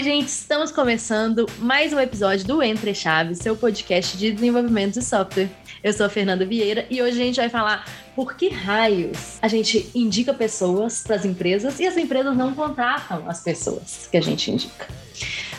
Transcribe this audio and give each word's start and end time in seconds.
Oi, 0.00 0.04
gente, 0.04 0.28
estamos 0.28 0.72
começando 0.72 1.44
mais 1.58 1.92
um 1.92 2.00
episódio 2.00 2.46
do 2.46 2.62
Entre 2.62 2.94
Chaves, 2.94 3.36
seu 3.36 3.54
podcast 3.54 4.16
de 4.16 4.32
desenvolvimento 4.32 4.94
de 4.94 5.04
software. 5.04 5.50
Eu 5.84 5.92
sou 5.92 6.06
a 6.06 6.08
Fernanda 6.08 6.46
Vieira 6.46 6.86
e 6.88 7.02
hoje 7.02 7.20
a 7.20 7.24
gente 7.26 7.36
vai 7.36 7.50
falar 7.50 7.84
por 8.16 8.34
que 8.34 8.48
raios 8.48 9.38
a 9.42 9.46
gente 9.46 9.90
indica 9.94 10.32
pessoas 10.32 11.02
para 11.02 11.16
as 11.16 11.26
empresas 11.26 11.78
e 11.80 11.86
as 11.86 11.98
empresas 11.98 12.34
não 12.34 12.54
contratam 12.54 13.28
as 13.28 13.42
pessoas 13.42 14.08
que 14.10 14.16
a 14.16 14.22
gente 14.22 14.50
indica. 14.50 14.88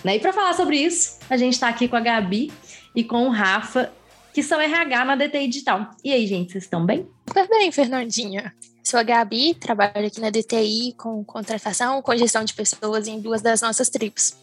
Né? 0.04 0.16
E 0.16 0.20
para 0.20 0.34
falar 0.34 0.54
sobre 0.54 0.76
isso, 0.78 1.20
a 1.30 1.38
gente 1.38 1.54
está 1.54 1.70
aqui 1.70 1.88
com 1.88 1.96
a 1.96 2.02
Gabi 2.02 2.52
e 2.96 3.04
com 3.04 3.28
o 3.28 3.30
Rafa, 3.30 3.92
que 4.34 4.42
são 4.42 4.60
RH 4.60 5.06
na 5.06 5.16
DTI 5.16 5.48
Digital. 5.50 5.92
E 6.04 6.12
aí, 6.12 6.26
gente, 6.26 6.52
vocês 6.52 6.64
estão 6.64 6.84
bem? 6.84 7.08
Super 7.28 7.48
bem, 7.48 7.72
Fernandinha. 7.72 8.56
Sou 8.84 9.00
a 9.00 9.04
Gabi, 9.04 9.54
trabalho 9.54 10.08
aqui 10.08 10.20
na 10.20 10.30
DTI 10.30 10.94
com 10.98 11.24
contratação, 11.24 12.02
com 12.02 12.16
gestão 12.16 12.44
de 12.44 12.54
pessoas 12.54 13.08
em 13.08 13.20
duas 13.20 13.42
das 13.42 13.62
nossas 13.62 13.90
tribos. 13.90 14.36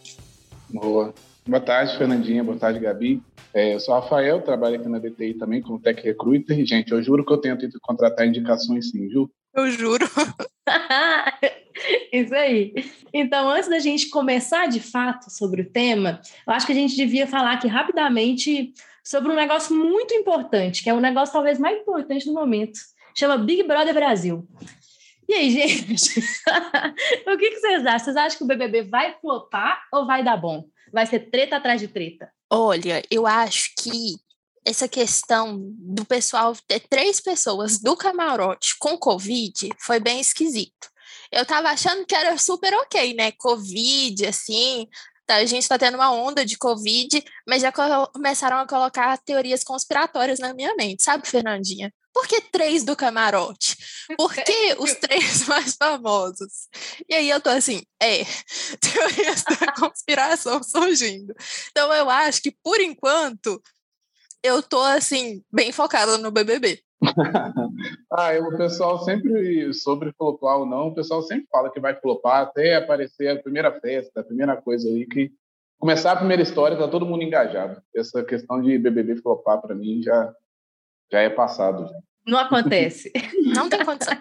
Boa. 0.68 1.12
Boa 1.46 1.60
tarde, 1.60 1.96
Fernandinha. 1.98 2.44
Boa 2.44 2.56
tarde, 2.56 2.78
Gabi. 2.78 3.22
É, 3.52 3.74
eu 3.74 3.80
sou 3.80 3.94
o 3.94 4.00
Rafael, 4.00 4.40
trabalho 4.42 4.76
aqui 4.76 4.88
na 4.88 4.98
DTI 4.98 5.34
também 5.34 5.60
como 5.60 5.80
Tech 5.80 6.00
Recruiter. 6.02 6.64
Gente, 6.64 6.92
eu 6.92 7.02
juro 7.02 7.24
que 7.24 7.32
eu 7.32 7.38
tento 7.38 7.68
contratar 7.82 8.26
indicações 8.26 8.90
sim, 8.90 9.08
viu? 9.08 9.30
Eu 9.54 9.70
juro. 9.70 10.06
Isso 12.12 12.34
aí. 12.34 12.74
Então, 13.12 13.48
antes 13.48 13.68
da 13.68 13.78
gente 13.78 14.08
começar 14.08 14.66
de 14.66 14.78
fato 14.78 15.30
sobre 15.30 15.62
o 15.62 15.70
tema, 15.70 16.20
eu 16.46 16.52
acho 16.52 16.66
que 16.66 16.72
a 16.72 16.74
gente 16.74 16.94
devia 16.94 17.26
falar 17.26 17.52
aqui 17.52 17.66
rapidamente 17.66 18.72
sobre 19.02 19.32
um 19.32 19.36
negócio 19.36 19.74
muito 19.74 20.14
importante, 20.14 20.82
que 20.82 20.90
é 20.90 20.94
o 20.94 21.00
negócio 21.00 21.32
talvez 21.32 21.58
mais 21.58 21.78
importante 21.78 22.26
no 22.26 22.34
momento. 22.34 22.78
Chama 23.18 23.36
Big 23.36 23.64
Brother 23.64 23.92
Brasil. 23.92 24.46
E 25.28 25.34
aí, 25.34 25.50
gente? 25.50 26.20
o 27.26 27.36
que, 27.36 27.50
que 27.50 27.58
vocês 27.58 27.84
acham? 27.84 27.98
Vocês 27.98 28.16
acham 28.16 28.38
que 28.38 28.44
o 28.44 28.46
BBB 28.46 28.82
vai 28.82 29.18
flopar 29.20 29.82
ou 29.92 30.06
vai 30.06 30.22
dar 30.22 30.36
bom? 30.36 30.68
Vai 30.92 31.04
ser 31.04 31.28
treta 31.28 31.56
atrás 31.56 31.80
de 31.80 31.88
treta? 31.88 32.30
Olha, 32.48 33.02
eu 33.10 33.26
acho 33.26 33.72
que 33.76 34.14
essa 34.64 34.86
questão 34.86 35.58
do 35.58 36.04
pessoal 36.04 36.54
ter 36.68 36.78
três 36.78 37.20
pessoas 37.20 37.80
do 37.80 37.96
camarote 37.96 38.78
com 38.78 38.96
Covid 38.96 39.68
foi 39.80 39.98
bem 39.98 40.20
esquisito. 40.20 40.88
Eu 41.32 41.44
tava 41.44 41.70
achando 41.70 42.06
que 42.06 42.14
era 42.14 42.38
super 42.38 42.72
ok, 42.72 43.14
né? 43.14 43.32
Covid, 43.32 44.26
assim, 44.26 44.86
a 45.36 45.44
gente 45.44 45.62
está 45.62 45.78
tendo 45.78 45.96
uma 45.96 46.10
onda 46.10 46.44
de 46.44 46.56
Covid, 46.56 47.22
mas 47.46 47.62
já 47.62 47.72
começaram 47.72 48.58
a 48.58 48.66
colocar 48.66 49.18
teorias 49.18 49.62
conspiratórias 49.62 50.38
na 50.38 50.54
minha 50.54 50.74
mente, 50.74 51.02
sabe, 51.02 51.28
Fernandinha? 51.28 51.92
Por 52.12 52.26
que 52.26 52.40
três 52.40 52.82
do 52.82 52.96
camarote? 52.96 53.76
Por 54.16 54.34
que 54.34 54.74
os 54.78 54.92
três 54.98 55.46
mais 55.46 55.74
famosos? 55.76 56.68
E 57.08 57.14
aí 57.14 57.30
eu 57.30 57.40
tô 57.40 57.50
assim, 57.50 57.82
é, 58.02 58.24
teorias 58.80 59.44
da 59.44 59.72
conspiração 59.72 60.62
surgindo. 60.62 61.34
Então 61.70 61.92
eu 61.92 62.08
acho 62.10 62.42
que, 62.42 62.50
por 62.50 62.80
enquanto, 62.80 63.62
eu 64.42 64.62
tô 64.62 64.80
assim, 64.80 65.44
bem 65.52 65.70
focada 65.70 66.18
no 66.18 66.30
BBB. 66.30 66.82
ah, 68.12 68.32
o 68.40 68.56
pessoal 68.56 68.98
sempre, 69.04 69.72
sobre 69.72 70.12
flopar 70.12 70.58
ou 70.58 70.66
não, 70.66 70.88
o 70.88 70.94
pessoal 70.94 71.22
sempre 71.22 71.46
fala 71.50 71.70
que 71.70 71.80
vai 71.80 71.94
flopar 71.94 72.42
até 72.42 72.76
aparecer 72.76 73.28
a 73.28 73.42
primeira 73.42 73.72
festa, 73.80 74.20
a 74.20 74.24
primeira 74.24 74.56
coisa 74.56 74.88
aí 74.88 75.06
que 75.06 75.30
começar 75.78 76.12
a 76.12 76.16
primeira 76.16 76.42
história, 76.42 76.76
tá 76.76 76.88
todo 76.88 77.06
mundo 77.06 77.22
engajado. 77.22 77.80
Essa 77.94 78.24
questão 78.24 78.60
de 78.60 78.78
BBB 78.78 79.16
flopar 79.16 79.60
para 79.60 79.74
mim 79.74 80.02
já 80.02 80.34
já 81.10 81.20
é 81.20 81.30
passado. 81.30 81.88
Já. 81.88 81.98
Não 82.26 82.38
acontece. 82.38 83.10
não 83.54 83.68
tem 83.68 83.84
condição. 83.84 84.14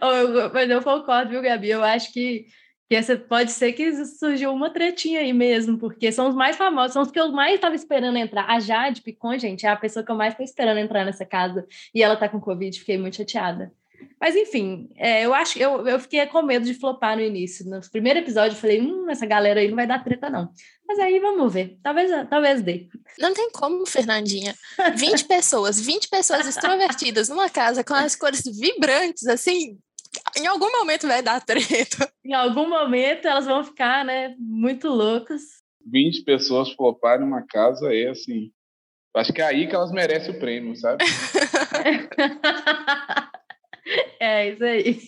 Mas 0.52 0.70
eu 0.70 0.82
concordo, 0.82 1.30
viu, 1.30 1.42
Gabi? 1.42 1.70
Eu 1.70 1.82
acho 1.82 2.12
que, 2.12 2.46
que 2.92 2.96
essa 2.96 3.16
pode 3.16 3.52
ser 3.52 3.72
que 3.72 4.04
surgiu 4.04 4.52
uma 4.52 4.68
tretinha 4.68 5.20
aí 5.20 5.32
mesmo, 5.32 5.78
porque 5.78 6.12
são 6.12 6.28
os 6.28 6.34
mais 6.34 6.56
famosos, 6.56 6.92
são 6.92 7.00
os 7.00 7.10
que 7.10 7.18
eu 7.18 7.32
mais 7.32 7.54
estava 7.54 7.74
esperando 7.74 8.18
entrar. 8.18 8.44
A 8.50 8.60
Jade 8.60 9.00
Picon, 9.00 9.38
gente, 9.38 9.64
é 9.64 9.70
a 9.70 9.76
pessoa 9.76 10.04
que 10.04 10.12
eu 10.12 10.14
mais 10.14 10.34
estou 10.34 10.44
esperando 10.44 10.76
entrar 10.76 11.02
nessa 11.02 11.24
casa 11.24 11.66
e 11.94 12.02
ela 12.02 12.16
tá 12.16 12.28
com 12.28 12.38
Covid, 12.38 12.78
fiquei 12.78 12.98
muito 12.98 13.16
chateada. 13.16 13.72
Mas 14.20 14.36
enfim, 14.36 14.90
é, 14.96 15.24
eu 15.24 15.32
acho 15.32 15.58
eu, 15.58 15.88
eu 15.88 15.98
fiquei 15.98 16.26
com 16.26 16.42
medo 16.42 16.66
de 16.66 16.74
flopar 16.74 17.16
no 17.16 17.22
início. 17.22 17.64
No 17.64 17.80
primeiro 17.90 18.18
episódio, 18.18 18.56
eu 18.56 18.60
falei, 18.60 18.82
hum, 18.82 19.08
essa 19.08 19.24
galera 19.24 19.60
aí 19.60 19.68
não 19.68 19.76
vai 19.76 19.86
dar 19.86 20.04
treta, 20.04 20.28
não. 20.28 20.50
Mas 20.86 20.98
aí 20.98 21.18
vamos 21.18 21.50
ver. 21.50 21.78
Talvez, 21.82 22.10
talvez 22.28 22.60
dê. 22.60 22.88
Não 23.18 23.32
tem 23.32 23.50
como, 23.52 23.86
Fernandinha. 23.86 24.54
20 24.96 25.24
pessoas, 25.24 25.80
20 25.80 26.10
pessoas 26.10 26.46
extrovertidas 26.46 27.30
numa 27.30 27.48
casa 27.48 27.82
com 27.82 27.94
as 27.94 28.14
cores 28.14 28.42
vibrantes, 28.44 29.26
assim, 29.26 29.78
em 30.36 30.46
algum 30.46 30.70
momento 30.70 31.06
vai 31.06 31.22
dar 31.22 31.40
treta. 31.40 32.10
Em 32.24 32.34
algum 32.34 32.68
momento 32.68 33.26
elas 33.26 33.46
vão 33.46 33.64
ficar, 33.64 34.04
né, 34.04 34.34
muito 34.38 34.88
loucas. 34.88 35.42
20 35.84 36.22
pessoas 36.22 36.72
floparem 36.72 37.26
numa 37.26 37.44
casa 37.44 37.92
é 37.92 38.08
assim. 38.08 38.52
Acho 39.14 39.32
que 39.32 39.42
é 39.42 39.44
aí 39.44 39.66
que 39.66 39.74
elas 39.74 39.90
merecem 39.90 40.34
o 40.34 40.38
prêmio, 40.38 40.76
sabe? 40.76 41.04
É 44.20 44.50
isso 44.50 44.64
aí. 44.64 45.00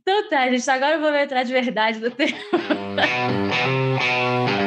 Então 0.00 0.28
tá, 0.30 0.50
gente, 0.50 0.70
agora 0.70 0.96
eu 0.96 1.00
vou 1.00 1.14
entrar 1.14 1.42
de 1.42 1.52
verdade 1.52 2.00
no 2.00 2.10
tema. 2.10 2.38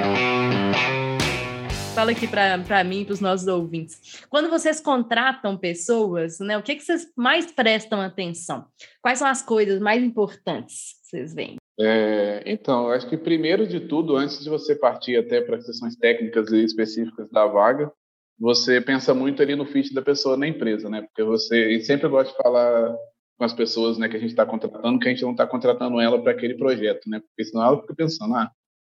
Fala 1.94 2.10
aqui 2.10 2.28
para 2.28 2.84
mim 2.84 3.02
e 3.02 3.06
para 3.06 3.14
os 3.14 3.22
nossos 3.22 3.46
ouvintes. 3.46 4.26
Quando 4.28 4.50
vocês 4.50 4.82
contratam 4.82 5.56
pessoas, 5.56 6.40
né, 6.40 6.58
o 6.58 6.64
que, 6.64 6.76
que 6.76 6.82
vocês 6.82 7.08
mais 7.16 7.52
prestam 7.52 8.02
atenção? 8.02 8.66
Quais 9.00 9.20
são 9.20 9.28
as 9.28 9.44
coisas 9.44 9.80
mais 9.80 10.04
importantes 10.04 10.96
que 11.04 11.10
vocês 11.10 11.36
veem? 11.36 11.58
É, 11.80 12.42
então, 12.48 12.90
acho 12.90 13.08
que 13.08 13.16
primeiro 13.16 13.68
de 13.68 13.80
tudo, 13.80 14.18
antes 14.18 14.44
de 14.44 14.50
você 14.50 14.76
partir 14.76 15.18
até 15.18 15.40
para 15.40 15.58
questões 15.58 15.96
técnicas 15.96 16.52
e 16.52 16.64
específicas 16.64 17.30
da 17.30 17.46
vaga, 17.46 17.92
você 18.40 18.82
pensa 18.82 19.14
muito 19.14 19.44
ali 19.44 19.56
no 19.56 19.66
fit 19.66 19.94
da 19.94 20.02
pessoa 20.02 20.36
na 20.36 20.48
empresa, 20.48 20.90
né? 20.90 21.04
Porque 21.04 21.24
você 21.24 21.80
sempre 21.82 22.08
gosta 22.08 22.32
de 22.32 22.42
falar 22.42 22.96
com 23.38 23.46
as 23.46 23.54
pessoas 23.54 24.00
né, 24.00 24.10
que 24.10 24.18
a 24.18 24.20
gente 24.20 24.32
está 24.32 24.48
contratando, 24.48 25.00
que 25.00 25.08
a 25.08 25.12
gente 25.12 25.24
não 25.24 25.32
está 25.32 25.46
contratando 25.46 26.02
ela 26.02 26.20
para 26.20 26.32
aquele 26.32 26.56
projeto, 26.56 27.08
né? 27.08 27.20
Porque 27.20 27.44
senão 27.44 27.64
ela 27.64 27.82
fica 27.82 27.94
pensando, 27.94 28.34
ah, 28.34 28.52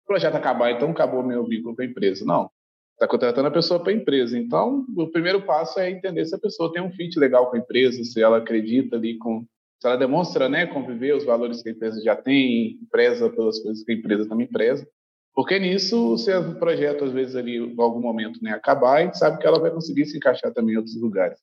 o 0.05 0.07
projeto 0.07 0.35
acabar, 0.35 0.71
então 0.71 0.91
acabou 0.91 1.23
meu 1.23 1.45
vínculo 1.47 1.77
com 1.77 1.83
a 1.83 1.85
empresa. 1.85 2.25
Não, 2.25 2.51
está 2.97 3.07
contratando 3.07 3.49
a 3.49 3.51
pessoa 3.51 3.79
para 3.79 3.93
a 3.93 3.95
empresa. 3.95 4.39
Então, 4.39 4.85
o 4.97 5.07
primeiro 5.07 5.43
passo 5.43 5.79
é 5.79 5.91
entender 5.91 6.25
se 6.25 6.35
a 6.35 6.39
pessoa 6.39 6.73
tem 6.73 6.83
um 6.83 6.91
fit 6.91 7.19
legal 7.19 7.51
com 7.51 7.57
a 7.57 7.59
empresa, 7.59 8.03
se 8.03 8.23
ela 8.23 8.39
acredita 8.39 8.97
ali 8.97 9.19
com, 9.19 9.47
se 9.79 9.87
ela 9.87 9.97
demonstra, 9.97 10.49
né, 10.49 10.67
conviver 10.67 11.15
os 11.15 11.25
valores 11.25 11.63
que 11.63 11.69
a 11.69 11.73
empresa 11.73 12.03
já 12.03 12.17
tem, 12.17 12.79
preza 12.91 13.29
pelas 13.31 13.59
coisas 13.61 13.85
que 13.85 13.93
a 13.93 13.95
empresa 13.95 14.27
também 14.27 14.47
preza. 14.47 14.89
Porque 15.35 15.59
nisso, 15.59 16.17
se 16.17 16.35
o 16.35 16.59
projeto 16.59 17.05
às 17.05 17.13
vezes 17.13 17.37
ali 17.37 17.59
em 17.59 17.75
algum 17.79 18.01
momento 18.01 18.43
né, 18.43 18.53
acabar, 18.53 18.97
a 18.97 19.05
gente 19.05 19.19
sabe 19.19 19.39
que 19.39 19.47
ela 19.47 19.61
vai 19.61 19.71
conseguir 19.71 20.07
se 20.07 20.17
encaixar 20.17 20.53
também 20.55 20.75
em 20.75 20.79
outros 20.79 20.99
lugares. 20.99 21.39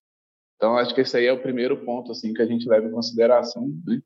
Então, 0.55 0.75
acho 0.77 0.95
que 0.95 1.01
esse 1.01 1.15
aí 1.15 1.27
é 1.27 1.33
o 1.33 1.41
primeiro 1.41 1.77
ponto 1.85 2.11
assim 2.11 2.33
que 2.33 2.41
a 2.41 2.45
gente 2.47 2.67
leva 2.67 2.87
em 2.87 2.91
consideração, 2.91 3.69
né? 3.85 4.01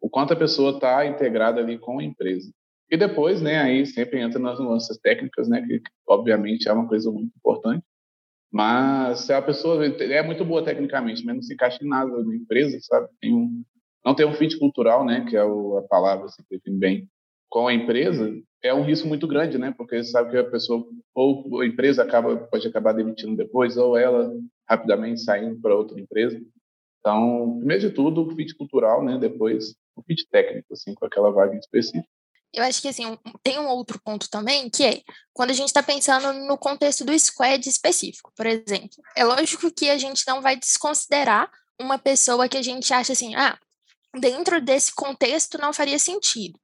o 0.00 0.08
quanto 0.08 0.32
a 0.32 0.36
pessoa 0.36 0.70
está 0.70 1.04
integrada 1.04 1.60
ali 1.60 1.78
com 1.78 1.98
a 1.98 2.04
empresa. 2.04 2.50
E 2.90 2.96
depois, 2.96 3.42
né, 3.42 3.58
aí 3.58 3.84
sempre 3.86 4.20
entra 4.20 4.38
nas 4.38 4.58
nuances 4.60 4.96
técnicas, 4.98 5.48
né, 5.48 5.62
que 5.66 5.82
obviamente 6.06 6.68
é 6.68 6.72
uma 6.72 6.86
coisa 6.86 7.10
muito 7.10 7.32
importante. 7.36 7.84
Mas 8.52 9.20
se 9.20 9.32
a 9.32 9.42
pessoa 9.42 9.84
é 9.84 10.22
muito 10.22 10.44
boa 10.44 10.64
tecnicamente, 10.64 11.24
mas 11.24 11.34
não 11.34 11.42
se 11.42 11.54
encaixa 11.54 11.84
em 11.84 11.88
nada 11.88 12.24
na 12.24 12.34
empresa, 12.34 12.78
sabe? 12.80 13.08
Tem 13.20 13.34
um, 13.34 13.64
não 14.04 14.14
tem 14.14 14.24
um 14.24 14.34
fit 14.34 14.58
cultural, 14.58 15.04
né, 15.04 15.26
que 15.28 15.36
é 15.36 15.44
o, 15.44 15.78
a 15.78 15.82
palavra 15.82 16.28
se 16.28 16.42
define 16.48 16.78
bem, 16.78 17.08
com 17.48 17.68
a 17.68 17.74
empresa, 17.74 18.32
é 18.62 18.74
um 18.74 18.82
risco 18.82 19.06
muito 19.08 19.26
grande, 19.26 19.58
né? 19.58 19.72
Porque 19.76 20.02
sabe 20.04 20.30
que 20.30 20.36
a 20.36 20.44
pessoa 20.50 20.86
ou 21.14 21.60
a 21.60 21.66
empresa 21.66 22.02
acaba 22.02 22.36
pode 22.36 22.66
acabar 22.66 22.92
demitindo 22.92 23.36
depois, 23.36 23.76
ou 23.76 23.96
ela 23.96 24.32
rapidamente 24.68 25.22
saindo 25.22 25.60
para 25.60 25.74
outra 25.74 25.98
empresa. 26.00 26.40
Então, 27.00 27.58
primeiro 27.58 27.88
de 27.88 27.90
tudo, 27.90 28.22
o 28.22 28.34
fit 28.34 28.54
cultural, 28.56 29.04
né? 29.04 29.18
Depois 29.18 29.74
o 29.94 30.02
fit 30.02 30.26
técnico, 30.28 30.72
assim, 30.72 30.94
com 30.94 31.06
aquela 31.06 31.30
vaga 31.30 31.56
específica. 31.56 32.08
Eu 32.56 32.64
acho 32.64 32.80
que 32.80 32.88
assim, 32.88 33.18
tem 33.42 33.58
um 33.58 33.68
outro 33.68 34.00
ponto 34.02 34.30
também, 34.30 34.70
que 34.70 34.82
é 34.82 35.02
quando 35.34 35.50
a 35.50 35.52
gente 35.52 35.68
está 35.68 35.82
pensando 35.82 36.32
no 36.32 36.56
contexto 36.56 37.04
do 37.04 37.16
squad 37.18 37.68
específico, 37.68 38.32
por 38.34 38.46
exemplo. 38.46 38.96
É 39.14 39.22
lógico 39.24 39.70
que 39.70 39.90
a 39.90 39.98
gente 39.98 40.24
não 40.26 40.40
vai 40.40 40.56
desconsiderar 40.56 41.50
uma 41.78 41.98
pessoa 41.98 42.48
que 42.48 42.56
a 42.56 42.62
gente 42.62 42.94
acha 42.94 43.12
assim, 43.12 43.34
ah, 43.34 43.58
dentro 44.18 44.58
desse 44.58 44.94
contexto 44.94 45.58
não 45.58 45.70
faria 45.70 45.98
sentido. 45.98 46.58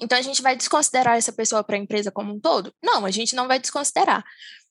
Então 0.00 0.18
a 0.18 0.22
gente 0.22 0.42
vai 0.42 0.56
desconsiderar 0.56 1.16
essa 1.16 1.32
pessoa 1.32 1.62
para 1.62 1.76
a 1.76 1.78
empresa 1.78 2.10
como 2.10 2.34
um 2.34 2.40
todo? 2.40 2.74
Não, 2.82 3.06
a 3.06 3.10
gente 3.12 3.36
não 3.36 3.46
vai 3.46 3.60
desconsiderar. 3.60 4.24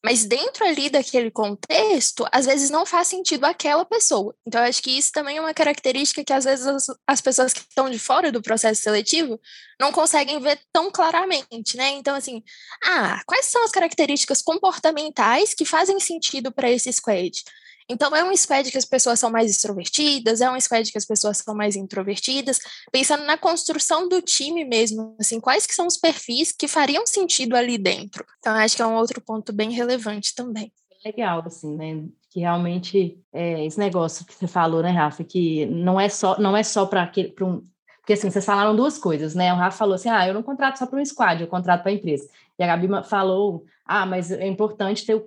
Mas 0.05 0.23
dentro 0.23 0.63
ali 0.63 0.87
daquele 0.87 1.31
contexto, 1.31 2.27
às 2.31 2.45
vezes 2.45 2.69
não 2.69 2.85
faz 2.85 3.07
sentido 3.07 3.43
aquela 3.43 3.83
pessoa. 3.83 4.35
Então, 4.45 4.61
eu 4.61 4.69
acho 4.69 4.79
que 4.79 4.95
isso 4.95 5.11
também 5.11 5.37
é 5.37 5.41
uma 5.41 5.51
característica 5.51 6.23
que, 6.23 6.31
às 6.31 6.45
vezes, 6.45 6.67
as, 6.67 6.85
as, 7.07 7.21
pessoas 7.21 7.51
que 7.51 7.61
estão 7.61 7.89
de 7.89 7.97
fora 7.97 8.31
do 8.31 8.39
processo 8.39 8.83
seletivo 8.83 9.41
não 9.79 9.91
conseguem 9.91 10.39
ver 10.39 10.59
tão 10.71 10.91
claramente, 10.91 11.75
né? 11.75 11.89
Então, 11.93 12.15
assim, 12.15 12.43
ah, 12.83 13.19
quais 13.25 13.47
são 13.47 13.63
as 13.65 13.71
características 13.71 14.43
comportamentais 14.43 15.55
que 15.55 15.65
fazem 15.65 15.99
sentido 15.99 16.51
para 16.51 16.69
esse 16.69 16.93
squad? 16.93 17.43
Então, 17.89 18.15
é 18.15 18.23
um 18.23 18.35
SPED 18.35 18.71
que 18.71 18.77
as 18.77 18.85
pessoas 18.85 19.19
são 19.19 19.29
mais 19.29 19.49
extrovertidas, 19.49 20.41
é 20.41 20.49
um 20.49 20.59
SPED 20.59 20.91
que 20.91 20.97
as 20.97 21.05
pessoas 21.05 21.37
são 21.37 21.53
mais 21.53 21.75
introvertidas, 21.75 22.59
pensando 22.91 23.23
na 23.25 23.37
construção 23.37 24.09
do 24.09 24.21
time 24.21 24.65
mesmo, 24.65 25.15
assim, 25.19 25.39
quais 25.39 25.67
que 25.67 25.75
são 25.75 25.85
os 25.85 25.97
perfis 25.97 26.51
que 26.51 26.67
fariam 26.67 27.05
sentido 27.05 27.55
ali 27.55 27.77
dentro. 27.77 28.25
Então, 28.39 28.53
acho 28.55 28.75
que 28.75 28.81
é 28.81 28.87
um 28.87 28.95
outro 28.95 29.21
ponto 29.21 29.53
bem 29.53 29.71
relevante 29.71 30.33
também. 30.33 30.71
Legal, 31.05 31.43
assim, 31.45 31.75
né? 31.75 32.03
Que 32.31 32.39
realmente 32.39 33.19
é 33.31 33.63
esse 33.65 33.77
negócio 33.77 34.25
que 34.25 34.33
você 34.33 34.47
falou, 34.47 34.81
né, 34.81 34.89
Rafa, 34.89 35.23
que 35.23 35.67
não 35.67 35.99
é 35.99 36.09
só 36.09 36.37
não 36.39 36.57
é 36.57 36.63
só 36.63 36.87
para 36.87 37.11
um 37.41 37.61
porque 38.05 38.13
assim, 38.13 38.29
vocês 38.29 38.45
falaram 38.45 38.75
duas 38.75 38.99
coisas, 38.99 39.33
né? 39.33 39.51
O 39.51 39.55
Rafa 39.55 39.79
falou 39.79 39.95
assim: 39.95 40.09
ah, 40.09 40.27
eu 40.27 40.33
não 40.33 40.43
contrato 40.43 40.77
só 40.77 40.85
para 40.85 40.99
um 40.99 41.05
squad, 41.05 41.41
eu 41.41 41.47
contrato 41.47 41.81
para 41.81 41.89
a 41.89 41.95
empresa. 41.95 42.29
E 42.57 42.63
a 42.63 42.67
Gabi 42.67 42.87
falou: 43.07 43.65
ah, 43.85 44.05
mas 44.05 44.31
é 44.31 44.47
importante 44.47 45.05
ter, 45.05 45.23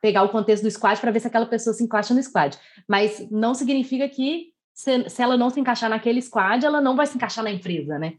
pegar 0.00 0.22
o 0.22 0.28
contexto 0.28 0.64
do 0.64 0.70
squad 0.70 1.00
para 1.00 1.10
ver 1.10 1.20
se 1.20 1.26
aquela 1.26 1.46
pessoa 1.46 1.72
se 1.72 1.82
encaixa 1.82 2.14
no 2.14 2.22
squad. 2.22 2.58
Mas 2.88 3.26
não 3.30 3.54
significa 3.54 4.08
que 4.08 4.52
se, 4.74 5.08
se, 5.08 5.22
ela 5.22 5.36
não 5.36 5.50
se 5.50 5.60
encaixar 5.60 5.88
naquele 5.88 6.20
squad, 6.20 6.64
ela 6.64 6.80
não 6.80 6.96
vai 6.96 7.06
se 7.06 7.16
encaixar 7.16 7.44
na 7.44 7.50
empresa, 7.50 7.98
né? 7.98 8.14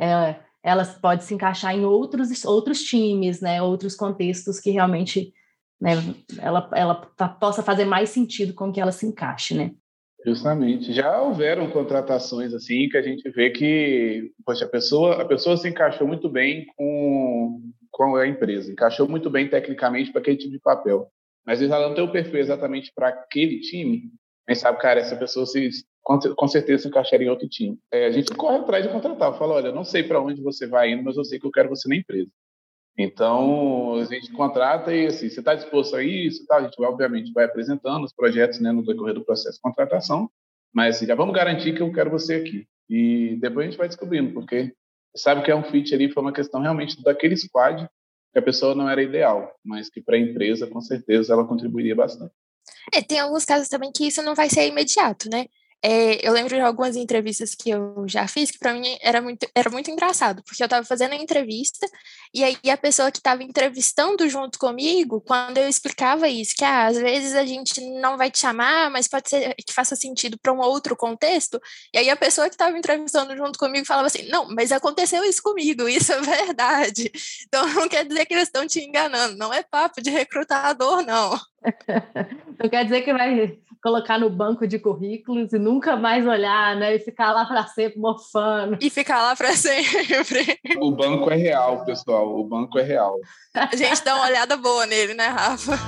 É, 0.00 0.36
ela 0.62 0.84
pode 0.84 1.24
se 1.24 1.34
encaixar 1.34 1.74
em 1.74 1.84
outros, 1.84 2.44
outros 2.44 2.82
times, 2.82 3.40
né? 3.40 3.62
Outros 3.62 3.94
contextos 3.94 4.58
que 4.58 4.70
realmente 4.70 5.32
né, 5.80 5.92
ela, 6.40 6.68
ela 6.74 6.94
possa 7.40 7.62
fazer 7.62 7.84
mais 7.84 8.10
sentido 8.10 8.54
com 8.54 8.72
que 8.72 8.80
ela 8.80 8.92
se 8.92 9.06
encaixe, 9.06 9.54
né? 9.54 9.70
Justamente. 10.26 10.92
Já 10.92 11.22
houveram 11.22 11.70
contratações 11.70 12.52
assim 12.52 12.88
que 12.88 12.96
a 12.96 13.02
gente 13.02 13.30
vê 13.30 13.50
que, 13.50 14.32
poxa, 14.44 14.64
a 14.64 14.68
pessoa, 14.68 15.22
a 15.22 15.24
pessoa 15.24 15.56
se 15.56 15.68
encaixou 15.68 16.06
muito 16.06 16.28
bem 16.28 16.66
com, 16.76 17.60
com 17.90 18.16
a 18.16 18.26
empresa, 18.26 18.70
encaixou 18.70 19.08
muito 19.08 19.30
bem 19.30 19.48
tecnicamente 19.48 20.10
para 20.10 20.20
aquele 20.20 20.36
tipo 20.36 20.52
de 20.52 20.60
papel. 20.60 21.10
Mas 21.46 21.62
ela 21.62 21.88
não 21.88 21.94
tem 21.94 22.04
o 22.04 22.12
perfil 22.12 22.40
exatamente 22.40 22.92
para 22.94 23.08
aquele 23.08 23.60
time, 23.60 24.10
mas 24.46 24.58
sabe, 24.58 24.78
cara, 24.78 25.00
essa 25.00 25.16
pessoa 25.16 25.46
se, 25.46 25.70
com, 26.02 26.48
certeza 26.48 26.82
se 26.82 26.88
encaixaria 26.88 27.26
em 27.26 27.30
outro 27.30 27.48
time. 27.48 27.78
É, 27.92 28.06
a 28.06 28.10
gente 28.10 28.34
corre 28.34 28.56
atrás 28.56 28.84
de 28.84 28.90
contratar. 28.90 29.36
Fala, 29.38 29.54
olha, 29.54 29.72
não 29.72 29.84
sei 29.84 30.02
para 30.02 30.20
onde 30.20 30.42
você 30.42 30.66
vai 30.66 30.92
indo, 30.92 31.02
mas 31.04 31.16
eu 31.16 31.24
sei 31.24 31.38
que 31.38 31.46
eu 31.46 31.50
quero 31.50 31.68
você 31.68 31.88
na 31.88 31.96
empresa. 31.96 32.30
Então, 32.96 33.94
a 33.94 34.04
gente 34.04 34.32
contrata 34.32 34.92
e, 34.92 35.06
assim, 35.06 35.28
você 35.28 35.38
está 35.38 35.54
disposto 35.54 35.94
a 35.94 36.02
isso? 36.02 36.44
Tá? 36.46 36.56
A 36.56 36.62
gente, 36.62 36.82
obviamente, 36.82 37.32
vai 37.32 37.44
apresentando 37.44 38.04
os 38.04 38.12
projetos 38.12 38.58
né, 38.58 38.72
no 38.72 38.84
decorrer 38.84 39.14
do 39.14 39.24
processo 39.24 39.56
de 39.56 39.62
contratação, 39.62 40.28
mas 40.74 40.96
assim, 40.96 41.06
já 41.06 41.14
vamos 41.14 41.34
garantir 41.34 41.74
que 41.74 41.80
eu 41.80 41.92
quero 41.92 42.10
você 42.10 42.34
aqui. 42.34 42.66
E 42.88 43.36
depois 43.40 43.66
a 43.66 43.70
gente 43.70 43.78
vai 43.78 43.86
descobrindo, 43.86 44.32
porque 44.32 44.74
sabe 45.16 45.42
que 45.42 45.50
é 45.50 45.56
um 45.56 45.64
fit 45.64 45.94
ali, 45.94 46.10
foi 46.10 46.22
uma 46.22 46.32
questão 46.32 46.60
realmente 46.60 47.02
daquele 47.02 47.36
squad, 47.36 47.88
que 48.32 48.38
a 48.38 48.42
pessoa 48.42 48.74
não 48.74 48.88
era 48.88 49.02
ideal, 49.02 49.54
mas 49.64 49.88
que 49.88 50.00
para 50.00 50.16
a 50.16 50.20
empresa, 50.20 50.66
com 50.66 50.80
certeza, 50.80 51.32
ela 51.32 51.46
contribuiria 51.46 51.94
bastante. 51.94 52.32
É, 52.92 53.02
tem 53.02 53.18
alguns 53.18 53.44
casos 53.44 53.68
também 53.68 53.90
que 53.92 54.06
isso 54.06 54.22
não 54.22 54.34
vai 54.34 54.48
ser 54.48 54.66
imediato, 54.66 55.28
né? 55.30 55.46
É, 55.80 56.26
eu 56.26 56.32
lembro 56.32 56.56
de 56.56 56.60
algumas 56.60 56.96
entrevistas 56.96 57.54
que 57.54 57.70
eu 57.70 58.04
já 58.08 58.26
fiz 58.26 58.50
que 58.50 58.58
para 58.58 58.74
mim 58.74 58.98
era 59.00 59.22
muito, 59.22 59.46
era 59.54 59.70
muito 59.70 59.88
engraçado, 59.90 60.42
porque 60.42 60.60
eu 60.60 60.66
estava 60.66 60.84
fazendo 60.84 61.12
a 61.12 61.16
entrevista 61.16 61.86
e 62.34 62.42
aí 62.42 62.58
a 62.68 62.76
pessoa 62.76 63.12
que 63.12 63.18
estava 63.18 63.44
entrevistando 63.44 64.28
junto 64.28 64.58
comigo, 64.58 65.20
quando 65.20 65.58
eu 65.58 65.68
explicava 65.68 66.28
isso, 66.28 66.54
que 66.56 66.64
ah, 66.64 66.86
às 66.86 66.98
vezes 66.98 67.34
a 67.34 67.46
gente 67.46 67.80
não 68.00 68.16
vai 68.16 68.28
te 68.28 68.40
chamar, 68.40 68.90
mas 68.90 69.06
pode 69.06 69.28
ser 69.30 69.54
que 69.54 69.72
faça 69.72 69.94
sentido 69.94 70.36
para 70.38 70.52
um 70.52 70.58
outro 70.58 70.96
contexto, 70.96 71.60
e 71.94 71.98
aí 71.98 72.10
a 72.10 72.16
pessoa 72.16 72.48
que 72.48 72.54
estava 72.54 72.76
entrevistando 72.76 73.36
junto 73.36 73.58
comigo 73.58 73.86
falava 73.86 74.08
assim: 74.08 74.28
não, 74.28 74.48
mas 74.48 74.72
aconteceu 74.72 75.24
isso 75.24 75.42
comigo, 75.42 75.86
isso 75.88 76.12
é 76.12 76.20
verdade. 76.20 77.10
Então 77.46 77.66
não 77.74 77.88
quer 77.88 78.04
dizer 78.04 78.26
que 78.26 78.34
eles 78.34 78.48
estão 78.48 78.66
te 78.66 78.80
enganando, 78.80 79.36
não 79.36 79.52
é 79.54 79.62
papo 79.62 80.02
de 80.02 80.10
recrutador, 80.10 81.02
não. 81.02 81.38
Não 82.58 82.68
quer 82.68 82.84
dizer 82.84 83.02
que 83.02 83.12
vai 83.12 83.58
colocar 83.82 84.18
no 84.18 84.28
banco 84.28 84.66
de 84.66 84.78
currículos 84.78 85.52
e 85.52 85.58
nunca 85.58 85.96
mais 85.96 86.26
olhar, 86.26 86.76
né? 86.76 86.96
E 86.96 86.98
ficar 86.98 87.32
lá 87.32 87.44
para 87.44 87.66
sempre 87.66 87.98
mofando. 87.98 88.78
E 88.80 88.90
ficar 88.90 89.22
lá 89.22 89.36
para 89.36 89.52
sempre. 89.52 90.58
O 90.78 90.90
banco 90.90 91.30
é 91.30 91.36
real, 91.36 91.84
pessoal. 91.84 92.38
O 92.38 92.44
banco 92.44 92.78
é 92.78 92.82
real. 92.82 93.16
A 93.54 93.74
gente 93.74 94.04
dá 94.04 94.16
uma 94.16 94.26
olhada 94.26 94.56
boa 94.56 94.86
nele, 94.86 95.14
né, 95.14 95.26
Rafa? 95.28 95.78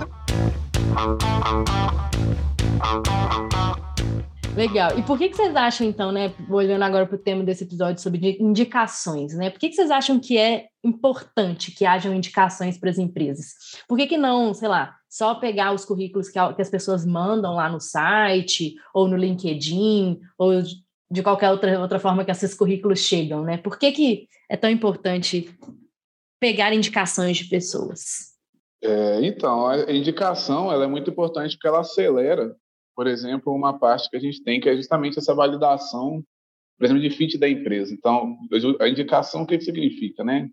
Legal. 4.57 4.99
E 4.99 5.03
por 5.03 5.17
que, 5.17 5.29
que 5.29 5.37
vocês 5.37 5.55
acham, 5.55 5.87
então, 5.87 6.11
né, 6.11 6.33
olhando 6.51 6.83
agora 6.83 7.07
para 7.07 7.15
o 7.15 7.19
tema 7.19 7.45
desse 7.45 7.65
episódio 7.65 8.03
sobre 8.03 8.37
indicações, 8.41 9.35
né? 9.35 9.49
Por 9.49 9.59
que, 9.59 9.69
que 9.69 9.75
vocês 9.75 9.91
acham 9.91 10.19
que 10.19 10.37
é 10.37 10.67
importante 10.85 11.71
que 11.71 11.87
hajam 11.87 12.13
indicações 12.13 12.77
para 12.77 12.91
as 12.91 12.99
empresas? 12.99 13.53
Por 13.89 13.97
que, 13.97 14.07
que 14.07 14.17
não, 14.17 14.53
sei 14.53 14.69
lá, 14.69 14.97
só 15.09 15.37
pegar 15.37 15.73
os 15.73 15.85
currículos 15.85 16.29
que, 16.29 16.39
as 16.39 16.69
pessoas 16.69 17.07
mandam 17.07 17.55
lá 17.55 17.69
no 17.69 17.81
site, 17.81 18.75
ou 18.93 19.09
no 19.09 19.17
LinkedIn, 19.17 20.21
ou 20.37 20.63
de 21.11 21.23
qualquer 21.23 21.51
outra, 21.51 21.81
outra 21.81 21.99
forma 21.99 22.25
que 22.25 22.31
esses 22.31 22.55
currículos 22.55 23.01
chegam, 23.01 23.43
né? 23.43 23.57
Por 23.57 23.79
que, 23.79 23.93
que 23.93 24.29
é 24.49 24.57
tão 24.57 24.71
importante 24.71 25.49
pegar 26.41 26.73
indicações 26.73 27.37
de 27.37 27.45
pessoas? 27.45 28.31
É, 28.83 29.25
então, 29.27 29.67
a 29.67 29.93
indicação 29.93 30.73
ela 30.73 30.85
é 30.85 30.89
muito 30.89 31.11
importante 31.11 31.55
porque 31.55 31.69
ela 31.69 31.81
acelera, 31.81 32.57
por 33.01 33.07
exemplo, 33.07 33.55
uma 33.55 33.79
parte 33.79 34.11
que 34.11 34.17
a 34.19 34.21
gente 34.21 34.45
tem, 34.45 34.61
que 34.61 34.69
é 34.69 34.77
justamente 34.77 35.19
essa 35.19 35.35
validação, 35.35 36.23
por 36.77 36.85
exemplo, 36.85 37.01
de 37.01 37.09
fit 37.09 37.39
da 37.39 37.49
empresa. 37.49 37.95
Então, 37.95 38.37
a 38.79 38.87
indicação, 38.91 39.41
o 39.41 39.47
que 39.47 39.59
significa, 39.59 40.23
né? 40.23 40.51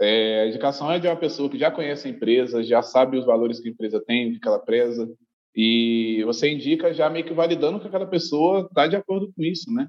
É, 0.00 0.42
a 0.42 0.46
indicação 0.46 0.92
é 0.92 1.00
de 1.00 1.08
uma 1.08 1.16
pessoa 1.16 1.50
que 1.50 1.58
já 1.58 1.72
conhece 1.72 2.06
a 2.06 2.10
empresa, 2.12 2.62
já 2.62 2.82
sabe 2.82 3.18
os 3.18 3.26
valores 3.26 3.58
que 3.58 3.68
a 3.68 3.72
empresa 3.72 4.00
tem, 4.00 4.30
o 4.30 4.38
que 4.38 4.46
ela 4.46 4.60
preza, 4.60 5.12
e 5.52 6.22
você 6.24 6.48
indica 6.48 6.94
já 6.94 7.10
meio 7.10 7.24
que 7.24 7.34
validando 7.34 7.80
que 7.80 7.88
aquela 7.88 8.06
pessoa 8.06 8.60
está 8.60 8.86
de 8.86 8.94
acordo 8.94 9.32
com 9.34 9.42
isso, 9.42 9.68
né? 9.72 9.88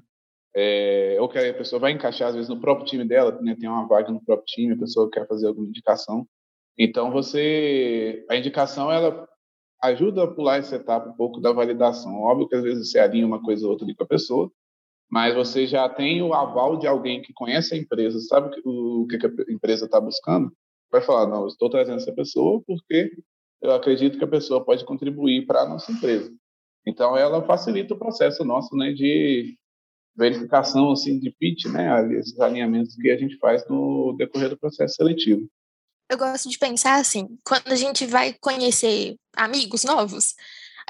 É, 0.52 1.16
ou 1.20 1.28
que 1.28 1.38
a 1.38 1.54
pessoa 1.54 1.78
vai 1.78 1.92
encaixar, 1.92 2.30
às 2.30 2.34
vezes, 2.34 2.50
no 2.50 2.60
próprio 2.60 2.86
time 2.86 3.04
dela, 3.04 3.40
né? 3.40 3.54
tem 3.54 3.68
uma 3.68 3.86
vaga 3.86 4.10
no 4.10 4.20
próprio 4.20 4.46
time, 4.46 4.72
a 4.72 4.78
pessoa 4.78 5.08
quer 5.08 5.28
fazer 5.28 5.46
alguma 5.46 5.68
indicação. 5.68 6.26
Então, 6.76 7.12
você... 7.12 8.26
A 8.28 8.34
indicação, 8.34 8.90
ela 8.90 9.29
ajuda 9.82 10.24
a 10.24 10.26
pular 10.26 10.58
essa 10.58 10.76
etapa 10.76 11.08
um 11.08 11.14
pouco 11.14 11.40
da 11.40 11.52
validação. 11.52 12.22
Óbvio 12.22 12.48
que, 12.48 12.56
às 12.56 12.62
vezes, 12.62 12.90
você 12.90 12.98
alinha 12.98 13.26
uma 13.26 13.42
coisa 13.42 13.64
ou 13.64 13.72
outra 13.72 13.86
ali 13.86 13.94
com 13.94 14.04
a 14.04 14.06
pessoa, 14.06 14.50
mas 15.10 15.34
você 15.34 15.66
já 15.66 15.88
tem 15.88 16.22
o 16.22 16.34
aval 16.34 16.78
de 16.78 16.86
alguém 16.86 17.20
que 17.20 17.32
conhece 17.32 17.74
a 17.74 17.78
empresa, 17.78 18.20
sabe 18.20 18.50
o 18.64 19.06
que 19.08 19.16
a 19.16 19.52
empresa 19.52 19.86
está 19.86 20.00
buscando, 20.00 20.52
vai 20.90 21.00
falar, 21.00 21.26
não, 21.26 21.46
estou 21.46 21.68
trazendo 21.68 21.96
essa 21.96 22.12
pessoa 22.12 22.62
porque 22.66 23.10
eu 23.60 23.72
acredito 23.72 24.18
que 24.18 24.24
a 24.24 24.28
pessoa 24.28 24.64
pode 24.64 24.84
contribuir 24.84 25.46
para 25.46 25.62
a 25.62 25.68
nossa 25.68 25.90
empresa. 25.90 26.32
Então, 26.86 27.16
ela 27.16 27.42
facilita 27.42 27.94
o 27.94 27.98
processo 27.98 28.44
nosso 28.44 28.74
né, 28.76 28.92
de 28.92 29.56
verificação 30.16 30.92
assim, 30.92 31.18
de 31.18 31.30
pitch, 31.30 31.66
né, 31.66 32.14
esses 32.14 32.38
alinhamentos 32.40 32.94
que 32.96 33.10
a 33.10 33.16
gente 33.16 33.36
faz 33.38 33.66
no 33.68 34.14
decorrer 34.16 34.50
do 34.50 34.58
processo 34.58 34.94
seletivo. 34.94 35.46
Eu 36.10 36.18
gosto 36.18 36.48
de 36.48 36.58
pensar 36.58 36.96
assim, 36.96 37.38
quando 37.44 37.68
a 37.70 37.76
gente 37.76 38.04
vai 38.04 38.34
conhecer 38.40 39.14
amigos 39.36 39.84
novos, 39.84 40.34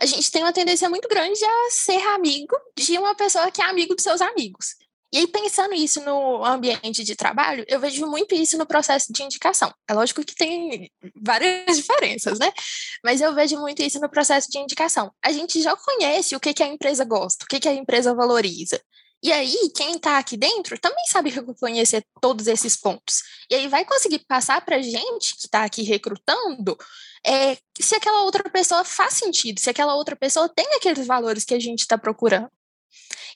a 0.00 0.06
gente 0.06 0.30
tem 0.30 0.42
uma 0.42 0.52
tendência 0.52 0.88
muito 0.88 1.06
grande 1.06 1.44
a 1.44 1.70
ser 1.70 2.02
amigo 2.14 2.56
de 2.74 2.96
uma 2.96 3.14
pessoa 3.14 3.50
que 3.50 3.60
é 3.60 3.66
amigo 3.66 3.94
dos 3.94 4.02
seus 4.02 4.22
amigos. 4.22 4.76
E 5.12 5.18
aí, 5.18 5.26
pensando 5.26 5.74
isso 5.74 6.00
no 6.02 6.42
ambiente 6.42 7.04
de 7.04 7.14
trabalho, 7.14 7.66
eu 7.68 7.78
vejo 7.78 8.06
muito 8.06 8.34
isso 8.34 8.56
no 8.56 8.64
processo 8.64 9.12
de 9.12 9.22
indicação. 9.22 9.70
É 9.86 9.92
lógico 9.92 10.24
que 10.24 10.34
tem 10.34 10.90
várias 11.16 11.66
diferenças, 11.76 12.38
né? 12.38 12.50
Mas 13.04 13.20
eu 13.20 13.34
vejo 13.34 13.58
muito 13.58 13.82
isso 13.82 14.00
no 14.00 14.08
processo 14.08 14.48
de 14.50 14.58
indicação. 14.58 15.12
A 15.22 15.32
gente 15.32 15.60
já 15.60 15.76
conhece 15.76 16.34
o 16.34 16.40
que, 16.40 16.54
que 16.54 16.62
a 16.62 16.68
empresa 16.68 17.04
gosta, 17.04 17.44
o 17.44 17.48
que, 17.48 17.60
que 17.60 17.68
a 17.68 17.74
empresa 17.74 18.14
valoriza. 18.14 18.80
E 19.22 19.32
aí, 19.32 19.70
quem 19.76 19.96
está 19.96 20.18
aqui 20.18 20.36
dentro 20.36 20.78
também 20.78 21.04
sabe 21.06 21.28
reconhecer 21.30 22.02
todos 22.22 22.46
esses 22.46 22.74
pontos. 22.76 23.22
E 23.50 23.54
aí 23.54 23.68
vai 23.68 23.84
conseguir 23.84 24.20
passar 24.26 24.64
para 24.64 24.76
a 24.76 24.82
gente 24.82 25.34
que 25.34 25.46
está 25.46 25.64
aqui 25.64 25.82
recrutando 25.82 26.76
é, 27.26 27.56
se 27.78 27.94
aquela 27.94 28.22
outra 28.22 28.48
pessoa 28.48 28.84
faz 28.84 29.14
sentido, 29.14 29.60
se 29.60 29.68
aquela 29.68 29.94
outra 29.94 30.16
pessoa 30.16 30.48
tem 30.48 30.66
aqueles 30.74 31.06
valores 31.06 31.44
que 31.44 31.54
a 31.54 31.60
gente 31.60 31.80
está 31.80 31.98
procurando. 31.98 32.50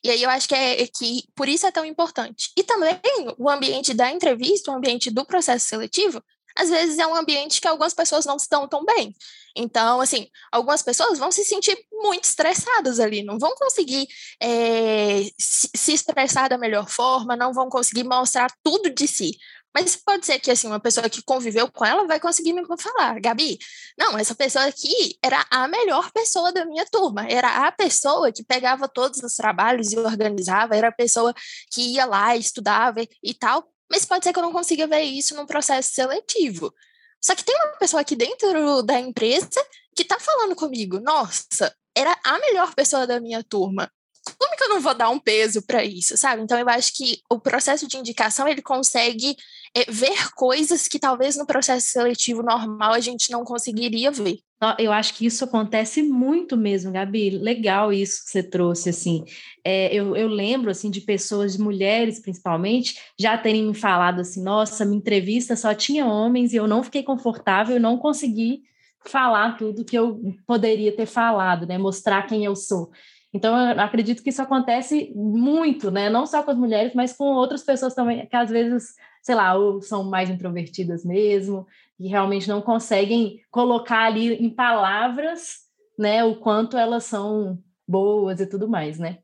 E 0.02 0.10
aí 0.10 0.22
eu 0.22 0.30
acho 0.30 0.48
que 0.48 0.54
é, 0.54 0.82
é 0.82 0.86
que 0.86 1.24
por 1.34 1.48
isso 1.48 1.66
é 1.66 1.70
tão 1.70 1.84
importante. 1.84 2.50
E 2.56 2.62
também 2.62 3.00
o 3.38 3.48
ambiente 3.48 3.94
da 3.94 4.10
entrevista, 4.10 4.70
o 4.70 4.74
ambiente 4.74 5.10
do 5.10 5.24
processo 5.24 5.66
seletivo, 5.66 6.22
às 6.56 6.70
vezes 6.70 6.98
é 6.98 7.06
um 7.06 7.14
ambiente 7.14 7.60
que 7.60 7.68
algumas 7.68 7.94
pessoas 7.94 8.24
não 8.24 8.36
estão 8.36 8.68
tão 8.68 8.84
bem. 8.84 9.14
Então, 9.56 10.00
assim, 10.00 10.28
algumas 10.50 10.82
pessoas 10.82 11.18
vão 11.18 11.30
se 11.30 11.44
sentir 11.44 11.76
muito 11.92 12.24
estressadas 12.24 12.98
ali, 12.98 13.22
não 13.22 13.38
vão 13.38 13.54
conseguir 13.54 14.06
é, 14.40 15.22
se 15.38 15.92
expressar 15.92 16.48
da 16.48 16.58
melhor 16.58 16.88
forma, 16.88 17.36
não 17.36 17.52
vão 17.52 17.68
conseguir 17.68 18.04
mostrar 18.04 18.52
tudo 18.62 18.90
de 18.90 19.06
si. 19.06 19.32
Mas 19.74 19.96
pode 19.96 20.24
ser 20.24 20.38
que 20.38 20.52
assim, 20.52 20.68
uma 20.68 20.78
pessoa 20.78 21.08
que 21.10 21.20
conviveu 21.22 21.70
com 21.70 21.84
ela 21.84 22.06
vai 22.06 22.20
conseguir 22.20 22.52
me 22.52 22.62
falar, 22.78 23.20
Gabi, 23.20 23.58
não, 23.98 24.16
essa 24.16 24.34
pessoa 24.34 24.66
aqui 24.66 25.18
era 25.20 25.44
a 25.50 25.66
melhor 25.66 26.12
pessoa 26.12 26.52
da 26.52 26.64
minha 26.64 26.86
turma, 26.86 27.26
era 27.28 27.66
a 27.66 27.72
pessoa 27.72 28.30
que 28.30 28.44
pegava 28.44 28.88
todos 28.88 29.20
os 29.20 29.34
trabalhos 29.34 29.92
e 29.92 29.98
organizava, 29.98 30.76
era 30.76 30.88
a 30.88 30.92
pessoa 30.92 31.34
que 31.72 31.94
ia 31.94 32.06
lá, 32.06 32.36
estudava 32.36 33.00
e 33.22 33.34
tal. 33.34 33.68
Mas 33.90 34.04
pode 34.04 34.24
ser 34.24 34.32
que 34.32 34.38
eu 34.38 34.42
não 34.42 34.52
consiga 34.52 34.86
ver 34.86 35.02
isso 35.02 35.34
num 35.34 35.46
processo 35.46 35.92
seletivo. 35.92 36.74
Só 37.22 37.34
que 37.34 37.44
tem 37.44 37.54
uma 37.56 37.78
pessoa 37.78 38.00
aqui 38.00 38.16
dentro 38.16 38.82
da 38.82 38.98
empresa 38.98 39.64
que 39.94 40.02
está 40.02 40.18
falando 40.18 40.54
comigo, 40.54 41.00
nossa, 41.00 41.74
era 41.96 42.18
a 42.24 42.38
melhor 42.38 42.74
pessoa 42.74 43.06
da 43.06 43.20
minha 43.20 43.42
turma. 43.42 43.90
Como 44.38 44.56
que 44.56 44.64
eu 44.64 44.68
não 44.68 44.80
vou 44.80 44.94
dar 44.94 45.10
um 45.10 45.18
peso 45.18 45.62
para 45.62 45.84
isso, 45.84 46.16
sabe? 46.16 46.42
Então 46.42 46.58
eu 46.58 46.68
acho 46.68 46.94
que 46.94 47.20
o 47.30 47.38
processo 47.38 47.86
de 47.86 47.96
indicação 47.96 48.48
ele 48.48 48.62
consegue 48.62 49.36
é, 49.76 49.90
ver 49.90 50.32
coisas 50.34 50.88
que 50.88 50.98
talvez 50.98 51.36
no 51.36 51.46
processo 51.46 51.88
seletivo 51.88 52.42
normal 52.42 52.92
a 52.92 53.00
gente 53.00 53.30
não 53.30 53.44
conseguiria 53.44 54.10
ver. 54.10 54.38
Eu 54.78 54.92
acho 54.92 55.14
que 55.14 55.26
isso 55.26 55.44
acontece 55.44 56.02
muito 56.02 56.56
mesmo, 56.56 56.90
Gabi. 56.90 57.30
Legal 57.30 57.92
isso 57.92 58.24
que 58.24 58.30
você 58.30 58.42
trouxe, 58.42 58.88
assim. 58.88 59.22
É, 59.62 59.94
eu, 59.94 60.16
eu 60.16 60.26
lembro, 60.26 60.70
assim, 60.70 60.90
de 60.90 61.02
pessoas, 61.02 61.54
de 61.54 61.60
mulheres 61.60 62.18
principalmente, 62.18 62.98
já 63.18 63.36
terem 63.36 63.66
me 63.66 63.74
falado 63.74 64.20
assim, 64.20 64.42
nossa, 64.42 64.84
minha 64.86 64.96
entrevista 64.96 65.54
só 65.54 65.74
tinha 65.74 66.06
homens 66.06 66.52
e 66.52 66.56
eu 66.56 66.66
não 66.66 66.82
fiquei 66.82 67.02
confortável, 67.02 67.76
eu 67.76 67.80
não 67.80 67.98
consegui 67.98 68.62
falar 69.06 69.58
tudo 69.58 69.84
que 69.84 69.98
eu 69.98 70.18
poderia 70.46 70.94
ter 70.94 71.06
falado, 71.06 71.66
né? 71.66 71.76
Mostrar 71.76 72.26
quem 72.26 72.44
eu 72.44 72.56
sou. 72.56 72.90
Então, 73.34 73.72
eu 73.72 73.80
acredito 73.80 74.22
que 74.22 74.30
isso 74.30 74.40
acontece 74.40 75.12
muito, 75.16 75.90
né? 75.90 76.08
Não 76.08 76.24
só 76.24 76.44
com 76.44 76.52
as 76.52 76.56
mulheres, 76.56 76.94
mas 76.94 77.12
com 77.12 77.24
outras 77.24 77.64
pessoas 77.64 77.92
também, 77.92 78.26
que 78.28 78.36
às 78.36 78.48
vezes, 78.48 78.94
sei 79.20 79.34
lá, 79.34 79.54
ou 79.54 79.82
são 79.82 80.04
mais 80.04 80.30
introvertidas 80.30 81.04
mesmo, 81.04 81.66
e 81.98 82.08
realmente 82.08 82.48
não 82.48 82.62
conseguem 82.62 83.40
colocar 83.50 84.04
ali 84.04 84.34
em 84.34 84.48
palavras, 84.48 85.64
né, 85.98 86.22
o 86.22 86.36
quanto 86.36 86.76
elas 86.76 87.04
são 87.04 87.58
boas 87.86 88.40
e 88.40 88.46
tudo 88.46 88.68
mais, 88.68 89.00
né? 89.00 89.18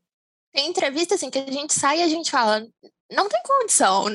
Tem 0.53 0.69
entrevista 0.69 1.15
assim 1.15 1.29
que 1.29 1.39
a 1.39 1.49
gente 1.49 1.73
sai 1.73 1.99
e 1.99 2.03
a 2.03 2.07
gente 2.09 2.29
fala, 2.29 2.67
não 3.09 3.29
tem 3.29 3.41
condição. 3.43 4.05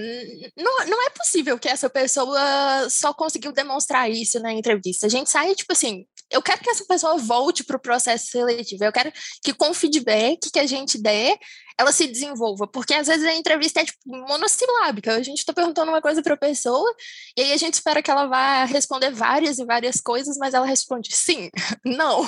Não, 0.57 0.87
não 0.87 1.07
é 1.07 1.11
possível 1.11 1.59
que 1.59 1.69
essa 1.69 1.89
pessoa 1.89 2.89
só 2.91 3.15
conseguiu 3.15 3.53
demonstrar 3.53 4.11
isso 4.11 4.39
na 4.41 4.53
entrevista. 4.53 5.07
A 5.07 5.11
gente 5.11 5.31
sai, 5.31 5.55
tipo 5.55 5.73
assim, 5.73 6.07
eu 6.31 6.43
quero 6.43 6.61
que 6.61 6.71
essa 6.71 6.85
pessoa 6.85 7.17
volte 7.17 7.65
para 7.65 7.77
o 7.77 7.81
processo 7.81 8.27
seletivo. 8.27 8.85
Eu 8.85 8.93
quero 8.93 9.13
que 9.43 9.55
com 9.55 9.71
o 9.71 9.75
feedback 9.75 10.51
que 10.51 10.59
a 10.59 10.67
gente 10.67 11.01
der, 11.01 11.39
ela 11.79 11.93
se 11.93 12.07
desenvolva, 12.07 12.67
porque 12.67 12.95
às 12.95 13.07
vezes 13.07 13.25
a 13.25 13.35
entrevista 13.35 13.81
é 13.81 13.85
tipo 13.85 14.01
monossilábica, 14.07 15.15
a 15.15 15.23
gente 15.23 15.39
está 15.39 15.53
perguntando 15.53 15.91
uma 15.91 16.01
coisa 16.01 16.23
para 16.23 16.35
a 16.35 16.39
pessoa 16.39 16.95
e 17.37 17.43
aí 17.43 17.53
a 17.53 17.57
gente 17.57 17.75
espera 17.75 18.03
que 18.03 18.11
ela 18.11 18.27
vá 18.27 18.65
responder 18.65 19.11
várias 19.11 19.59
e 19.59 19.65
várias 19.65 20.01
coisas, 20.01 20.39
mas 20.39 20.55
ela 20.55 20.67
responde 20.67 21.15
sim, 21.15 21.51
não. 21.85 22.25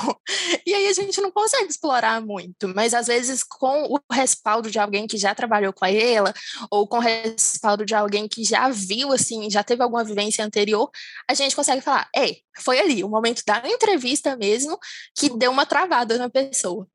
E 0.67 0.75
aí 0.75 0.89
a 0.89 0.93
gente 0.93 1.21
não 1.21 1.31
consegue 1.31 1.69
explorar 1.69 2.21
muito, 2.21 2.69
mas 2.69 2.93
às 2.93 3.07
vezes 3.07 3.43
com 3.43 3.85
o 3.85 3.99
respaldo 4.13 4.71
de 4.71 4.79
alguém 4.79 5.07
que 5.07 5.17
já 5.17 5.35
trabalhou 5.35 5.73
com 5.73 5.87
ela 5.87 6.33
ou 6.71 6.87
com 6.87 6.99
o 6.99 7.01
respaldo 7.01 7.87
de 7.87 7.95
alguém 7.95 8.29
que 8.29 8.45
já 8.45 8.69
viu 8.69 9.13
assim, 9.13 9.51
já 9.51 9.65
teve 9.65 9.83
alguma 9.83 10.05
vivência 10.05 10.45
anterior, 10.45 10.91
a 11.29 11.35
gente 11.35 11.57
consegue 11.57 11.81
falar, 11.81 12.09
é, 12.15 12.37
foi 12.61 12.79
ali, 12.79 13.03
o 13.03 13.09
momento 13.09 13.43
da 13.47 13.63
entrevista 13.67 14.37
mesmo 14.37 14.79
que 15.17 15.31
deu 15.31 15.51
uma 15.51 15.65
travada 15.65 16.19
na 16.19 16.29
pessoa. 16.29 16.87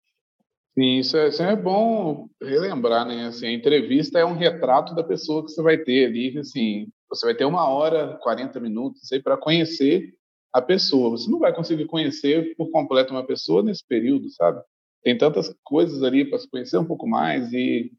Sim, 0.78 0.98
isso 1.00 1.16
é, 1.18 1.28
isso 1.30 1.44
é 1.44 1.56
bom 1.56 2.28
relembrar, 2.42 3.06
né? 3.06 3.28
Assim, 3.28 3.46
a 3.46 3.52
entrevista 3.52 4.18
é 4.18 4.26
um 4.26 4.34
retrato 4.34 4.96
da 4.96 5.04
pessoa 5.04 5.44
que 5.46 5.52
você 5.52 5.62
vai 5.62 5.78
ter 5.78 6.08
ali, 6.08 6.38
assim, 6.40 6.88
você 7.08 7.28
vai 7.28 7.36
ter 7.36 7.46
uma 7.46 7.68
hora, 7.68 8.18
40 8.24 8.60
minutos 8.60 9.08
para 9.24 9.38
conhecer 9.38 10.16
a 10.52 10.62
pessoa. 10.62 11.12
Você 11.12 11.30
não 11.30 11.38
vai 11.40 11.54
conseguir 11.54 11.86
conhecer 11.86 12.56
por 12.56 12.72
completo 12.72 13.14
uma 13.14 13.26
pessoa 13.26 13.62
nesse 13.62 13.86
período, 13.88 14.30
sabe? 14.32 14.62
Tem 15.04 15.16
tantas 15.18 15.54
coisas 15.64 16.02
ali 16.02 16.26
para 16.26 16.40
se 16.40 16.50
conhecer 16.50 16.78
um 16.78 16.86
pouco 16.86 17.08
mais 17.08 17.54
e 17.54 17.92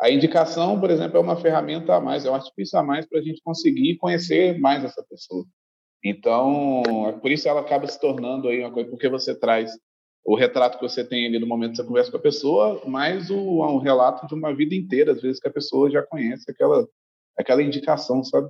a 0.00 0.10
indicação, 0.10 0.80
por 0.80 0.90
exemplo, 0.90 1.18
é 1.18 1.20
uma 1.20 1.36
ferramenta 1.36 1.94
a 1.94 2.00
mais, 2.00 2.24
é 2.24 2.30
um 2.30 2.34
artifício 2.34 2.78
a 2.78 2.82
mais 2.82 3.06
para 3.06 3.20
a 3.20 3.22
gente 3.22 3.42
conseguir 3.44 3.96
conhecer 3.98 4.58
mais 4.58 4.82
essa 4.84 5.04
pessoa. 5.08 5.44
Então, 6.04 6.82
é 7.08 7.12
por 7.12 7.30
isso 7.30 7.48
ela 7.48 7.60
acaba 7.60 7.86
se 7.86 8.00
tornando 8.00 8.48
aí 8.48 8.60
uma 8.60 8.72
coisa, 8.72 8.90
porque 8.90 9.08
você 9.08 9.38
traz 9.38 9.70
o 10.24 10.36
retrato 10.36 10.78
que 10.78 10.88
você 10.88 11.04
tem 11.04 11.26
ali 11.26 11.38
no 11.38 11.46
momento 11.46 11.72
que 11.72 11.76
você 11.78 11.84
conversa 11.84 12.10
com 12.10 12.16
a 12.16 12.20
pessoa, 12.20 12.82
mais 12.86 13.30
o, 13.30 13.36
um 13.36 13.78
relato 13.78 14.26
de 14.26 14.34
uma 14.34 14.54
vida 14.54 14.74
inteira, 14.74 15.12
às 15.12 15.20
vezes 15.20 15.40
que 15.40 15.48
a 15.48 15.52
pessoa 15.52 15.90
já 15.90 16.02
conhece 16.02 16.50
aquela, 16.50 16.88
aquela 17.36 17.62
indicação, 17.62 18.22
sabe? 18.22 18.48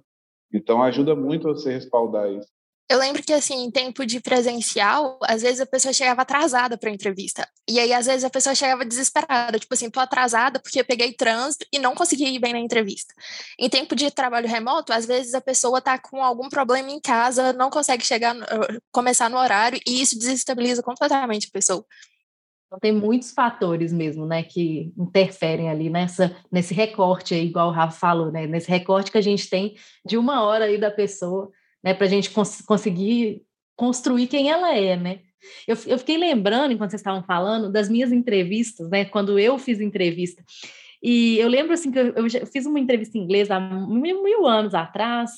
Então 0.52 0.83
ajuda 0.83 1.17
muito 1.17 1.45
você 1.45 1.73
respaldar 1.73 2.31
isso. 2.31 2.49
Eu 2.92 2.99
lembro 2.99 3.22
que, 3.22 3.32
assim, 3.32 3.64
em 3.64 3.70
tempo 3.70 4.04
de 4.04 4.20
presencial, 4.20 5.18
às 5.22 5.40
vezes 5.40 5.62
a 5.62 5.66
pessoa 5.66 5.94
chegava 5.94 6.20
atrasada 6.20 6.76
para 6.76 6.90
a 6.90 6.92
entrevista. 6.92 7.49
E 7.66 7.80
aí, 7.80 7.90
às 7.90 8.04
vezes, 8.04 8.22
a 8.22 8.28
pessoa 8.28 8.54
chegava 8.54 8.84
desesperada, 8.84 9.58
tipo 9.58 9.72
assim, 9.72 9.88
tô 9.88 9.99
atrasada 9.99 10.61
porque 10.61 10.78
eu 10.78 10.84
peguei 10.84 11.11
trânsito 11.14 11.64
e 11.72 11.78
não 11.78 11.94
consegui 11.94 12.26
ir 12.26 12.38
bem 12.38 12.52
na 12.52 12.58
entrevista. 12.58 13.14
Em 13.58 13.70
tempo 13.70 13.96
de 13.96 14.11
trabalho 14.11 14.46
remoto, 14.46 14.92
às 14.92 15.06
vezes 15.06 15.32
a 15.32 15.40
pessoa 15.40 15.80
tá 15.80 15.99
com 15.99 16.22
algum 16.22 16.50
problema 16.50 16.90
em 16.90 17.00
casa, 17.00 17.54
não 17.54 17.70
consegue 17.70 18.04
chegar, 18.04 18.37
começar 18.92 19.30
no 19.30 19.38
horário, 19.38 19.80
e 19.87 20.02
isso 20.02 20.18
desestabiliza 20.18 20.82
completamente 20.82 21.46
a 21.46 21.50
pessoa. 21.50 21.87
Então, 22.66 22.78
tem 22.78 22.92
muitos 22.92 23.32
fatores 23.32 23.90
mesmo, 23.90 24.26
né, 24.26 24.42
que 24.42 24.92
interferem 24.99 25.70
ali 25.70 25.88
nessa, 25.88 26.37
nesse 26.50 26.75
recorte 26.75 27.32
aí, 27.32 27.46
igual 27.46 27.68
o 27.68 27.72
Rafa 27.72 27.99
falou, 27.99 28.30
né, 28.30 28.46
nesse 28.46 28.68
recorte 28.68 29.11
que 29.11 29.16
a 29.16 29.22
gente 29.22 29.49
tem 29.49 29.76
de 30.04 30.18
uma 30.18 30.42
hora 30.42 30.66
aí 30.66 30.76
da 30.76 30.90
pessoa 30.90 31.50
né, 31.83 31.95
para 31.95 32.07
a 32.07 32.11
gente 32.11 32.31
cons 32.31 32.61
conseguir 32.62 33.43
construir 33.77 34.27
quem 34.27 34.51
ela 34.51 34.77
é, 34.77 34.97
né? 34.97 35.21
Eu, 35.67 35.77
eu 35.87 35.99
fiquei 35.99 36.17
lembrando, 36.17 36.73
enquanto 36.73 36.91
vocês 36.91 37.01
estavam 37.01 37.23
falando, 37.25 37.71
das 37.71 37.89
minhas 37.89 38.12
entrevistas, 38.12 38.89
né? 38.89 39.05
Quando 39.05 39.39
eu 39.39 39.59
fiz 39.59 39.81
entrevista. 39.81 40.43
E 41.03 41.37
eu 41.39 41.49
lembro, 41.49 41.73
assim, 41.73 41.91
que 41.91 41.99
eu, 41.99 42.15
eu 42.15 42.47
fiz 42.47 42.65
uma 42.65 42.79
entrevista 42.79 43.19
em 43.19 43.23
inglês 43.23 43.51
há 43.51 43.59
mil, 43.59 44.23
mil 44.23 44.47
anos 44.47 44.73
atrás, 44.73 45.31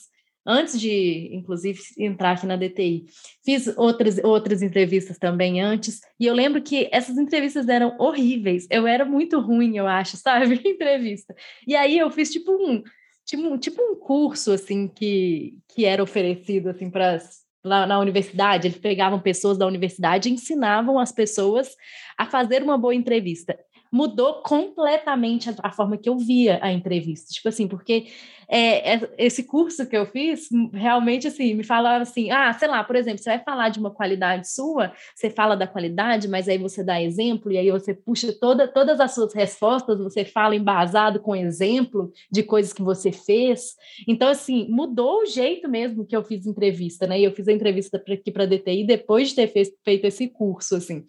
antes 0.47 0.79
de, 0.79 1.31
inclusive, 1.33 1.81
entrar 1.99 2.33
aqui 2.33 2.47
na 2.47 2.57
DTI. 2.57 3.07
Fiz 3.43 3.67
outras, 3.79 4.19
outras 4.23 4.61
entrevistas 4.61 5.19
também 5.19 5.63
antes, 5.63 6.01
e 6.21 6.27
eu 6.27 6.35
lembro 6.35 6.61
que 6.61 6.89
essas 6.93 7.17
entrevistas 7.17 7.67
eram 7.69 7.97
horríveis. 7.99 8.67
Eu 8.71 8.87
era 8.87 9.07
muito 9.07 9.41
ruim, 9.41 9.77
eu 9.79 9.87
acho, 9.87 10.19
sabe? 10.19 10.61
Entrevista. 10.69 11.35
E 11.67 11.75
aí 11.75 11.97
eu 11.97 12.11
fiz 12.11 12.31
tipo 12.31 12.53
um 12.53 12.83
tipo, 13.25 13.59
tipo 13.59 13.83
um 13.83 13.97
curso 13.97 14.53
assim 14.53 14.89
que, 14.89 15.59
que 15.69 15.85
era 15.85 16.03
oferecido 16.03 16.69
assim 16.69 16.91
para 16.91 17.19
lá 17.65 17.87
na 17.87 17.99
universidade, 17.99 18.69
eles 18.69 18.79
pegavam 18.79 19.19
pessoas 19.21 19.57
da 19.57 19.67
universidade 19.67 20.29
e 20.29 20.33
ensinavam 20.33 20.99
as 20.99 21.11
pessoas 21.11 21.75
a 22.19 22.27
fazer 22.27 22.63
uma 22.63 22.77
boa 22.77 22.95
entrevista 22.95 23.59
mudou 23.95 24.43
completamente 24.43 25.49
a, 25.49 25.55
a, 25.63 25.71
forma 25.71 25.97
que 25.97 26.09
eu 26.09 26.19
via 26.19 26.59
a 26.61 26.73
entrevista. 26.73 27.33
Tipo 27.33 27.49
assim, 27.49 27.69
porque 27.69 28.09
é, 28.49 28.95
é, 28.95 29.11
esse 29.19 29.45
curso 29.45 29.87
que 29.87 29.97
eu 29.97 30.07
fiz, 30.07 30.49
realmente, 30.73 31.29
assim, 31.29 31.55
me 31.55 31.65
falava 31.65 32.03
assim, 32.03 32.31
ah, 32.31 32.53
sei 32.53 32.69
lá, 32.69 32.83
por 32.85 32.97
exemplo, 32.97 33.19
você 33.19 33.31
vai 33.31 33.39
falar 33.39 33.69
de 33.69 33.79
uma 33.79 33.91
qualidade 33.91 34.51
sua, 34.51 34.93
você 35.15 35.31
fala 35.31 35.57
da 35.57 35.67
qualidade, 35.67 36.29
mas 36.29 36.49
aí 36.49 36.59
você 36.59 36.83
dá 36.83 37.01
exemplo, 37.01 37.51
e 37.53 37.59
aí 37.59 37.71
você 37.71 37.95
puxa 37.95 38.33
toda, 38.33 38.69
todas 38.69 39.01
as 39.01 39.15
suas 39.15 39.33
respostas, 39.35 39.99
você 39.99 40.25
fala 40.25 40.57
embasado 40.57 41.21
com 41.21 41.35
exemplo 41.35 42.13
de 42.31 42.43
coisas 42.43 42.73
que 42.73 42.83
você 42.83 43.13
fez. 43.13 43.75
Então, 44.07 44.29
assim, 44.29 44.67
mudou 44.69 45.23
o 45.23 45.27
jeito 45.27 45.69
mesmo 45.69 46.05
que 46.05 46.17
eu 46.17 46.23
fiz 46.23 46.47
entrevista, 46.47 47.07
né? 47.07 47.19
E 47.19 47.25
eu 47.25 47.33
fiz 47.33 47.49
a 47.49 47.53
entrevista 47.53 47.97
aqui 47.97 48.31
para 48.31 48.45
a 48.45 48.47
DTI 48.47 48.85
depois 48.85 49.31
de 49.31 49.37
ter 49.37 49.49
feito 49.49 50.05
esse 50.07 50.29
curso, 50.29 50.77
assim. 50.77 51.05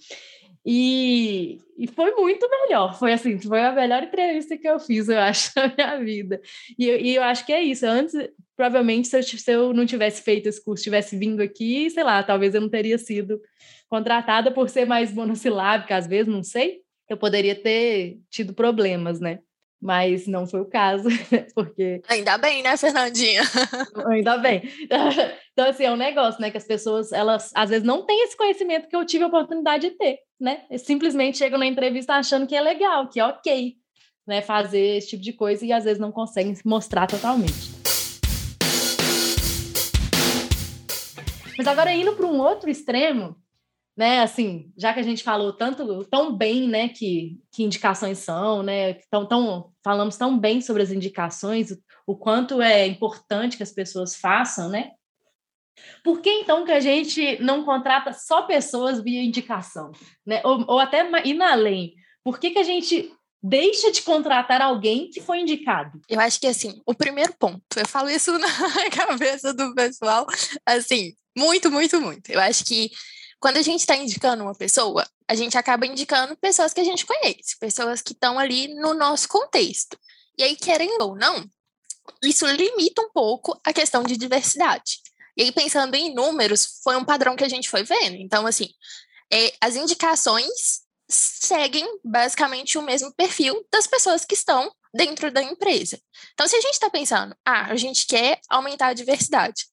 E, 0.66 1.60
e 1.78 1.88
foi 1.88 2.12
muito 2.16 2.50
melhor. 2.50 2.98
Foi 2.98 3.14
assim, 3.14 3.40
foi 3.40 3.62
a 3.62 3.72
melhor 3.72 4.04
entrevista 4.04 4.58
que 4.58 4.68
eu 4.68 4.80
fiz, 4.80 5.08
eu 5.08 5.20
acho, 5.22 5.52
na 5.56 5.68
minha 5.68 6.00
vida. 6.04 6.42
E, 6.78 6.86
e 6.86 7.16
eu 7.16 7.24
acho 7.24 7.46
que 7.46 7.54
é 7.54 7.62
isso. 7.62 7.86
Antes, 7.86 8.14
provavelmente, 8.56 9.08
se 9.08 9.18
eu, 9.18 9.24
se 9.24 9.52
eu 9.52 9.74
não 9.74 9.86
tivesse 9.86 10.24
feito 10.24 10.48
esse 10.48 10.64
curso, 10.64 10.84
tivesse 10.84 11.18
vindo 11.18 11.42
aqui, 11.42 11.90
sei 11.90 12.04
lá, 12.04 12.24
talvez 12.24 12.56
eu 12.56 12.62
não 12.62 12.70
teria 12.70 12.98
sido 12.98 13.40
contratada 13.88 14.52
por 14.52 14.70
ser 14.70 14.86
mais 14.86 15.14
monossilábica, 15.14 15.96
às 15.96 16.08
vezes, 16.08 16.28
não 16.28 16.44
sei. 16.44 16.82
Eu 17.08 17.18
poderia 17.18 17.54
ter 17.54 18.18
tido 18.32 18.54
problemas, 18.54 19.20
né? 19.20 19.40
mas 19.86 20.26
não 20.26 20.48
foi 20.48 20.62
o 20.62 20.66
caso, 20.66 21.08
porque... 21.54 22.02
Ainda 22.10 22.40
bem, 22.40 22.64
né, 22.64 22.76
Fernandinha? 22.76 23.44
Ainda 24.10 24.38
bem. 24.38 24.64
Então, 25.54 25.70
assim, 25.70 25.84
é 25.84 25.92
um 25.92 25.96
negócio, 25.96 26.42
né, 26.42 26.50
que 26.50 26.58
as 26.58 26.66
pessoas, 26.66 27.12
elas, 27.12 27.52
às 27.54 27.70
vezes, 27.70 27.86
não 27.86 28.04
têm 28.04 28.24
esse 28.24 28.36
conhecimento 28.36 28.88
que 28.88 28.96
eu 28.96 29.06
tive 29.06 29.26
a 29.26 29.28
oportunidade 29.28 29.90
de 29.90 29.96
ter, 29.96 30.18
né? 30.40 30.64
Simplesmente 30.78 31.38
chegam 31.38 31.60
na 31.60 31.66
entrevista 31.66 32.14
achando 32.14 32.48
que 32.48 32.56
é 32.56 32.62
legal, 32.62 33.08
que 33.10 33.20
é 33.20 33.26
ok, 33.26 33.76
né, 34.28 34.42
fazer 34.42 34.98
esse 34.98 35.10
tipo 35.10 35.24
de 35.24 35.34
coisa 35.34 35.66
e, 35.66 35.72
às 35.72 35.84
vezes, 35.84 36.00
não 36.00 36.12
conseguem 36.12 36.56
se 36.56 36.68
mostrar 36.68 37.08
totalmente. 37.08 37.74
Mas 41.58 41.68
agora, 41.68 41.94
indo 41.94 42.14
para 42.14 42.26
um 42.26 42.40
outro 42.40 42.70
extremo, 42.70 43.36
né, 43.96 44.22
assim, 44.22 44.74
já 44.78 44.94
que 44.94 45.00
a 45.00 45.04
gente 45.04 45.24
falou 45.24 45.54
tanto, 45.54 46.04
tão 46.06 46.36
bem, 46.36 46.68
né, 46.68 46.90
que, 46.90 47.40
que 47.52 47.64
indicações 47.64 48.18
são, 48.20 48.62
né, 48.62 48.96
tão, 49.10 49.26
tão, 49.26 49.72
falamos 49.84 50.18
tão 50.18 50.38
bem 50.38 50.60
sobre 50.60 50.84
as 50.84 50.92
indicações, 50.92 51.70
o 52.06 52.16
quanto 52.16 52.62
é 52.62 52.86
importante 52.86 53.56
que 53.56 53.64
as 53.64 53.72
pessoas 53.72 54.16
façam, 54.16 54.68
né, 54.70 54.92
por 56.04 56.22
que 56.22 56.30
então 56.30 56.66
que 56.66 56.72
a 56.72 56.80
gente 56.80 57.42
não 57.42 57.64
contrata 57.64 58.14
só 58.14 58.44
pessoas 58.44 59.02
via 59.02 59.24
indicação, 59.24 59.92
né, 60.26 60.42
ou, 60.44 60.64
ou 60.68 60.80
até 60.80 61.08
ir 61.26 61.42
além? 61.42 61.94
Por 62.24 62.40
que 62.40 62.52
que 62.52 62.60
a 62.60 62.64
gente 62.64 63.12
deixa 63.42 63.92
de 63.92 64.02
contratar 64.02 64.62
alguém 64.62 65.10
que 65.10 65.22
foi 65.22 65.40
indicado? 65.42 66.02
Eu 66.10 66.20
acho 66.20 66.40
que, 66.40 66.48
assim, 66.48 66.82
o 66.86 66.96
primeiro 66.96 67.34
ponto, 67.38 67.62
eu 67.76 67.88
falo 67.88 68.10
isso 68.10 68.32
na 68.40 68.90
cabeça 68.90 69.54
do 69.54 69.74
pessoal, 69.76 70.26
assim, 70.66 71.14
muito, 71.38 71.70
muito, 71.70 72.02
muito. 72.02 72.32
Eu 72.32 72.40
acho 72.40 72.66
que 72.66 72.90
quando 73.40 73.58
a 73.58 73.62
gente 73.62 73.82
está 73.82 73.96
indicando 73.96 74.44
uma 74.44 74.56
pessoa, 74.56 75.06
a 75.28 75.36
gente 75.36 75.58
acaba 75.58 75.86
indicando 75.86 76.36
pessoas 76.38 76.74
que 76.74 76.82
a 76.82 76.84
gente 76.84 77.06
conhece, 77.06 77.60
pessoas 77.60 78.02
que 78.02 78.14
estão 78.14 78.40
ali 78.40 78.74
no 78.74 78.94
nosso 78.94 79.28
contexto. 79.28 79.98
E 80.38 80.44
aí, 80.44 80.56
querendo 80.56 81.02
ou 81.02 81.16
não, 81.16 81.48
isso 82.24 82.46
limita 82.48 83.02
um 83.02 83.12
pouco 83.12 83.60
a 83.64 83.72
questão 83.72 84.04
de 84.04 84.18
diversidade. 84.18 85.00
E 85.38 85.44
aí, 85.44 85.52
pensando 85.52 85.96
em 85.96 86.14
números, 86.14 86.80
foi 86.84 86.96
um 86.96 87.04
padrão 87.04 87.36
que 87.36 87.44
a 87.44 87.50
gente 87.50 87.70
foi 87.70 87.84
vendo. 87.84 88.16
Então, 88.16 88.48
assim, 88.48 88.70
é, 89.32 89.54
as 89.62 89.76
indicações 89.76 90.82
seguem 91.08 91.86
basicamente 92.04 92.78
o 92.78 92.82
mesmo 92.82 93.14
perfil 93.14 93.66
das 93.72 93.86
pessoas 93.86 94.26
que 94.26 94.34
estão 94.34 94.72
dentro 94.94 95.32
da 95.32 95.44
empresa. 95.44 96.00
Então, 96.34 96.48
se 96.48 96.56
a 96.56 96.62
gente 96.62 96.74
está 96.74 96.90
pensando, 96.90 97.36
ah, 97.46 97.66
a 97.66 97.76
gente 97.76 98.08
quer 98.08 98.40
aumentar 98.50 98.88
a 98.88 98.94
diversidade, 98.94 99.66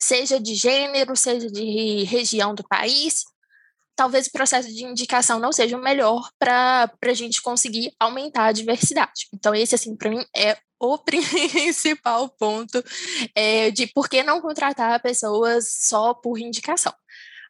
seja 0.00 0.38
de 0.38 0.54
gênero, 0.54 1.16
seja 1.16 1.50
de 1.50 2.04
região 2.04 2.54
do 2.54 2.62
país, 2.62 3.24
talvez 3.96 4.26
o 4.26 4.32
processo 4.32 4.68
de 4.68 4.84
indicação 4.84 5.40
não 5.40 5.50
seja 5.50 5.76
o 5.76 5.82
melhor 5.82 6.28
para 6.38 6.92
a 7.02 7.14
gente 7.14 7.40
conseguir 7.40 7.92
aumentar 7.98 8.46
a 8.46 8.52
diversidade. 8.52 9.26
Então, 9.32 9.54
esse, 9.54 9.74
assim, 9.74 9.96
para 9.96 10.10
mim, 10.10 10.24
é 10.36 10.56
o 10.80 10.98
principal 11.02 12.28
ponto 12.28 12.82
é, 13.34 13.70
de 13.70 13.86
por 13.86 14.08
que 14.08 14.22
não 14.22 14.40
contratar 14.40 15.00
pessoas 15.02 15.70
só 15.70 16.14
por 16.14 16.38
indicação. 16.38 16.92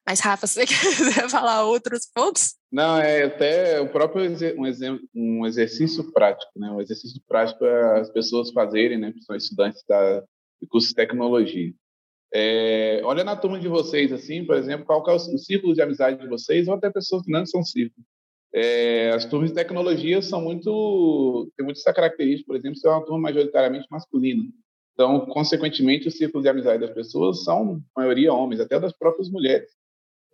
Mas, 0.07 0.21
Rafa, 0.21 0.47
você 0.47 0.65
quiser 0.67 1.29
falar 1.29 1.65
outros 1.65 2.07
pontos? 2.15 2.55
Não, 2.71 2.97
é 2.99 3.25
até 3.25 3.81
o 3.81 3.89
próprio 3.89 4.31
um, 4.31 5.01
um 5.15 5.47
exercício 5.47 6.13
prático, 6.13 6.53
né? 6.57 6.71
Um 6.71 6.81
exercício 6.81 7.21
prático 7.27 7.59
para 7.59 8.01
as 8.01 8.11
pessoas 8.11 8.53
fazerem, 8.53 8.99
né? 8.99 9.13
São 9.27 9.35
estudantes 9.35 9.83
da, 9.89 10.21
de 10.63 10.69
curso 10.69 10.89
de 10.89 10.95
tecnologia. 10.95 11.73
É, 12.33 13.01
olha 13.05 13.25
na 13.25 13.37
turma 13.37 13.59
de 13.59 13.69
vocês, 13.69 14.13
assim, 14.13 14.45
por 14.45 14.57
exemplo, 14.57 14.87
qual 14.87 15.05
é 15.09 15.13
o, 15.13 15.17
o 15.17 15.39
círculo 15.39 15.75
de 15.75 15.83
amizade 15.83 16.21
de 16.21 16.29
vocês, 16.29 16.69
ou 16.69 16.75
até 16.75 16.91
pessoas 16.91 17.23
que 17.23 17.33
não 17.33 17.45
são 17.45 17.65
círculo. 17.65 18.05
É, 18.59 19.11
as 19.11 19.27
turmas 19.27 19.51
de 19.51 19.55
tecnologia 19.55 20.23
são 20.23 20.41
muito. 20.41 21.47
tem 21.55 21.65
muito 21.67 21.77
essa 21.77 21.93
característica, 21.93 22.47
por 22.47 22.57
exemplo, 22.57 22.79
ser 22.79 22.89
uma 22.89 23.05
turma 23.05 23.21
majoritariamente 23.21 23.87
masculina. 23.91 24.45
Então, 24.95 25.27
consequentemente, 25.27 26.09
o 26.09 26.11
círculo 26.11 26.43
de 26.43 26.49
amizade 26.49 26.81
das 26.81 26.95
pessoas 26.95 27.45
são, 27.45 27.83
maioria, 27.95 28.33
homens, 28.33 28.59
até 28.59 28.81
das 28.81 28.97
próprias 28.97 29.29
mulheres. 29.29 29.69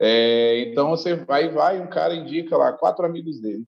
É, 0.00 0.60
então, 0.60 0.90
você 0.90 1.16
vai, 1.16 1.48
vai, 1.48 1.80
um 1.80 1.88
cara 1.88 2.14
indica 2.14 2.56
lá 2.56 2.72
quatro 2.72 3.04
amigos 3.04 3.40
dele. 3.40 3.64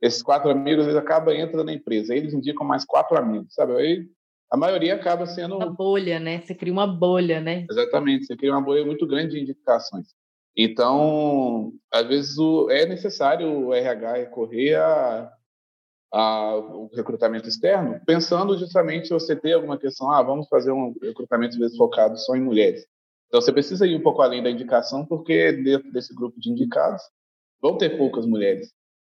Esses 0.00 0.22
quatro 0.22 0.50
amigos, 0.50 0.84
eles 0.84 0.96
acabam 0.96 1.34
entrando 1.34 1.66
na 1.66 1.72
empresa. 1.72 2.12
Aí 2.12 2.20
eles 2.20 2.32
indicam 2.32 2.64
mais 2.64 2.84
quatro 2.84 3.18
amigos, 3.18 3.54
sabe? 3.54 3.72
Aí 3.72 4.06
a 4.48 4.56
maioria 4.56 4.94
acaba 4.94 5.26
sendo. 5.26 5.56
Uma 5.56 5.72
bolha, 5.72 6.20
né? 6.20 6.40
Você 6.42 6.54
cria 6.54 6.72
uma 6.72 6.86
bolha, 6.86 7.40
né? 7.40 7.66
Exatamente, 7.68 8.26
você 8.26 8.36
cria 8.36 8.52
uma 8.52 8.62
bolha 8.62 8.86
muito 8.86 9.04
grande 9.04 9.34
de 9.34 9.40
indicações. 9.40 10.14
Então, 10.56 11.72
às 11.92 12.06
vezes 12.06 12.38
o, 12.38 12.70
é 12.70 12.86
necessário 12.86 13.46
o 13.46 13.74
RH 13.74 14.12
recorrer 14.14 14.74
a, 14.76 15.32
a, 16.12 16.56
o 16.56 16.90
recrutamento 16.94 17.46
externo, 17.46 18.00
pensando 18.06 18.56
justamente 18.56 19.10
você 19.10 19.36
tem 19.36 19.52
alguma 19.52 19.76
questão, 19.76 20.10
ah, 20.10 20.22
vamos 20.22 20.48
fazer 20.48 20.72
um 20.72 20.94
recrutamento 21.02 21.58
vezes 21.58 21.76
focado 21.76 22.16
só 22.18 22.34
em 22.34 22.40
mulheres. 22.40 22.86
Então, 23.28 23.40
você 23.40 23.52
precisa 23.52 23.86
ir 23.86 23.96
um 23.96 24.02
pouco 24.02 24.22
além 24.22 24.42
da 24.42 24.50
indicação, 24.50 25.04
porque 25.04 25.52
dentro 25.52 25.92
desse 25.92 26.14
grupo 26.14 26.40
de 26.40 26.50
indicados 26.50 27.02
vão 27.60 27.76
ter 27.76 27.98
poucas 27.98 28.24
mulheres, 28.24 28.72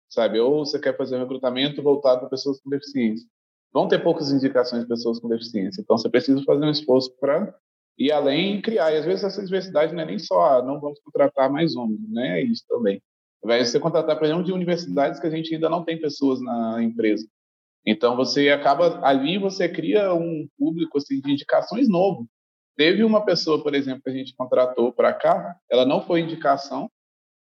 sabe? 0.09 0.39
Ou 0.39 0.65
você 0.65 0.79
quer 0.79 0.97
fazer 0.97 1.17
um 1.17 1.19
recrutamento 1.19 1.83
voltado 1.83 2.21
para 2.21 2.29
pessoas 2.29 2.59
com 2.61 2.69
deficiência. 2.69 3.27
Vão 3.71 3.87
ter 3.87 4.01
poucas 4.01 4.31
indicações 4.31 4.83
de 4.83 4.87
pessoas 4.87 5.19
com 5.19 5.27
deficiência. 5.27 5.81
Então, 5.81 5.97
você 5.97 6.09
precisa 6.09 6.41
fazer 6.43 6.65
um 6.65 6.71
esforço 6.71 7.13
para 7.19 7.53
ir 7.97 8.11
além 8.11 8.57
e 8.57 8.61
criar. 8.61 8.91
E 8.93 8.97
às 8.97 9.05
vezes 9.05 9.23
essa 9.23 9.43
diversidade 9.43 9.93
não 9.93 10.03
é 10.03 10.05
nem 10.05 10.19
só, 10.19 10.57
ah, 10.57 10.61
não 10.63 10.79
vamos 10.79 10.99
contratar 10.99 11.51
mais 11.51 11.75
homens, 11.75 11.99
né? 12.09 12.39
É 12.39 12.43
isso 12.43 12.63
também. 12.67 13.01
Vai 13.43 13.63
ser 13.65 13.79
contratar, 13.79 14.17
por 14.17 14.25
exemplo, 14.25 14.43
de 14.43 14.51
universidades 14.51 15.19
que 15.19 15.27
a 15.27 15.29
gente 15.29 15.53
ainda 15.53 15.69
não 15.69 15.83
tem 15.83 15.99
pessoas 15.99 16.41
na 16.41 16.81
empresa. 16.83 17.27
Então 17.85 18.15
você 18.15 18.49
acaba 18.49 18.99
ali 19.01 19.37
você 19.37 19.69
cria 19.69 20.13
um 20.13 20.47
público 20.57 20.97
assim 20.97 21.21
de 21.21 21.31
indicações 21.31 21.87
novo. 21.87 22.27
Teve 22.75 23.03
uma 23.03 23.23
pessoa, 23.25 23.63
por 23.63 23.73
exemplo, 23.73 24.03
que 24.03 24.09
a 24.09 24.13
gente 24.13 24.35
contratou 24.35 24.91
para 24.91 25.13
cá, 25.13 25.55
ela 25.69 25.85
não 25.85 26.05
foi 26.05 26.19
indicação, 26.19 26.91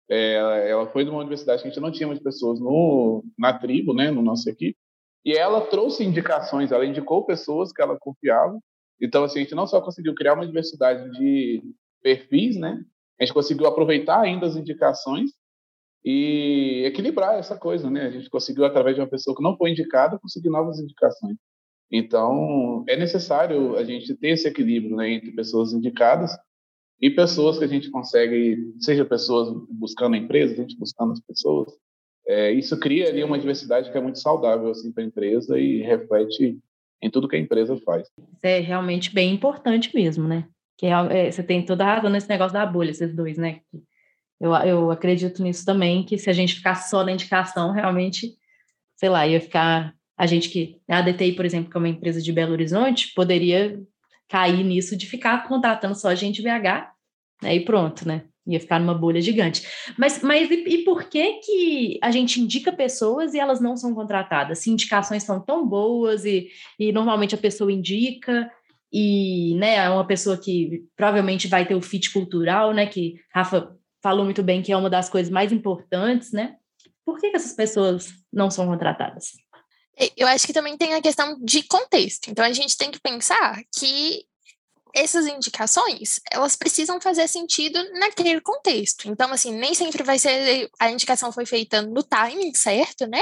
é, 0.09 0.69
ela 0.69 0.87
foi 0.87 1.03
de 1.03 1.09
uma 1.09 1.19
universidade 1.19 1.61
que 1.61 1.67
a 1.67 1.71
gente 1.71 1.81
não 1.81 1.91
tinha 1.91 2.07
muitas 2.07 2.23
pessoas 2.23 2.59
no, 2.59 3.23
na 3.37 3.57
tribo, 3.57 3.93
né, 3.93 4.11
no 4.11 4.21
nosso 4.21 4.49
equipe, 4.49 4.77
e 5.25 5.33
ela 5.33 5.61
trouxe 5.67 6.05
indicações, 6.05 6.71
ela 6.71 6.85
indicou 6.85 7.25
pessoas 7.25 7.73
que 7.73 7.81
ela 7.81 7.97
confiava 7.99 8.57
então, 9.01 9.23
assim, 9.23 9.39
a 9.39 9.43
gente 9.43 9.55
não 9.55 9.67
só 9.67 9.81
conseguiu 9.81 10.13
criar 10.13 10.33
uma 10.33 10.45
diversidade 10.45 11.09
de 11.17 11.61
perfis, 12.01 12.57
né? 12.57 12.83
A 13.19 13.25
gente 13.25 13.33
conseguiu 13.33 13.67
aproveitar 13.67 14.21
ainda 14.21 14.45
as 14.45 14.55
indicações 14.55 15.31
e 16.03 16.83
equilibrar 16.85 17.37
essa 17.37 17.57
coisa, 17.57 17.89
né? 17.89 18.05
A 18.05 18.11
gente 18.11 18.29
conseguiu, 18.29 18.65
através 18.65 18.95
de 18.95 19.01
uma 19.01 19.09
pessoa 19.09 19.35
que 19.35 19.43
não 19.43 19.57
foi 19.57 19.71
indicada, 19.71 20.19
conseguir 20.19 20.49
novas 20.49 20.79
indicações. 20.79 21.37
Então, 21.91 22.83
é 22.87 22.95
necessário 22.95 23.75
a 23.75 23.83
gente 23.83 24.15
ter 24.15 24.29
esse 24.29 24.47
equilíbrio 24.47 24.95
né, 24.95 25.11
entre 25.11 25.31
pessoas 25.31 25.73
indicadas 25.73 26.31
e 27.01 27.09
pessoas 27.09 27.57
que 27.57 27.63
a 27.63 27.67
gente 27.67 27.89
consegue, 27.89 28.73
seja 28.79 29.03
pessoas 29.05 29.49
buscando 29.71 30.15
a 30.15 30.17
empresa, 30.17 30.53
a 30.53 30.57
gente 30.57 30.77
buscando 30.77 31.13
as 31.13 31.21
pessoas. 31.21 31.73
É, 32.27 32.51
isso 32.51 32.79
cria 32.79 33.09
ali 33.09 33.23
uma 33.23 33.39
diversidade 33.39 33.91
que 33.91 33.97
é 33.97 34.01
muito 34.01 34.19
saudável 34.19 34.69
assim, 34.69 34.91
para 34.91 35.03
a 35.03 35.07
empresa 35.07 35.57
e 35.57 35.81
reflete 35.81 36.59
em 37.01 37.09
tudo 37.09 37.27
que 37.27 37.35
a 37.35 37.39
empresa 37.39 37.77
faz. 37.85 38.07
É 38.43 38.59
realmente 38.59 39.13
bem 39.13 39.33
importante 39.33 39.93
mesmo, 39.93 40.27
né? 40.27 40.47
Que 40.77 40.87
é, 40.87 41.27
é, 41.27 41.31
você 41.31 41.43
tem 41.43 41.65
toda 41.65 41.85
a 41.85 41.95
razão 41.95 42.09
nesse 42.09 42.29
negócio 42.29 42.53
da 42.53 42.65
bolha, 42.65 42.91
esses 42.91 43.15
dois, 43.15 43.37
né? 43.37 43.61
Eu, 44.39 44.53
eu 44.53 44.91
acredito 44.91 45.43
nisso 45.43 45.65
também, 45.65 46.03
que 46.03 46.17
se 46.17 46.29
a 46.29 46.33
gente 46.33 46.55
ficar 46.55 46.75
só 46.75 47.03
na 47.03 47.11
indicação, 47.11 47.71
realmente, 47.71 48.33
sei 48.95 49.09
lá, 49.09 49.27
ia 49.27 49.41
ficar. 49.41 49.93
A 50.17 50.25
gente 50.25 50.49
que. 50.49 50.77
A 50.87 51.01
DTI, 51.01 51.33
por 51.33 51.45
exemplo, 51.45 51.69
que 51.69 51.77
é 51.77 51.79
uma 51.79 51.89
empresa 51.89 52.21
de 52.21 52.31
Belo 52.31 52.53
Horizonte, 52.53 53.13
poderia 53.13 53.79
cair 54.29 54.63
nisso 54.63 54.95
de 54.95 55.05
ficar 55.05 55.47
contratando 55.47 55.95
só 55.95 56.13
gente 56.15 56.41
VH, 56.41 56.91
né? 57.41 57.55
E 57.55 57.65
pronto, 57.65 58.07
né? 58.07 58.23
Ia 58.53 58.59
ficar 58.59 58.79
numa 58.79 58.93
bolha 58.93 59.21
gigante. 59.21 59.67
Mas, 59.97 60.21
mas 60.21 60.49
e, 60.49 60.63
e, 60.67 60.83
por 60.83 61.05
que 61.05 61.33
que 61.39 61.99
a 62.01 62.11
gente 62.11 62.41
indica 62.41 62.71
pessoas 62.71 63.33
e 63.33 63.39
elas 63.39 63.59
não 63.59 63.77
são 63.77 63.93
contratadas? 63.93 64.59
Se 64.59 64.69
indicações 64.69 65.23
são 65.23 65.39
tão 65.39 65.67
boas 65.67 66.25
e, 66.25 66.49
e 66.79 66.91
normalmente 66.91 67.35
a 67.35 67.37
pessoa 67.37 67.71
indica 67.71 68.51
e, 68.91 69.55
né, 69.55 69.75
é 69.75 69.89
uma 69.89 70.05
pessoa 70.05 70.37
que 70.37 70.83
provavelmente 70.95 71.47
vai 71.47 71.65
ter 71.65 71.75
o 71.75 71.81
fit 71.81 72.11
cultural, 72.11 72.73
né, 72.73 72.87
que 72.87 73.15
Rafa 73.33 73.75
falou 74.01 74.25
muito 74.25 74.41
bem 74.41 74.61
que 74.61 74.71
é 74.71 74.77
uma 74.77 74.89
das 74.89 75.09
coisas 75.09 75.31
mais 75.31 75.51
importantes, 75.51 76.31
né? 76.31 76.55
Por 77.05 77.19
que, 77.19 77.29
que 77.29 77.35
essas 77.35 77.53
pessoas 77.53 78.13
não 78.31 78.49
são 78.49 78.67
contratadas? 78.67 79.33
Eu 80.15 80.27
acho 80.27 80.47
que 80.47 80.53
também 80.53 80.77
tem 80.77 80.93
a 80.93 81.01
questão 81.01 81.37
de 81.43 81.63
contexto. 81.63 82.29
Então 82.29 82.45
a 82.45 82.53
gente 82.53 82.77
tem 82.77 82.89
que 82.89 83.01
pensar 83.01 83.61
que 83.77 84.23
essas 84.93 85.27
indicações, 85.27 86.19
elas 86.31 86.55
precisam 86.55 86.99
fazer 86.99 87.27
sentido 87.27 87.77
naquele 87.93 88.41
contexto. 88.41 89.07
Então, 89.07 89.31
assim, 89.31 89.53
nem 89.53 89.73
sempre 89.73 90.03
vai 90.03 90.17
ser 90.19 90.69
a 90.79 90.89
indicação 90.91 91.31
foi 91.31 91.45
feita 91.45 91.81
no 91.81 92.03
timing 92.03 92.53
certo, 92.55 93.07
né? 93.07 93.21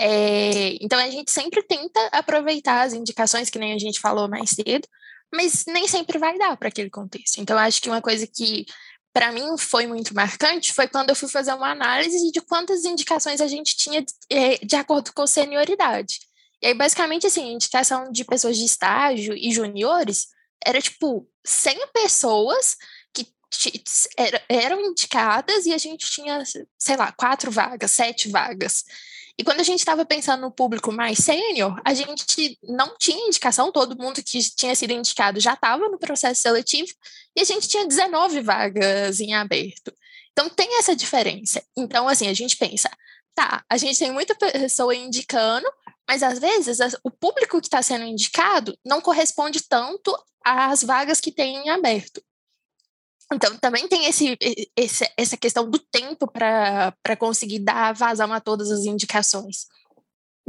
É, 0.00 0.76
então, 0.80 0.98
a 0.98 1.10
gente 1.10 1.30
sempre 1.30 1.62
tenta 1.62 2.00
aproveitar 2.12 2.82
as 2.82 2.92
indicações, 2.92 3.50
que 3.50 3.58
nem 3.58 3.72
a 3.72 3.78
gente 3.78 4.00
falou 4.00 4.28
mais 4.28 4.50
cedo, 4.50 4.86
mas 5.32 5.64
nem 5.66 5.86
sempre 5.86 6.18
vai 6.18 6.38
dar 6.38 6.56
para 6.56 6.68
aquele 6.68 6.90
contexto. 6.90 7.38
Então, 7.38 7.58
acho 7.58 7.80
que 7.82 7.88
uma 7.88 8.00
coisa 8.00 8.26
que 8.26 8.64
para 9.12 9.32
mim 9.32 9.56
foi 9.58 9.86
muito 9.86 10.14
marcante 10.14 10.72
foi 10.72 10.86
quando 10.86 11.10
eu 11.10 11.16
fui 11.16 11.28
fazer 11.28 11.52
uma 11.52 11.70
análise 11.70 12.30
de 12.30 12.40
quantas 12.40 12.84
indicações 12.84 13.40
a 13.40 13.48
gente 13.48 13.76
tinha 13.76 14.02
de, 14.02 14.12
é, 14.30 14.58
de 14.58 14.76
acordo 14.76 15.12
com 15.12 15.26
senioridade. 15.26 16.20
E 16.62 16.68
aí, 16.68 16.74
basicamente, 16.74 17.26
assim, 17.26 17.52
indicação 17.52 18.10
de 18.10 18.24
pessoas 18.24 18.56
de 18.56 18.64
estágio 18.64 19.34
e 19.34 19.52
juniores 19.52 20.28
era 20.64 20.80
tipo 20.80 21.28
100 21.44 21.88
pessoas 21.92 22.76
que 23.12 23.26
eram 24.48 24.80
indicadas 24.80 25.66
e 25.66 25.72
a 25.72 25.78
gente 25.78 26.10
tinha, 26.10 26.42
sei 26.78 26.96
lá, 26.96 27.12
quatro 27.12 27.50
vagas, 27.50 27.90
sete 27.90 28.28
vagas. 28.28 28.84
E 29.38 29.44
quando 29.44 29.60
a 29.60 29.64
gente 29.64 29.78
estava 29.78 30.04
pensando 30.04 30.40
no 30.40 30.50
público 30.50 30.90
mais 30.90 31.18
sênior, 31.18 31.80
a 31.84 31.94
gente 31.94 32.58
não 32.64 32.96
tinha 32.98 33.28
indicação, 33.28 33.70
todo 33.70 33.96
mundo 33.96 34.20
que 34.22 34.40
tinha 34.50 34.74
sido 34.74 34.92
indicado 34.92 35.38
já 35.38 35.54
estava 35.54 35.88
no 35.88 35.98
processo 35.98 36.42
seletivo, 36.42 36.92
e 37.36 37.40
a 37.40 37.44
gente 37.44 37.68
tinha 37.68 37.86
19 37.86 38.40
vagas 38.40 39.20
em 39.20 39.34
aberto. 39.34 39.94
Então 40.32 40.48
tem 40.48 40.78
essa 40.78 40.94
diferença. 40.94 41.62
Então, 41.76 42.08
assim, 42.08 42.26
a 42.26 42.34
gente 42.34 42.56
pensa, 42.56 42.90
tá, 43.32 43.64
a 43.70 43.76
gente 43.76 43.96
tem 43.96 44.10
muita 44.10 44.34
pessoa 44.34 44.94
indicando, 44.94 45.66
mas 46.08 46.22
às 46.22 46.38
vezes 46.38 46.78
o 47.04 47.10
público 47.10 47.60
que 47.60 47.66
está 47.66 47.82
sendo 47.82 48.04
indicado 48.04 48.74
não 48.84 49.00
corresponde 49.00 49.68
tanto 49.68 50.16
às 50.42 50.82
vagas 50.82 51.20
que 51.20 51.30
tem 51.30 51.56
em 51.56 51.68
aberto. 51.68 52.22
Então, 53.30 53.54
também 53.58 53.86
tem 53.86 54.06
esse, 54.06 54.38
esse 54.74 55.04
essa 55.14 55.36
questão 55.36 55.68
do 55.68 55.78
tempo 55.78 56.26
para 56.26 57.16
conseguir 57.18 57.58
dar 57.58 57.92
vazão 57.92 58.32
a 58.32 58.40
todas 58.40 58.70
as 58.70 58.86
indicações. 58.86 59.66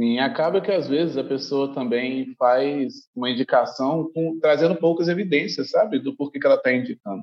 Sim, 0.00 0.18
acaba 0.18 0.62
que 0.62 0.72
às 0.72 0.88
vezes 0.88 1.18
a 1.18 1.24
pessoa 1.24 1.74
também 1.74 2.34
faz 2.38 3.06
uma 3.14 3.28
indicação 3.28 4.10
com, 4.14 4.38
trazendo 4.40 4.74
poucas 4.76 5.08
evidências, 5.08 5.68
sabe, 5.68 5.98
do 5.98 6.16
porquê 6.16 6.40
que 6.40 6.46
ela 6.46 6.56
está 6.56 6.72
indicando. 6.72 7.22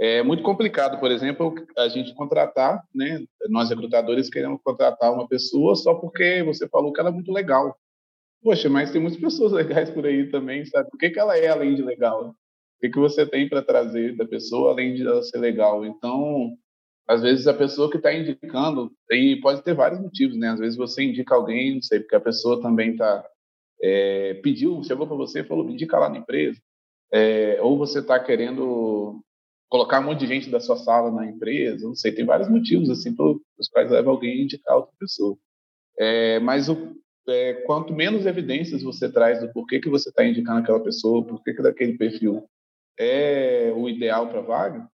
É 0.00 0.22
muito 0.22 0.44
complicado, 0.44 1.00
por 1.00 1.10
exemplo, 1.10 1.54
a 1.76 1.88
gente 1.88 2.14
contratar, 2.14 2.84
né? 2.94 3.24
Nós 3.48 3.68
recrutadores 3.68 4.30
queremos 4.30 4.60
contratar 4.62 5.12
uma 5.12 5.26
pessoa 5.26 5.74
só 5.74 5.94
porque 5.94 6.42
você 6.44 6.68
falou 6.68 6.92
que 6.92 7.00
ela 7.00 7.08
é 7.08 7.12
muito 7.12 7.32
legal. 7.32 7.76
Poxa, 8.40 8.68
mas 8.68 8.92
tem 8.92 9.00
muitas 9.00 9.20
pessoas 9.20 9.50
legais 9.52 9.90
por 9.90 10.06
aí 10.06 10.30
também, 10.30 10.64
sabe? 10.66 10.88
Por 10.88 10.98
que, 10.98 11.10
que 11.10 11.18
ela 11.18 11.36
é 11.36 11.48
além 11.48 11.74
de 11.74 11.82
legal? 11.82 12.28
O 12.28 12.34
que, 12.80 12.90
que 12.90 12.98
você 12.98 13.26
tem 13.26 13.48
para 13.48 13.60
trazer 13.60 14.16
da 14.16 14.24
pessoa 14.24 14.70
além 14.70 14.94
de 14.94 15.04
ela 15.04 15.20
ser 15.22 15.38
legal? 15.38 15.84
Então, 15.84 16.56
às 17.08 17.22
vezes 17.22 17.48
a 17.48 17.54
pessoa 17.54 17.90
que 17.90 17.96
está 17.96 18.14
indicando, 18.14 18.92
e 19.10 19.40
pode 19.40 19.62
ter 19.64 19.74
vários 19.74 20.00
motivos, 20.00 20.36
né? 20.36 20.50
Às 20.50 20.60
vezes 20.60 20.76
você 20.76 21.02
indica 21.02 21.34
alguém, 21.34 21.74
não 21.74 21.82
sei, 21.82 21.98
porque 21.98 22.14
a 22.14 22.20
pessoa 22.20 22.62
também 22.62 22.92
está 22.92 23.24
é, 23.82 24.34
pediu, 24.42 24.82
chegou 24.84 25.08
para 25.08 25.16
você 25.16 25.40
e 25.40 25.44
falou, 25.44 25.68
indica 25.68 25.98
lá 25.98 26.08
na 26.08 26.18
empresa. 26.18 26.60
É, 27.12 27.58
ou 27.62 27.76
você 27.76 28.00
está 28.00 28.20
querendo 28.20 29.24
colocar 29.68 30.00
um 30.00 30.04
monte 30.04 30.20
de 30.20 30.26
gente 30.26 30.50
da 30.50 30.60
sua 30.60 30.76
sala 30.76 31.10
na 31.10 31.26
empresa, 31.26 31.86
não 31.86 31.94
sei, 31.94 32.12
tem 32.12 32.24
vários 32.24 32.48
motivos 32.48 32.90
assim 32.90 33.14
os 33.58 33.68
quais 33.68 33.90
leva 33.90 34.10
alguém 34.10 34.40
a 34.40 34.44
indicar 34.44 34.76
outra 34.76 34.92
pessoa. 34.98 35.36
É, 35.98 36.38
mas 36.40 36.68
o, 36.68 36.96
é, 37.28 37.54
quanto 37.66 37.92
menos 37.92 38.24
evidências 38.24 38.82
você 38.82 39.10
traz 39.10 39.40
do 39.40 39.52
porquê 39.52 39.80
que 39.80 39.90
você 39.90 40.08
está 40.08 40.24
indicando 40.24 40.60
aquela 40.60 40.80
pessoa, 40.80 41.24
porquê 41.24 41.52
que 41.52 41.62
daquele 41.62 41.98
perfil 41.98 42.48
é 42.98 43.72
o 43.76 43.88
ideal 43.88 44.28
para 44.28 44.40
vaga, 44.40 44.88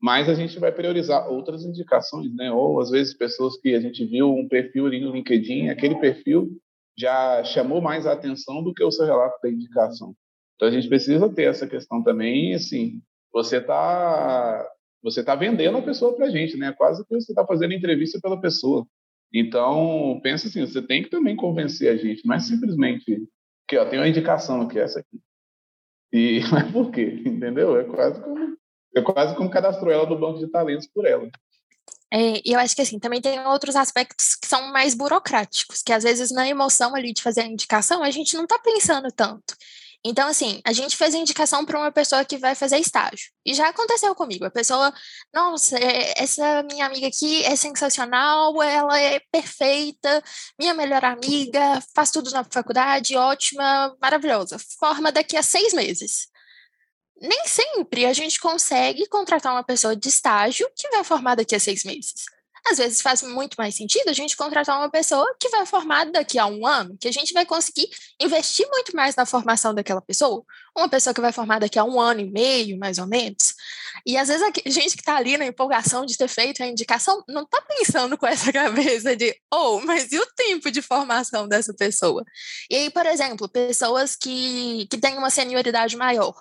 mais 0.00 0.28
a 0.28 0.34
gente 0.34 0.58
vai 0.58 0.70
priorizar 0.70 1.28
outras 1.28 1.64
indicações, 1.64 2.32
né? 2.34 2.52
Ou 2.52 2.80
às 2.80 2.90
vezes 2.90 3.14
pessoas 3.14 3.56
que 3.60 3.74
a 3.74 3.80
gente 3.80 4.04
viu 4.04 4.32
um 4.32 4.46
perfil 4.46 4.86
ali 4.86 5.00
no 5.00 5.12
LinkedIn, 5.12 5.68
aquele 5.68 5.96
perfil 5.96 6.56
já 6.96 7.42
chamou 7.44 7.80
mais 7.80 8.06
a 8.06 8.12
atenção 8.12 8.62
do 8.62 8.74
que 8.74 8.84
o 8.84 8.90
seu 8.90 9.06
relato 9.06 9.40
da 9.42 9.50
indicação. 9.50 10.14
Então 10.54 10.68
a 10.68 10.70
gente 10.70 10.88
precisa 10.88 11.28
ter 11.28 11.44
essa 11.44 11.66
questão 11.66 12.02
também, 12.02 12.54
assim, 12.54 13.00
você 13.32 13.58
está 13.58 14.66
você 15.02 15.22
tá 15.22 15.34
vendendo 15.34 15.78
a 15.78 15.82
pessoa 15.82 16.14
para 16.14 16.26
a 16.26 16.30
gente, 16.30 16.56
né? 16.56 16.72
Quase 16.72 17.04
que 17.06 17.14
você 17.14 17.32
está 17.32 17.46
fazendo 17.46 17.72
entrevista 17.72 18.18
pela 18.20 18.40
pessoa. 18.40 18.86
Então, 19.32 20.18
pensa 20.22 20.48
assim, 20.48 20.66
você 20.66 20.82
tem 20.82 21.02
que 21.02 21.10
também 21.10 21.36
convencer 21.36 21.92
a 21.92 21.96
gente, 21.96 22.26
não 22.26 22.34
é 22.34 22.40
simplesmente 22.40 23.28
que 23.68 23.76
ó, 23.76 23.84
tem 23.84 23.98
uma 23.98 24.08
indicação 24.08 24.62
aqui, 24.62 24.78
essa 24.78 25.00
aqui. 25.00 25.20
E 26.12 26.40
mas 26.50 26.70
por 26.72 26.90
quê? 26.90 27.22
Entendeu? 27.24 27.78
É 27.78 27.84
quase 27.84 28.20
como 28.20 28.56
é 28.96 29.02
quase 29.02 29.36
como 29.36 29.50
cadastrou 29.50 29.92
ela 29.92 30.08
no 30.08 30.18
banco 30.18 30.38
de 30.38 30.48
talentos 30.48 30.86
por 30.86 31.06
ela. 31.06 31.28
É, 32.10 32.40
e 32.42 32.52
eu 32.52 32.58
acho 32.58 32.74
que 32.74 32.80
assim, 32.80 32.98
também 32.98 33.20
tem 33.20 33.38
outros 33.46 33.76
aspectos 33.76 34.34
que 34.34 34.46
são 34.46 34.72
mais 34.72 34.94
burocráticos, 34.94 35.82
que 35.82 35.92
às 35.92 36.04
vezes 36.04 36.30
na 36.30 36.48
emoção 36.48 36.94
ali 36.94 37.12
de 37.12 37.22
fazer 37.22 37.42
a 37.42 37.46
indicação, 37.46 38.02
a 38.02 38.10
gente 38.10 38.34
não 38.34 38.44
está 38.44 38.58
pensando 38.58 39.12
tanto. 39.12 39.54
Então, 40.08 40.26
assim, 40.26 40.62
a 40.64 40.72
gente 40.72 40.96
fez 40.96 41.14
a 41.14 41.18
indicação 41.18 41.66
para 41.66 41.78
uma 41.78 41.92
pessoa 41.92 42.24
que 42.24 42.38
vai 42.38 42.54
fazer 42.54 42.78
estágio. 42.78 43.30
E 43.44 43.52
já 43.52 43.68
aconteceu 43.68 44.14
comigo. 44.14 44.46
A 44.46 44.50
pessoa, 44.50 44.90
nossa, 45.34 45.78
é, 45.78 46.14
essa 46.16 46.62
minha 46.62 46.86
amiga 46.86 47.06
aqui 47.06 47.44
é 47.44 47.54
sensacional, 47.54 48.62
ela 48.62 48.98
é 48.98 49.20
perfeita, 49.30 50.22
minha 50.58 50.72
melhor 50.72 51.04
amiga, 51.04 51.82
faz 51.94 52.10
tudo 52.10 52.30
na 52.30 52.42
faculdade, 52.42 53.16
ótima, 53.16 53.94
maravilhosa. 54.00 54.56
Forma 54.80 55.12
daqui 55.12 55.36
a 55.36 55.42
seis 55.42 55.74
meses. 55.74 56.28
Nem 57.20 57.46
sempre 57.46 58.06
a 58.06 58.14
gente 58.14 58.40
consegue 58.40 59.06
contratar 59.08 59.52
uma 59.52 59.64
pessoa 59.64 59.94
de 59.94 60.08
estágio 60.08 60.70
que 60.74 60.88
vai 60.88 61.04
formar 61.04 61.34
daqui 61.34 61.54
a 61.54 61.60
seis 61.60 61.84
meses 61.84 62.37
às 62.66 62.78
vezes 62.78 63.00
faz 63.00 63.22
muito 63.22 63.54
mais 63.56 63.74
sentido 63.74 64.08
a 64.08 64.12
gente 64.12 64.36
contratar 64.36 64.78
uma 64.78 64.90
pessoa 64.90 65.34
que 65.38 65.48
vai 65.48 65.64
formar 65.66 66.04
daqui 66.06 66.38
a 66.38 66.46
um 66.46 66.66
ano, 66.66 66.96
que 67.00 67.08
a 67.08 67.12
gente 67.12 67.32
vai 67.32 67.44
conseguir 67.44 67.88
investir 68.20 68.66
muito 68.70 68.94
mais 68.94 69.14
na 69.16 69.26
formação 69.26 69.74
daquela 69.74 70.00
pessoa. 70.00 70.44
Uma 70.76 70.88
pessoa 70.88 71.14
que 71.14 71.20
vai 71.20 71.32
formar 71.32 71.58
daqui 71.58 71.78
a 71.78 71.84
um 71.84 72.00
ano 72.00 72.20
e 72.20 72.30
meio, 72.30 72.78
mais 72.78 72.98
ou 72.98 73.06
menos. 73.06 73.54
E 74.06 74.16
às 74.16 74.28
vezes 74.28 74.42
a 74.42 74.70
gente 74.70 74.94
que 74.94 75.02
está 75.02 75.16
ali 75.16 75.36
na 75.36 75.46
empolgação 75.46 76.06
de 76.06 76.16
ter 76.16 76.28
feito 76.28 76.62
a 76.62 76.66
indicação 76.66 77.22
não 77.28 77.42
está 77.42 77.60
pensando 77.62 78.16
com 78.16 78.26
essa 78.26 78.50
cabeça 78.52 79.16
de, 79.16 79.34
oh, 79.52 79.80
mas 79.80 80.12
e 80.12 80.18
o 80.18 80.26
tempo 80.34 80.70
de 80.70 80.82
formação 80.82 81.48
dessa 81.48 81.74
pessoa? 81.74 82.24
E 82.70 82.76
aí, 82.76 82.90
por 82.90 83.06
exemplo, 83.06 83.48
pessoas 83.48 84.14
que, 84.14 84.86
que 84.90 84.98
têm 84.98 85.18
uma 85.18 85.30
senioridade 85.30 85.96
maior. 85.96 86.34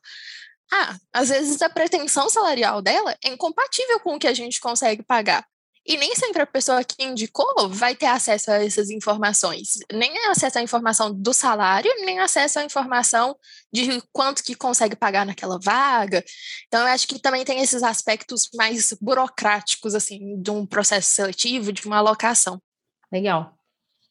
Ah, 0.71 0.97
às 1.13 1.29
vezes 1.29 1.61
a 1.61 1.69
pretensão 1.69 2.29
salarial 2.29 2.81
dela 2.81 3.17
é 3.23 3.29
incompatível 3.29 3.99
com 4.01 4.15
o 4.15 4.19
que 4.19 4.27
a 4.27 4.33
gente 4.33 4.59
consegue 4.59 5.01
pagar. 5.01 5.45
E 5.87 5.95
nem 5.95 6.13
sempre 6.15 6.41
a 6.41 6.45
pessoa 6.45 6.83
que 6.83 7.01
indicou 7.01 7.69
vai 7.69 7.95
ter 7.95 8.07
acesso 8.07 8.51
a 8.51 8.63
essas 8.63 8.89
informações. 8.89 9.79
Nem 9.91 10.17
acesso 10.27 10.59
à 10.59 10.61
informação 10.61 11.13
do 11.13 11.33
salário, 11.33 11.89
nem 12.05 12.19
acesso 12.19 12.59
à 12.59 12.65
informação 12.65 13.37
de 13.71 14.01
quanto 14.11 14.43
que 14.43 14.53
consegue 14.53 14.97
pagar 14.97 15.25
naquela 15.25 15.57
vaga. 15.57 16.21
Então, 16.67 16.81
eu 16.81 16.87
acho 16.87 17.07
que 17.07 17.19
também 17.19 17.45
tem 17.45 17.61
esses 17.61 17.83
aspectos 17.83 18.49
mais 18.53 18.91
burocráticos, 18.99 19.95
assim, 19.95 20.41
de 20.41 20.51
um 20.51 20.65
processo 20.65 21.09
seletivo, 21.11 21.71
de 21.71 21.85
uma 21.85 21.97
alocação. 21.97 22.61
Legal. 23.09 23.57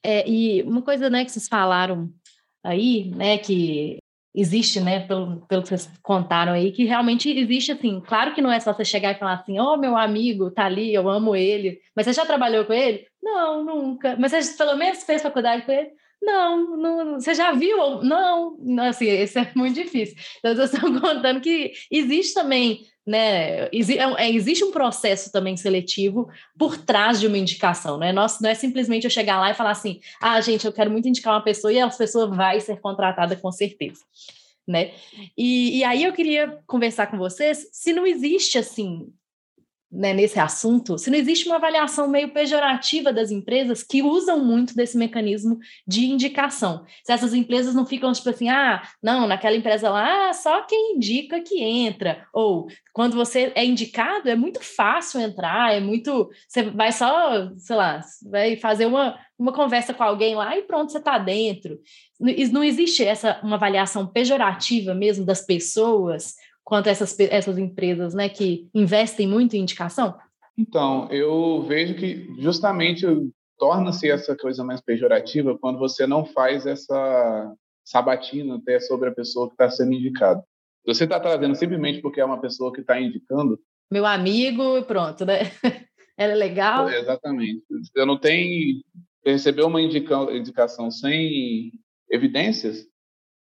É, 0.03 0.27
e 0.27 0.63
uma 0.63 0.81
coisa, 0.81 1.11
né, 1.11 1.27
que 1.27 1.33
vocês 1.33 1.47
falaram 1.47 2.11
aí, 2.65 3.11
né, 3.11 3.37
que 3.37 3.99
existe, 4.37 4.81
né, 4.81 5.01
pelo, 5.01 5.41
pelo 5.47 5.63
que 5.63 5.69
vocês 5.69 5.91
contaram 6.03 6.53
aí, 6.53 6.71
que 6.71 6.85
realmente 6.85 7.31
existe, 7.31 7.73
assim, 7.73 8.01
claro 8.07 8.35
que 8.35 8.43
não 8.43 8.53
é 8.53 8.61
só 8.61 8.73
você 8.73 8.85
chegar 8.85 9.13
e 9.13 9.19
falar 9.19 9.33
assim, 9.33 9.59
oh, 9.59 9.79
meu 9.79 9.97
amigo 9.97 10.51
tá 10.51 10.67
ali, 10.67 10.93
eu 10.93 11.09
amo 11.09 11.35
ele, 11.35 11.81
mas 11.95 12.05
você 12.05 12.13
já 12.13 12.27
trabalhou 12.27 12.67
com 12.67 12.75
ele? 12.75 13.07
Não, 13.23 13.65
nunca. 13.65 14.15
Mas 14.19 14.33
você 14.33 14.57
pelo 14.57 14.77
menos 14.77 15.03
fez 15.03 15.23
faculdade 15.23 15.63
com 15.63 15.73
ele? 15.73 15.91
Não, 16.23 16.77
não, 16.77 17.21
você 17.21 17.35
já 17.35 17.53
viu? 17.53 18.03
Não, 18.03 18.57
assim, 18.89 19.07
isso 19.07 19.39
é 19.39 19.51
muito 19.55 19.75
difícil. 19.75 20.17
Então, 20.39 20.53
eu 20.53 20.65
estou 20.65 20.81
contando 21.01 21.41
que 21.41 21.73
existe 21.91 22.35
também 22.35 22.87
né? 23.07 23.67
É 23.67 23.71
é, 24.19 24.31
existe 24.33 24.65
um 24.65 24.73
processo 24.73 25.31
também 25.31 25.57
seletivo 25.57 26.29
por 26.59 26.77
trás 26.77 27.21
de 27.21 27.27
uma 27.29 27.39
indicação, 27.39 27.97
né? 27.97 28.13
Nós, 28.13 28.41
não 28.41 28.51
é 28.51 28.55
simplesmente 28.55 29.05
eu 29.05 29.11
chegar 29.11 29.39
lá 29.39 29.51
e 29.51 29.55
falar 29.55 29.71
assim, 29.71 30.01
ah, 30.21 30.41
gente, 30.41 30.67
eu 30.67 30.73
quero 30.73 30.91
muito 30.91 31.09
indicar 31.09 31.35
uma 31.35 31.45
pessoa 31.45 31.73
e 31.73 31.79
essa 31.79 31.97
pessoa 31.97 32.27
vai 32.27 32.61
ser 32.61 32.81
contratada 32.81 33.37
com 33.37 33.53
certeza, 33.53 34.01
né? 34.67 34.93
E, 35.39 35.79
e 35.79 35.85
aí 35.85 36.03
eu 36.03 36.13
queria 36.13 36.59
conversar 36.67 37.07
com 37.07 37.17
vocês 37.17 37.69
se 37.73 37.93
não 37.93 38.05
existe 38.05 38.59
assim 38.59 39.09
né, 39.91 40.13
nesse 40.13 40.39
assunto, 40.39 40.99
se 40.99 41.11
não 41.11 41.17
existe 41.17 41.47
uma 41.47 41.57
avaliação 41.57 42.09
meio 42.09 42.33
pejorativa 42.33 43.13
das 43.13 43.31
empresas 43.31 43.83
que 43.83 44.03
usam 44.03 44.45
muito 44.45 44.75
desse 44.75 44.99
mecanismo 44.99 45.59
de 45.87 46.07
indicação. 46.07 46.85
Se 47.05 47.13
essas 47.13 47.33
empresas 47.33 47.75
não 47.75 47.87
ficam 47.87 48.13
tipo 48.13 48.29
assim, 48.29 48.49
ah, 48.49 48.83
não, 49.03 49.27
naquela 49.29 49.57
empresa 49.57 49.89
lá, 49.89 50.33
só 50.33 50.63
quem 50.63 50.97
indica 50.97 51.41
que 51.41 51.63
entra. 51.63 52.27
Ou 52.33 52.67
quando 52.93 53.15
você 53.15 53.53
é 53.55 53.65
indicado, 53.65 54.29
é 54.29 54.35
muito 54.35 54.61
fácil 54.63 55.21
entrar, 55.21 55.73
é 55.73 55.81
muito. 55.81 56.31
Você 56.49 56.65
vai 56.65 56.91
só, 56.91 57.51
sei 57.57 57.77
lá, 57.77 58.01
vai 58.29 58.57
fazer 58.57 58.87
uma, 58.87 59.19
uma 59.39 59.53
conversa 59.53 59.95
com 59.95 60.03
alguém 60.03 60.35
lá 60.35 60.57
e 60.57 60.63
pronto, 60.63 60.91
você 60.91 60.99
está 60.99 61.17
dentro. 61.17 61.79
Não 62.19 62.65
existe 62.65 63.05
essa 63.05 63.39
uma 63.43 63.57
avaliação 63.57 64.07
pejorativa 64.07 64.95
mesmo 64.95 65.25
das 65.25 65.43
pessoas 65.43 66.35
quanto 66.67 66.89
essas, 66.89 67.19
essas 67.21 67.57
empresas 67.57 68.13
né, 68.13 68.29
que 68.29 68.69
investem 68.75 69.27
muito 69.27 69.55
em 69.55 69.61
indicação? 69.61 70.19
Então, 70.59 71.09
eu 71.13 71.63
vejo 71.63 71.95
que 71.95 72.29
justamente 72.41 73.07
torna-se 73.57 74.11
essa 74.11 74.37
coisa 74.37 74.65
mais 74.65 74.81
pejorativa 74.81 75.57
quando 75.57 75.79
você 75.79 76.07
não 76.07 76.25
faz 76.25 76.67
essa 76.67 77.55
sabatina 77.85 78.57
até 78.57 78.81
sobre 78.81 79.09
a 79.09 79.15
pessoa 79.15 79.47
que 79.47 79.55
está 79.55 79.71
sendo 79.71 79.93
indicada. 79.93 80.43
Você 80.85 81.05
está 81.05 81.21
trazendo 81.21 81.55
simplesmente 81.55 82.01
porque 82.01 82.21
é 82.21 82.25
uma 82.25 82.41
pessoa 82.41 82.73
que 82.73 82.81
está 82.81 83.01
indicando. 83.01 83.61
Meu 83.91 84.05
amigo, 84.05 84.83
pronto, 84.83 85.25
né? 85.25 85.43
Ela 86.19 86.33
é 86.33 86.37
legal. 86.37 86.89
É, 86.89 86.99
exatamente. 86.99 87.63
Eu 87.95 88.07
não 88.07 88.19
tenho. 88.19 88.83
Receber 89.25 89.63
uma 89.63 89.81
indicação 89.81 90.89
sem 90.89 91.73
evidências, 92.09 92.87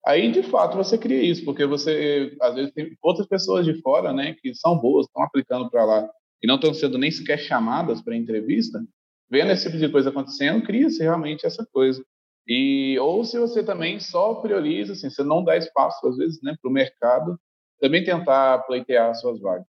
Aí, 0.06 0.30
de 0.30 0.44
fato, 0.44 0.76
você 0.76 0.96
cria 0.96 1.20
isso, 1.20 1.44
porque 1.44 1.66
você, 1.66 2.36
às 2.40 2.54
vezes, 2.54 2.72
tem 2.72 2.96
outras 3.02 3.26
pessoas 3.26 3.66
de 3.66 3.74
fora, 3.82 4.12
né, 4.12 4.36
que 4.40 4.54
são 4.54 4.78
boas, 4.78 5.06
estão 5.06 5.22
aplicando 5.24 5.68
para 5.68 5.84
lá 5.84 6.08
e 6.40 6.46
não 6.46 6.54
estão 6.54 6.72
sendo 6.72 6.96
nem 6.96 7.10
sequer 7.10 7.38
chamadas 7.38 8.00
para 8.00 8.14
entrevista, 8.14 8.80
vendo 9.28 9.50
esse 9.50 9.64
tipo 9.64 9.78
de 9.78 9.88
coisa 9.88 10.10
acontecendo, 10.10 10.64
cria-se 10.64 11.02
realmente 11.02 11.44
essa 11.44 11.66
coisa. 11.72 12.04
E 12.46 12.96
ou 13.00 13.24
se 13.24 13.36
você 13.36 13.64
também 13.64 13.98
só 13.98 14.34
prioriza, 14.34 14.92
assim, 14.92 15.10
você 15.10 15.24
não 15.24 15.42
dá 15.42 15.56
espaço 15.56 16.06
às 16.06 16.16
vezes, 16.16 16.40
né, 16.40 16.56
para 16.62 16.70
o 16.70 16.72
mercado 16.72 17.36
também 17.80 18.04
tentar 18.04 18.60
pleitear 18.60 19.12
suas 19.16 19.40
vagas. 19.40 19.66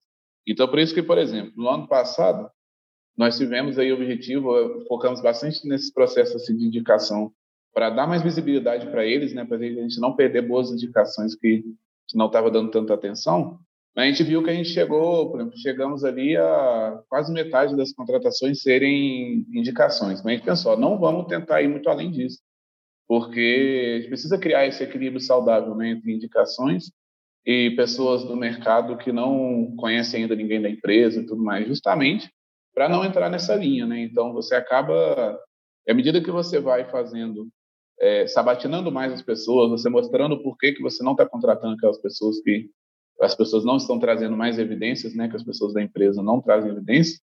Então, 0.45 0.67
por 0.67 0.79
isso 0.79 0.93
que, 0.93 1.01
por 1.01 1.17
exemplo, 1.17 1.53
no 1.55 1.69
ano 1.69 1.87
passado 1.87 2.51
nós 3.17 3.37
tivemos 3.37 3.79
aí 3.79 3.89
o 3.93 3.95
objetivo, 3.95 4.83
focamos 4.89 5.21
bastante 5.21 5.65
nesse 5.65 5.93
processo 5.93 6.35
assim, 6.35 6.57
de 6.57 6.65
indicação 6.65 7.31
para 7.75 7.89
dar 7.89 8.07
mais 8.07 8.23
visibilidade 8.23 8.87
para 8.87 9.05
eles, 9.05 9.33
né, 9.33 9.43
para 9.43 9.57
a 9.57 9.59
gente 9.59 9.99
não 9.99 10.15
perder 10.15 10.43
boas 10.43 10.71
indicações 10.71 11.35
que 11.35 11.61
não 12.13 12.27
estava 12.27 12.49
dando 12.49 12.71
tanta 12.71 12.93
atenção. 12.93 13.59
A 13.97 14.05
gente 14.05 14.23
viu 14.23 14.41
que 14.41 14.49
a 14.49 14.53
gente 14.53 14.69
chegou, 14.69 15.29
por 15.29 15.41
exemplo, 15.41 15.57
chegamos 15.59 16.05
ali 16.05 16.37
a 16.37 17.01
quase 17.09 17.33
metade 17.33 17.75
das 17.75 17.91
contratações 17.91 18.61
serem 18.61 19.45
indicações. 19.53 20.23
Mas 20.23 20.25
a 20.25 20.35
gente 20.35 20.45
pensou, 20.45 20.77
não 20.77 20.97
vamos 20.97 21.27
tentar 21.27 21.61
ir 21.61 21.67
muito 21.67 21.89
além 21.89 22.11
disso, 22.11 22.39
porque 23.07 23.93
a 23.93 23.97
gente 23.99 24.07
precisa 24.07 24.37
criar 24.37 24.65
esse 24.65 24.81
equilíbrio 24.81 25.19
saudável 25.21 25.75
né, 25.75 25.89
entre 25.91 26.13
indicações 26.13 26.91
e 27.45 27.71
pessoas 27.71 28.23
do 28.23 28.37
mercado 28.37 28.97
que 28.97 29.11
não 29.11 29.75
conhecem 29.77 30.23
ainda 30.23 30.35
ninguém 30.35 30.61
da 30.61 30.69
empresa 30.69 31.21
e 31.21 31.25
tudo 31.25 31.43
mais, 31.43 31.67
justamente 31.67 32.29
para 32.73 32.89
não 32.89 33.03
entrar 33.05 33.29
nessa 33.29 33.55
linha, 33.55 33.85
né? 33.85 34.01
Então 34.01 34.33
você 34.33 34.55
acaba, 34.55 35.39
à 35.87 35.93
medida 35.93 36.21
que 36.21 36.31
você 36.31 36.59
vai 36.59 36.83
fazendo, 36.89 37.47
é, 37.99 38.27
sabatinando 38.27 38.91
mais 38.91 39.13
as 39.13 39.21
pessoas, 39.21 39.69
você 39.69 39.89
mostrando 39.89 40.41
por 40.41 40.57
que 40.57 40.73
que 40.73 40.81
você 40.81 41.03
não 41.03 41.13
está 41.13 41.25
contratando 41.25 41.75
aquelas 41.75 41.97
pessoas 41.97 42.39
que 42.41 42.69
as 43.21 43.33
pessoas 43.33 43.63
não 43.63 43.77
estão 43.77 43.97
trazendo 43.97 44.35
mais 44.35 44.59
evidências, 44.59 45.15
né? 45.15 45.29
Que 45.29 45.35
as 45.35 45.43
pessoas 45.43 45.73
da 45.73 45.81
empresa 45.81 46.21
não 46.21 46.41
trazem 46.41 46.71
evidências, 46.71 47.21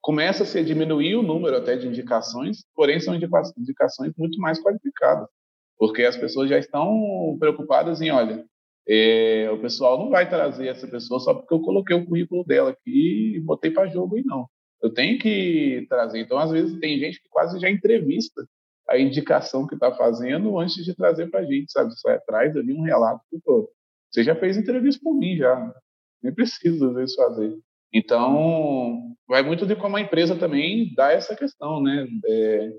começa-se 0.00 0.58
a 0.58 0.62
diminuir 0.62 1.16
o 1.16 1.22
número 1.22 1.56
até 1.56 1.76
de 1.76 1.86
indicações, 1.86 2.64
porém 2.74 3.00
são 3.00 3.14
indicações 3.14 4.12
muito 4.16 4.38
mais 4.40 4.62
qualificadas, 4.62 5.28
porque 5.76 6.04
as 6.04 6.16
pessoas 6.16 6.48
já 6.48 6.58
estão 6.58 7.36
preocupadas 7.38 8.00
em, 8.00 8.10
olha, 8.10 8.44
é, 8.88 9.50
o 9.50 9.58
pessoal 9.58 9.98
não 9.98 10.08
vai 10.10 10.28
trazer 10.28 10.68
essa 10.68 10.86
pessoa 10.86 11.18
só 11.18 11.34
porque 11.34 11.52
eu 11.52 11.60
coloquei 11.60 11.96
o 11.96 12.06
currículo 12.06 12.44
dela 12.44 12.70
aqui 12.70 13.34
e 13.36 13.40
botei 13.40 13.70
para 13.70 13.88
jogo 13.88 14.16
e 14.16 14.22
não. 14.24 14.48
Eu 14.80 14.92
tenho 14.94 15.18
que 15.18 15.86
trazer. 15.88 16.20
Então, 16.20 16.38
às 16.38 16.50
vezes, 16.52 16.78
tem 16.78 16.98
gente 16.98 17.20
que 17.20 17.28
quase 17.28 17.58
já 17.58 17.68
entrevista 17.68 18.46
a 18.88 18.98
indicação 18.98 19.66
que 19.66 19.74
está 19.74 19.92
fazendo 19.92 20.58
antes 20.58 20.84
de 20.84 20.94
trazer 20.94 21.30
para 21.30 21.40
a 21.40 21.44
gente, 21.44 21.72
sabe? 21.72 21.90
Você 21.90 22.18
traz 22.26 22.56
ali 22.56 22.72
um 22.72 22.82
relato. 22.82 23.22
Pô, 23.44 23.70
você 24.10 24.22
já 24.22 24.34
fez 24.36 24.56
entrevista 24.56 25.00
por 25.02 25.14
mim, 25.14 25.36
já. 25.36 25.74
Nem 26.22 26.32
precisa, 26.32 26.88
às 26.88 26.94
vezes, 26.94 27.14
fazer. 27.14 27.58
Então, 27.92 29.14
vai 29.28 29.42
muito 29.42 29.66
de 29.66 29.74
como 29.76 29.96
a 29.96 30.00
empresa 30.00 30.36
também 30.36 30.92
dá 30.94 31.12
essa 31.12 31.34
questão, 31.34 31.82
né? 31.82 32.06
É, 32.26 32.72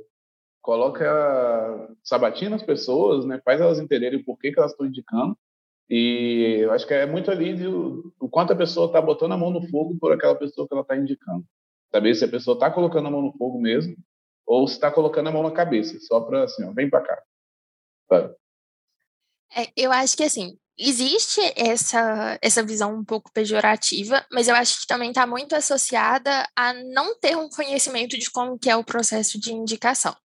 coloca 0.62 1.96
sabatina 2.04 2.56
as 2.56 2.64
pessoas, 2.64 3.26
né? 3.26 3.42
Faz 3.44 3.60
elas 3.60 3.80
entenderem 3.80 4.24
por 4.24 4.38
que, 4.38 4.52
que 4.52 4.60
elas 4.60 4.72
estão 4.72 4.88
indicando. 4.88 5.38
E 5.90 6.58
eu 6.60 6.72
acho 6.72 6.86
que 6.86 6.94
é 6.94 7.06
muito 7.06 7.32
ali 7.32 7.54
do, 7.54 8.14
do 8.20 8.30
quanto 8.30 8.54
a 8.54 8.56
pessoa 8.56 8.88
está 8.88 9.02
botando 9.02 9.34
a 9.34 9.38
mão 9.38 9.50
no 9.50 9.66
fogo 9.70 9.98
por 10.00 10.12
aquela 10.12 10.36
pessoa 10.36 10.68
que 10.68 10.74
ela 10.74 10.82
está 10.82 10.98
indicando. 10.98 11.46
Saber 11.92 12.14
se 12.16 12.26
a 12.26 12.28
pessoa 12.28 12.56
está 12.56 12.70
colocando 12.70 13.08
a 13.08 13.12
mão 13.12 13.22
no 13.22 13.34
fogo 13.38 13.60
mesmo 13.60 13.96
ou 14.48 14.68
se 14.68 14.76
está 14.76 14.90
colocando 14.90 15.28
a 15.28 15.32
mão 15.32 15.44
na 15.44 15.52
cabeça, 15.52 16.00
só 16.00 16.22
para 16.22 16.46
assim, 16.46 16.64
ó, 16.64 16.72
vem 16.72 16.90
para 16.90 17.02
cá. 17.02 17.22
É, 19.56 19.68
eu 19.76 19.92
acho 19.92 20.16
que 20.16 20.24
assim, 20.24 20.58
existe 20.78 21.42
essa, 21.56 22.40
essa 22.42 22.64
visão 22.64 22.96
um 22.96 23.04
pouco 23.04 23.32
pejorativa, 23.32 24.26
mas 24.32 24.48
eu 24.48 24.56
acho 24.56 24.82
que 24.82 24.88
também 24.88 25.10
está 25.10 25.28
muito 25.28 25.56
associada 25.56 26.48
a 26.56 26.74
não 26.74 27.20
ter 27.20 27.36
um 27.36 27.50
conhecimento 27.50 28.18
de 28.18 28.32
como 28.32 28.58
que 28.58 28.70
é 28.70 28.76
o 28.76 28.84
processo 28.84 29.40
de 29.40 29.54
indicação. 29.54 30.16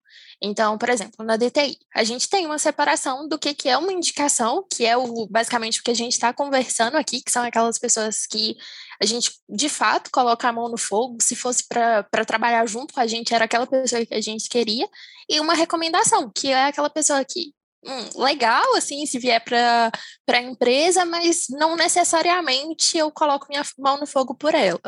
Então, 0.45 0.77
por 0.77 0.89
exemplo, 0.89 1.25
na 1.25 1.37
DTI, 1.37 1.77
a 1.95 2.03
gente 2.03 2.27
tem 2.27 2.45
uma 2.45 2.59
separação 2.59 3.25
do 3.29 3.39
que, 3.39 3.53
que 3.53 3.69
é 3.69 3.77
uma 3.77 3.93
indicação, 3.93 4.67
que 4.69 4.85
é 4.85 4.97
o, 4.97 5.25
basicamente 5.25 5.79
o 5.79 5.83
que 5.83 5.91
a 5.91 5.95
gente 5.95 6.11
está 6.11 6.33
conversando 6.33 6.97
aqui, 6.97 7.21
que 7.21 7.31
são 7.31 7.43
aquelas 7.43 7.79
pessoas 7.79 8.27
que 8.27 8.57
a 9.01 9.05
gente, 9.05 9.31
de 9.49 9.69
fato, 9.69 10.11
coloca 10.11 10.45
a 10.45 10.51
mão 10.51 10.67
no 10.67 10.77
fogo. 10.77 11.17
Se 11.21 11.33
fosse 11.33 11.65
para 11.65 12.25
trabalhar 12.27 12.65
junto 12.67 12.93
com 12.93 12.99
a 12.99 13.07
gente, 13.07 13.33
era 13.33 13.45
aquela 13.45 13.65
pessoa 13.65 14.05
que 14.05 14.13
a 14.13 14.19
gente 14.19 14.49
queria. 14.49 14.85
E 15.29 15.39
uma 15.39 15.53
recomendação, 15.53 16.29
que 16.29 16.49
é 16.49 16.65
aquela 16.65 16.89
pessoa 16.89 17.23
que 17.23 17.53
hum, 17.85 18.21
legal, 18.21 18.75
assim, 18.75 19.05
se 19.05 19.17
vier 19.19 19.41
para 19.41 19.91
a 20.29 20.41
empresa, 20.41 21.05
mas 21.05 21.45
não 21.51 21.77
necessariamente 21.77 22.97
eu 22.97 23.09
coloco 23.11 23.47
minha 23.49 23.63
mão 23.79 23.97
no 23.97 24.05
fogo 24.05 24.35
por 24.35 24.53
ela. 24.53 24.81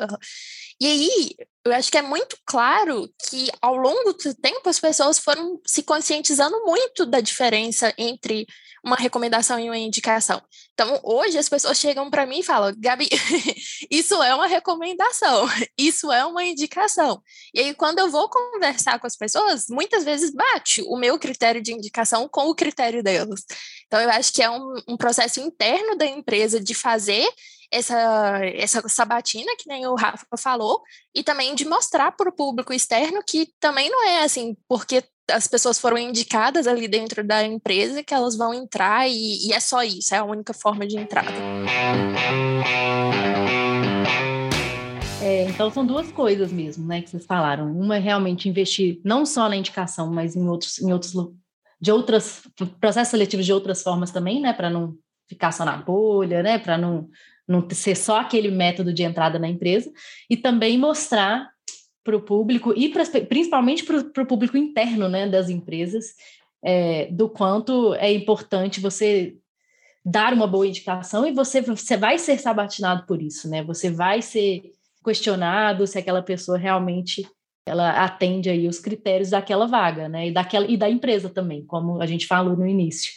E 0.82 0.86
aí, 0.86 1.36
eu 1.66 1.74
acho 1.74 1.92
que 1.92 1.98
é 1.98 2.02
muito 2.02 2.38
claro 2.46 3.10
que 3.28 3.50
ao 3.60 3.76
longo 3.76 4.14
do 4.14 4.36
tempo 4.36 4.70
as 4.70 4.80
pessoas 4.80 5.18
foram 5.18 5.60
se 5.66 5.82
conscientizando 5.82 6.64
muito 6.64 7.08
da 7.08 7.20
diferença 7.20 7.92
entre 7.98 8.46
uma 8.84 8.96
recomendação 8.96 9.60
e 9.60 9.68
uma 9.68 9.78
indicação. 9.78 10.40
Então, 10.74 11.00
hoje 11.04 11.40
as 11.40 11.50
pessoas 11.50 11.80
chegam 11.80 12.08
para 12.12 12.28
mim 12.28 12.40
e 12.40 12.44
falam: 12.44 12.72
Gabi, 12.78 13.10
isso 13.90 14.22
é 14.22 14.36
uma 14.36 14.46
recomendação, 14.46 15.48
isso 15.76 16.12
é 16.12 16.24
uma 16.24 16.46
indicação. 16.46 17.20
E 17.52 17.60
aí, 17.60 17.74
quando 17.74 17.98
eu 17.98 18.12
vou 18.12 18.30
conversar 18.30 19.00
com 19.00 19.08
as 19.08 19.18
pessoas, 19.18 19.66
muitas 19.68 20.04
vezes 20.04 20.32
bate 20.32 20.84
o 20.84 20.98
meu 20.98 21.18
critério 21.18 21.64
de 21.64 21.74
indicação 21.74 22.30
com 22.30 22.48
o 22.48 22.56
critério 22.56 23.02
delas. 23.02 23.44
Então, 23.88 24.00
eu 24.00 24.10
acho 24.12 24.32
que 24.32 24.44
é 24.44 24.50
um, 24.50 24.76
um 24.90 24.98
processo 24.98 25.40
interno 25.40 25.98
da 25.98 26.06
empresa 26.06 26.60
de 26.60 26.76
fazer 26.76 27.28
essa, 27.76 28.40
essa 28.46 28.88
sabatina, 28.88 29.52
que 29.58 29.68
nem 29.68 29.86
o 29.86 29.96
Rafa 29.96 30.26
falou, 30.38 30.82
e 31.14 31.24
também 31.24 31.54
de 31.54 31.66
mostrar 31.66 32.12
para 32.14 32.30
o 32.30 32.36
público 32.36 32.74
externo 32.74 33.22
que 33.26 33.50
também 33.60 33.90
não 33.90 34.08
é 34.08 34.24
assim, 34.24 34.56
porque 34.68 35.04
as 35.30 35.48
pessoas 35.48 35.80
foram 35.80 35.98
indicadas 35.98 36.68
ali 36.68 36.88
dentro 36.88 37.24
da 37.24 37.44
empresa 37.44 38.04
que 38.04 38.14
elas 38.14 38.38
vão 38.38 38.54
entrar 38.54 39.10
e, 39.10 39.48
e 39.48 39.54
é 39.54 39.60
só 39.60 39.84
isso, 39.84 40.14
é 40.14 40.20
a 40.20 40.24
única 40.24 40.54
forma 40.54 40.88
de 40.88 40.98
entrada. 40.98 41.32
É, 45.22 45.44
então 45.50 45.72
são 45.72 45.86
duas 45.86 46.12
coisas 46.12 46.52
mesmo, 46.52 46.86
né, 46.86 47.02
que 47.02 47.10
vocês 47.10 47.26
falaram. 47.26 47.72
Uma 47.72 47.98
é 47.98 48.00
realmente 48.00 48.48
investir 48.48 49.02
não 49.04 49.26
só 49.26 49.50
na 49.50 49.56
indicação, 49.56 50.14
mas 50.14 50.36
em 50.36 50.48
outros, 50.48 50.80
em 50.80 50.94
outros 50.94 51.14
de 51.82 51.92
outras 51.92 52.44
processos 52.80 53.12
seletivos 53.12 53.46
de 53.46 53.52
outras 53.52 53.84
formas 53.84 54.12
também, 54.12 54.40
né, 54.40 54.54
para 54.54 54.70
não 54.70 54.96
ficar 55.28 55.52
só 55.52 55.66
na 55.66 55.78
bolha, 55.78 56.44
né, 56.44 56.60
para 56.60 56.78
não 56.78 57.10
não 57.48 57.68
ser 57.70 57.96
só 57.96 58.20
aquele 58.20 58.50
método 58.50 58.94
de 58.94 59.04
entrada 59.04 59.38
na 59.38 59.48
empresa, 59.48 59.92
e 60.30 60.36
também 60.36 60.78
mostrar 60.78 61.50
para 62.04 62.16
o 62.16 62.22
público, 62.22 62.74
e 62.76 62.90
pra, 62.90 63.04
principalmente 63.28 63.84
para 63.84 64.24
o 64.24 64.28
público 64.28 64.58
interno 64.58 65.10
né, 65.10 65.28
das 65.28 65.50
empresas, 65.50 66.14
é, 66.64 67.08
do 67.12 67.30
quanto 67.30 67.94
é 67.96 68.12
importante 68.12 68.80
você 68.80 69.36
dar 70.04 70.34
uma 70.34 70.46
boa 70.46 70.68
indicação 70.68 71.26
e 71.26 71.32
você, 71.32 71.62
você 71.62 71.98
vai 71.98 72.20
ser 72.20 72.40
sabatinado 72.40 73.06
por 73.08 73.22
isso, 73.22 73.50
né? 73.50 73.64
Você 73.64 73.90
vai 73.90 74.22
ser 74.22 74.72
questionado 75.04 75.88
se 75.88 75.98
aquela 75.98 76.22
pessoa 76.22 76.58
realmente 76.58 77.28
ela 77.68 78.04
atende 78.04 78.50
aí 78.50 78.68
os 78.68 78.80
critérios 78.80 79.32
daquela 79.32 79.66
vaga, 79.66 80.08
né? 80.08 80.28
E, 80.28 80.32
daquela, 80.32 80.68
e 80.68 80.78
da 80.78 80.88
empresa 80.88 81.30
também, 81.30 81.66
como 81.66 82.00
a 82.02 82.06
gente 82.06 82.28
falou 82.28 82.56
no 82.56 82.68
início. 82.68 83.12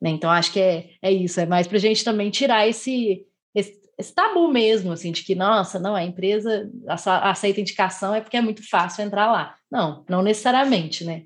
Né? 0.00 0.10
Então, 0.10 0.28
acho 0.28 0.52
que 0.52 0.60
é, 0.60 0.90
é 1.00 1.12
isso, 1.12 1.40
é 1.40 1.46
mais 1.46 1.68
para 1.68 1.76
a 1.76 1.80
gente 1.80 2.04
também 2.04 2.30
tirar 2.30 2.66
esse, 2.66 3.24
esse, 3.56 3.80
esse, 3.98 4.14
tabu 4.14 4.48
mesmo, 4.48 4.92
assim, 4.92 5.10
de 5.10 5.22
que, 5.24 5.34
nossa, 5.34 5.78
não, 5.78 5.94
a 5.94 6.04
empresa 6.04 6.70
aceita 6.86 7.60
indicação 7.60 8.14
é 8.14 8.20
porque 8.20 8.36
é 8.36 8.42
muito 8.42 8.68
fácil 8.68 9.02
entrar 9.02 9.32
lá. 9.32 9.54
Não, 9.70 10.04
não 10.08 10.22
necessariamente, 10.22 11.04
né? 11.04 11.24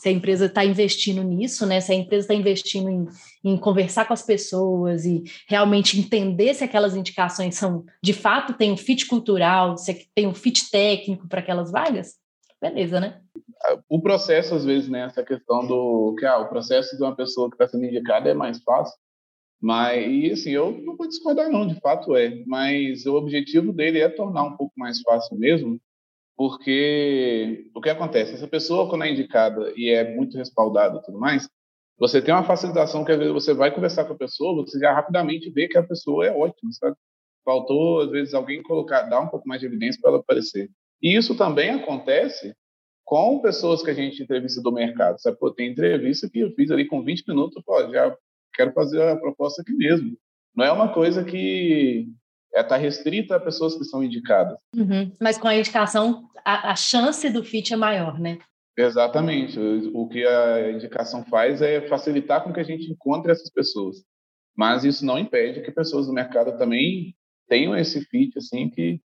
Se 0.00 0.08
a 0.08 0.12
empresa 0.12 0.46
está 0.46 0.64
investindo 0.64 1.22
nisso, 1.22 1.66
né? 1.66 1.80
Se 1.80 1.92
a 1.92 1.94
empresa 1.94 2.24
está 2.24 2.34
investindo 2.34 2.88
em, 2.88 3.06
em 3.44 3.56
conversar 3.56 4.06
com 4.06 4.12
as 4.12 4.22
pessoas 4.22 5.04
e 5.04 5.22
realmente 5.48 5.98
entender 5.98 6.54
se 6.54 6.64
aquelas 6.64 6.96
indicações 6.96 7.54
são, 7.56 7.84
de 8.02 8.12
fato, 8.12 8.54
tem 8.54 8.72
um 8.72 8.76
fit 8.76 9.06
cultural, 9.06 9.76
se 9.76 10.08
tem 10.14 10.26
um 10.26 10.34
fit 10.34 10.70
técnico 10.70 11.28
para 11.28 11.40
aquelas 11.40 11.70
vagas, 11.70 12.14
beleza, 12.60 13.00
né? 13.00 13.20
O 13.88 14.00
processo, 14.00 14.54
às 14.54 14.64
vezes, 14.64 14.88
né? 14.88 15.06
Essa 15.06 15.22
questão 15.24 15.66
do 15.66 16.14
que 16.18 16.24
ah, 16.24 16.38
o 16.38 16.48
processo 16.48 16.96
de 16.96 17.02
uma 17.02 17.14
pessoa 17.14 17.48
que 17.48 17.54
está 17.54 17.66
sendo 17.66 17.84
indicada 17.84 18.30
é 18.30 18.34
mais 18.34 18.62
fácil, 18.62 18.96
mas, 19.60 20.06
e 20.06 20.30
assim, 20.32 20.50
eu 20.50 20.72
não 20.82 20.96
vou 20.96 21.08
discordar 21.08 21.50
não, 21.50 21.66
de 21.66 21.78
fato 21.80 22.14
é, 22.16 22.42
mas 22.46 23.06
o 23.06 23.14
objetivo 23.14 23.72
dele 23.72 24.00
é 24.00 24.08
tornar 24.08 24.44
um 24.44 24.56
pouco 24.56 24.74
mais 24.76 25.00
fácil 25.00 25.36
mesmo, 25.36 25.80
porque 26.36 27.70
o 27.74 27.80
que 27.80 27.88
acontece, 27.88 28.34
essa 28.34 28.46
pessoa 28.46 28.88
quando 28.88 29.04
é 29.04 29.10
indicada 29.10 29.72
e 29.76 29.88
é 29.88 30.14
muito 30.14 30.36
respaldada 30.36 30.98
e 30.98 31.02
tudo 31.02 31.18
mais, 31.18 31.48
você 31.98 32.20
tem 32.20 32.34
uma 32.34 32.44
facilitação 32.44 33.04
que 33.04 33.12
às 33.12 33.18
vezes 33.18 33.32
você 33.32 33.54
vai 33.54 33.74
conversar 33.74 34.04
com 34.04 34.12
a 34.12 34.18
pessoa, 34.18 34.64
você 34.64 34.78
já 34.78 34.92
rapidamente 34.92 35.50
vê 35.50 35.66
que 35.66 35.78
a 35.78 35.82
pessoa 35.82 36.26
é 36.26 36.30
ótima, 36.30 36.70
sabe? 36.72 36.94
Faltou, 37.42 38.02
às 38.02 38.10
vezes, 38.10 38.34
alguém 38.34 38.62
colocar, 38.62 39.02
dar 39.02 39.20
um 39.20 39.28
pouco 39.28 39.48
mais 39.48 39.60
de 39.60 39.66
evidência 39.66 40.00
para 40.00 40.10
ela 40.10 40.20
aparecer. 40.20 40.68
E 41.00 41.16
isso 41.16 41.34
também 41.36 41.70
acontece 41.70 42.54
com 43.04 43.40
pessoas 43.40 43.82
que 43.82 43.90
a 43.90 43.94
gente 43.94 44.22
entrevista 44.22 44.60
do 44.60 44.72
mercado, 44.72 45.20
sabe? 45.20 45.38
Pô, 45.38 45.50
tem 45.50 45.70
entrevista 45.70 46.28
que 46.28 46.40
eu 46.40 46.52
fiz 46.52 46.70
ali 46.70 46.86
com 46.86 47.02
20 47.02 47.26
minutos, 47.28 47.62
pô, 47.64 47.80
já 47.90 48.14
quero 48.56 48.72
fazer 48.72 49.02
a 49.02 49.16
proposta 49.16 49.62
aqui 49.62 49.72
mesmo. 49.74 50.16
Não 50.56 50.64
é 50.64 50.72
uma 50.72 50.92
coisa 50.92 51.22
que 51.22 52.08
está 52.48 52.60
é, 52.60 52.62
tá 52.62 52.76
restrita 52.76 53.36
a 53.36 53.40
pessoas 53.40 53.76
que 53.76 53.84
são 53.84 54.02
indicadas. 54.02 54.56
Uhum. 54.74 55.12
Mas 55.20 55.36
com 55.36 55.46
a 55.46 55.54
indicação, 55.54 56.28
a, 56.44 56.72
a, 56.72 56.76
chance 56.76 57.28
do 57.28 57.44
fit 57.44 57.72
é 57.72 57.76
maior, 57.76 58.18
né? 58.18 58.38
Exatamente. 58.76 59.58
O 59.92 60.08
que 60.08 60.26
a 60.26 60.72
indicação 60.72 61.24
faz 61.24 61.60
é 61.60 61.86
facilitar 61.88 62.42
com 62.42 62.52
que 62.52 62.60
a 62.60 62.64
gente 62.64 62.90
encontre 62.90 63.30
essas 63.30 63.50
pessoas. 63.50 63.96
Mas 64.56 64.84
isso 64.84 65.04
não 65.04 65.18
impede 65.18 65.62
que 65.62 65.70
pessoas 65.70 66.06
do 66.06 66.12
mercado 66.12 66.56
também 66.56 67.14
tenham 67.48 67.76
esse 67.76 68.00
fit, 68.06 68.36
assim, 68.38 68.68
que 68.70 69.00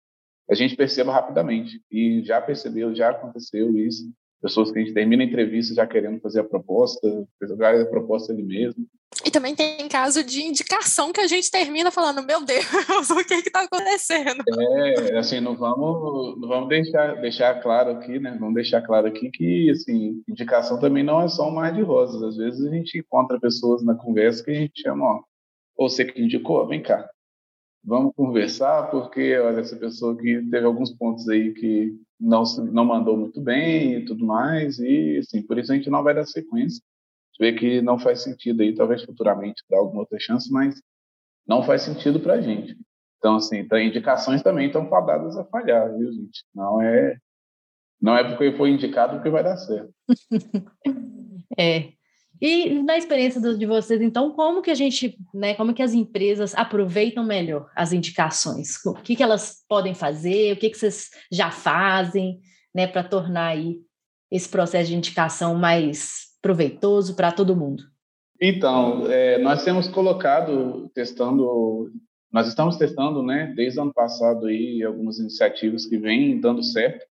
a 0.49 0.55
gente 0.55 0.75
perceba 0.75 1.11
rapidamente. 1.11 1.81
E 1.91 2.23
já 2.23 2.41
percebeu, 2.41 2.95
já 2.95 3.09
aconteceu 3.09 3.77
isso. 3.77 4.03
Pessoas 4.41 4.71
que 4.71 4.79
a 4.79 4.81
gente 4.81 4.93
termina 4.93 5.23
a 5.23 5.25
entrevista 5.25 5.75
já 5.75 5.85
querendo 5.85 6.19
fazer 6.19 6.39
a 6.39 6.43
proposta, 6.43 7.07
fazer 7.39 7.81
a 7.81 7.85
proposta 7.85 8.33
ali 8.33 8.43
mesmo. 8.43 8.87
E 9.25 9.29
também 9.29 9.53
tem 9.53 9.87
caso 9.87 10.23
de 10.23 10.41
indicação 10.41 11.11
que 11.11 11.19
a 11.19 11.27
gente 11.27 11.51
termina 11.51 11.91
falando, 11.91 12.25
meu 12.25 12.43
Deus, 12.43 12.65
o 13.11 13.23
que 13.23 13.35
está 13.35 13.61
acontecendo? 13.61 14.43
É, 14.47 15.17
assim, 15.17 15.39
não 15.39 15.55
vamos, 15.55 16.39
não 16.39 16.47
vamos 16.47 16.69
deixar, 16.69 17.21
deixar 17.21 17.61
claro 17.61 17.91
aqui, 17.91 18.19
né? 18.19 18.35
Vamos 18.39 18.55
deixar 18.55 18.81
claro 18.81 19.07
aqui 19.07 19.29
que, 19.29 19.69
assim, 19.69 20.23
indicação 20.27 20.79
também 20.79 21.03
não 21.03 21.21
é 21.21 21.27
só 21.27 21.47
um 21.47 21.51
mar 21.51 21.71
de 21.71 21.81
rosas. 21.81 22.23
Às 22.23 22.37
vezes 22.37 22.65
a 22.65 22.69
gente 22.71 22.97
encontra 22.97 23.39
pessoas 23.39 23.83
na 23.83 23.93
conversa 23.93 24.43
que 24.43 24.51
a 24.51 24.55
gente 24.55 24.81
chama, 24.81 25.05
ó, 25.05 25.23
ou 25.75 25.89
você 25.89 26.05
que 26.05 26.21
indicou, 26.21 26.65
vem 26.67 26.81
cá, 26.81 27.07
vamos 27.83 28.13
conversar, 28.15 28.89
porque 28.89 29.37
olha, 29.37 29.59
essa 29.59 29.75
pessoa 29.75 30.15
que 30.17 30.41
teve 30.49 30.65
alguns 30.65 30.91
pontos 30.91 31.27
aí 31.29 31.53
que 31.53 31.93
não, 32.21 32.43
não 32.71 32.85
mandou 32.85 33.17
muito 33.17 33.41
bem 33.41 33.95
e 33.95 34.05
tudo 34.05 34.25
mais, 34.25 34.79
e 34.79 35.17
assim, 35.17 35.41
por 35.41 35.57
isso 35.57 35.71
a 35.71 35.75
gente 35.75 35.89
não 35.89 36.03
vai 36.03 36.13
dar 36.13 36.25
sequência. 36.25 36.81
A 36.83 37.43
gente 37.43 37.53
vê 37.53 37.59
que 37.59 37.81
não 37.81 37.97
faz 37.97 38.21
sentido 38.21 38.61
aí, 38.61 38.75
talvez 38.75 39.03
futuramente 39.03 39.63
dar 39.69 39.79
alguma 39.79 40.01
outra 40.01 40.19
chance, 40.19 40.51
mas 40.51 40.81
não 41.47 41.63
faz 41.63 41.81
sentido 41.81 42.19
para 42.19 42.35
a 42.35 42.41
gente. 42.41 42.77
Então, 43.17 43.35
assim, 43.35 43.57
então, 43.57 43.79
indicações 43.79 44.41
também 44.43 44.67
estão 44.67 44.87
fadadas 44.87 45.35
a 45.37 45.45
falhar, 45.45 45.91
viu, 45.97 46.11
gente? 46.11 46.43
Não 46.53 46.81
é, 46.81 47.17
não 47.99 48.15
é 48.15 48.23
porque 48.23 48.55
foi 48.55 48.69
indicado 48.69 49.21
que 49.21 49.29
vai 49.29 49.43
dar 49.43 49.57
certo. 49.57 49.93
é. 51.57 51.93
E 52.41 52.81
na 52.81 52.97
experiência 52.97 53.39
de 53.39 53.65
vocês, 53.67 54.01
então, 54.01 54.31
como 54.31 54.63
que 54.63 54.71
a 54.71 54.75
gente, 54.75 55.15
né, 55.31 55.53
como 55.53 55.75
que 55.75 55.83
as 55.83 55.93
empresas 55.93 56.55
aproveitam 56.55 57.23
melhor 57.23 57.69
as 57.75 57.93
indicações? 57.93 58.83
O 58.83 58.95
que, 58.95 59.15
que 59.15 59.21
elas 59.21 59.63
podem 59.69 59.93
fazer? 59.93 60.53
O 60.53 60.57
que, 60.57 60.71
que 60.71 60.77
vocês 60.77 61.11
já 61.31 61.51
fazem, 61.51 62.39
né, 62.73 62.87
para 62.87 63.03
tornar 63.03 63.49
aí 63.49 63.81
esse 64.31 64.49
processo 64.49 64.89
de 64.89 64.95
indicação 64.95 65.53
mais 65.53 66.31
proveitoso 66.41 67.15
para 67.15 67.31
todo 67.31 67.55
mundo? 67.55 67.83
Então, 68.41 69.05
é, 69.11 69.37
nós 69.37 69.63
temos 69.63 69.87
colocado, 69.87 70.89
testando, 70.95 71.91
nós 72.31 72.47
estamos 72.47 72.75
testando, 72.75 73.21
né, 73.21 73.53
desde 73.55 73.77
o 73.77 73.83
ano 73.83 73.93
passado 73.93 74.47
aí, 74.47 74.81
algumas 74.81 75.19
iniciativas 75.19 75.85
que 75.85 75.95
vêm 75.95 76.39
dando 76.39 76.63
certo. 76.63 77.05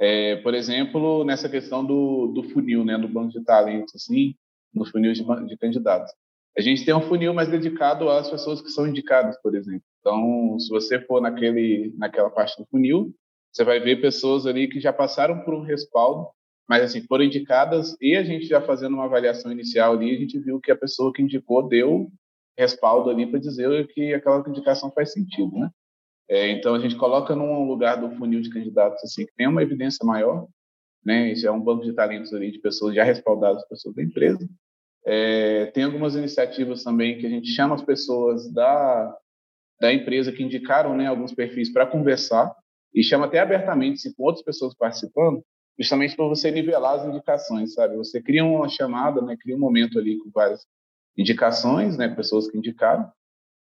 É, 0.00 0.34
por 0.36 0.52
exemplo, 0.52 1.22
nessa 1.22 1.48
questão 1.48 1.84
do, 1.84 2.26
do 2.34 2.42
funil, 2.42 2.84
né, 2.84 2.98
do 2.98 3.06
banco 3.06 3.30
de 3.30 3.44
talentos, 3.44 3.94
assim, 3.94 4.34
no 4.74 4.84
funil 4.84 5.12
de, 5.12 5.22
de 5.46 5.56
candidatos. 5.56 6.12
A 6.56 6.60
gente 6.60 6.84
tem 6.84 6.94
um 6.94 7.02
funil 7.02 7.34
mais 7.34 7.48
dedicado 7.48 8.08
às 8.08 8.30
pessoas 8.30 8.60
que 8.60 8.70
são 8.70 8.86
indicadas, 8.86 9.36
por 9.42 9.54
exemplo. 9.54 9.82
Então, 10.00 10.58
se 10.58 10.68
você 10.68 11.00
for 11.00 11.20
naquele, 11.20 11.92
naquela 11.96 12.30
parte 12.30 12.56
do 12.56 12.66
funil, 12.66 13.14
você 13.52 13.64
vai 13.64 13.80
ver 13.80 14.00
pessoas 14.00 14.46
ali 14.46 14.68
que 14.68 14.80
já 14.80 14.92
passaram 14.92 15.40
por 15.40 15.54
um 15.54 15.62
respaldo 15.62 16.28
mas 16.68 16.82
assim 16.82 17.02
foram 17.02 17.24
indicadas 17.24 17.96
e 18.00 18.16
a 18.16 18.22
gente 18.22 18.46
já 18.46 18.60
fazendo 18.60 18.94
uma 18.94 19.04
avaliação 19.04 19.52
inicial 19.52 19.92
ali 19.92 20.14
a 20.14 20.18
gente 20.18 20.38
viu 20.38 20.60
que 20.60 20.72
a 20.72 20.76
pessoa 20.76 21.12
que 21.12 21.22
indicou 21.22 21.68
deu 21.68 22.10
respaldo 22.56 23.10
ali 23.10 23.26
para 23.26 23.40
dizer 23.40 23.86
que 23.88 24.14
aquela 24.14 24.42
indicação 24.48 24.90
faz 24.90 25.12
sentido, 25.12 25.52
né? 25.58 25.70
É, 26.28 26.48
então 26.50 26.74
a 26.74 26.78
gente 26.78 26.96
coloca 26.96 27.34
num 27.34 27.66
lugar 27.66 27.96
do 27.96 28.16
funil 28.16 28.40
de 28.40 28.48
candidatos 28.48 29.02
assim 29.04 29.26
que 29.26 29.34
tem 29.34 29.46
uma 29.46 29.62
evidência 29.62 30.06
maior, 30.06 30.46
né? 31.04 31.32
Isso 31.32 31.46
é 31.46 31.50
um 31.50 31.60
banco 31.60 31.84
de 31.84 31.92
talentos 31.92 32.32
ali 32.32 32.50
de 32.50 32.60
pessoas 32.60 32.94
já 32.94 33.04
respaldadas, 33.04 33.66
pessoas 33.68 33.94
da 33.94 34.02
empresa. 34.02 34.48
É, 35.06 35.66
tem 35.66 35.84
algumas 35.84 36.14
iniciativas 36.14 36.82
também 36.82 37.18
que 37.18 37.26
a 37.26 37.30
gente 37.30 37.48
chama 37.48 37.74
as 37.74 37.82
pessoas 37.82 38.50
da 38.52 39.16
da 39.80 39.92
empresa 39.92 40.32
que 40.32 40.42
indicaram, 40.42 40.96
né, 40.96 41.08
alguns 41.08 41.34
perfis 41.34 41.70
para 41.70 41.84
conversar 41.84 42.54
e 42.94 43.02
chama 43.02 43.26
até 43.26 43.40
abertamente 43.40 44.00
se 44.00 44.14
com 44.14 44.22
outras 44.22 44.44
pessoas 44.44 44.72
participando 44.72 45.44
justamente 45.78 46.14
para 46.14 46.26
você 46.26 46.50
nivelar 46.50 47.00
as 47.00 47.06
indicações, 47.06 47.74
sabe? 47.74 47.96
Você 47.96 48.22
cria 48.22 48.44
uma 48.44 48.68
chamada, 48.68 49.20
né? 49.20 49.36
Cria 49.36 49.56
um 49.56 49.58
momento 49.58 49.98
ali 49.98 50.18
com 50.18 50.30
várias 50.30 50.64
indicações, 51.16 51.96
né? 51.96 52.08
Pessoas 52.08 52.48
que 52.48 52.56
indicaram 52.56 53.10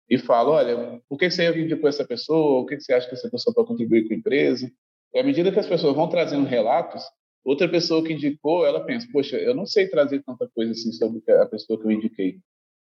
e 0.09 0.17
fala, 0.17 0.51
olha, 0.51 1.03
por 1.09 1.19
que 1.19 1.29
você 1.29 1.49
indicou 1.61 1.89
essa 1.89 2.07
pessoa? 2.07 2.61
O 2.61 2.67
que 2.67 2.79
você 2.79 2.93
acha 2.93 3.09
que 3.09 3.15
essa 3.15 3.29
pessoa 3.29 3.53
pode 3.53 3.69
contribuir 3.69 4.07
com 4.07 4.15
a 4.15 4.17
empresa? 4.17 4.71
E 5.13 5.19
à 5.19 5.25
medida 5.25 5.51
que 5.51 5.59
as 5.59 5.67
pessoas 5.67 5.97
vão 5.97 6.09
trazendo 6.09 6.47
relatos, 6.47 7.03
outra 7.47 7.69
pessoa 7.69 8.03
que 8.03 8.13
indicou, 8.13 8.67
ela 8.67 8.85
pensa, 8.85 9.07
poxa, 9.13 9.37
eu 9.37 9.55
não 9.55 9.65
sei 9.65 9.89
trazer 9.89 10.23
tanta 10.23 10.49
coisa 10.55 10.73
assim 10.73 10.93
sobre 10.93 11.23
a 11.33 11.47
pessoa 11.47 11.79
que 11.79 11.87
eu 11.87 11.93
indiquei. 11.93 12.39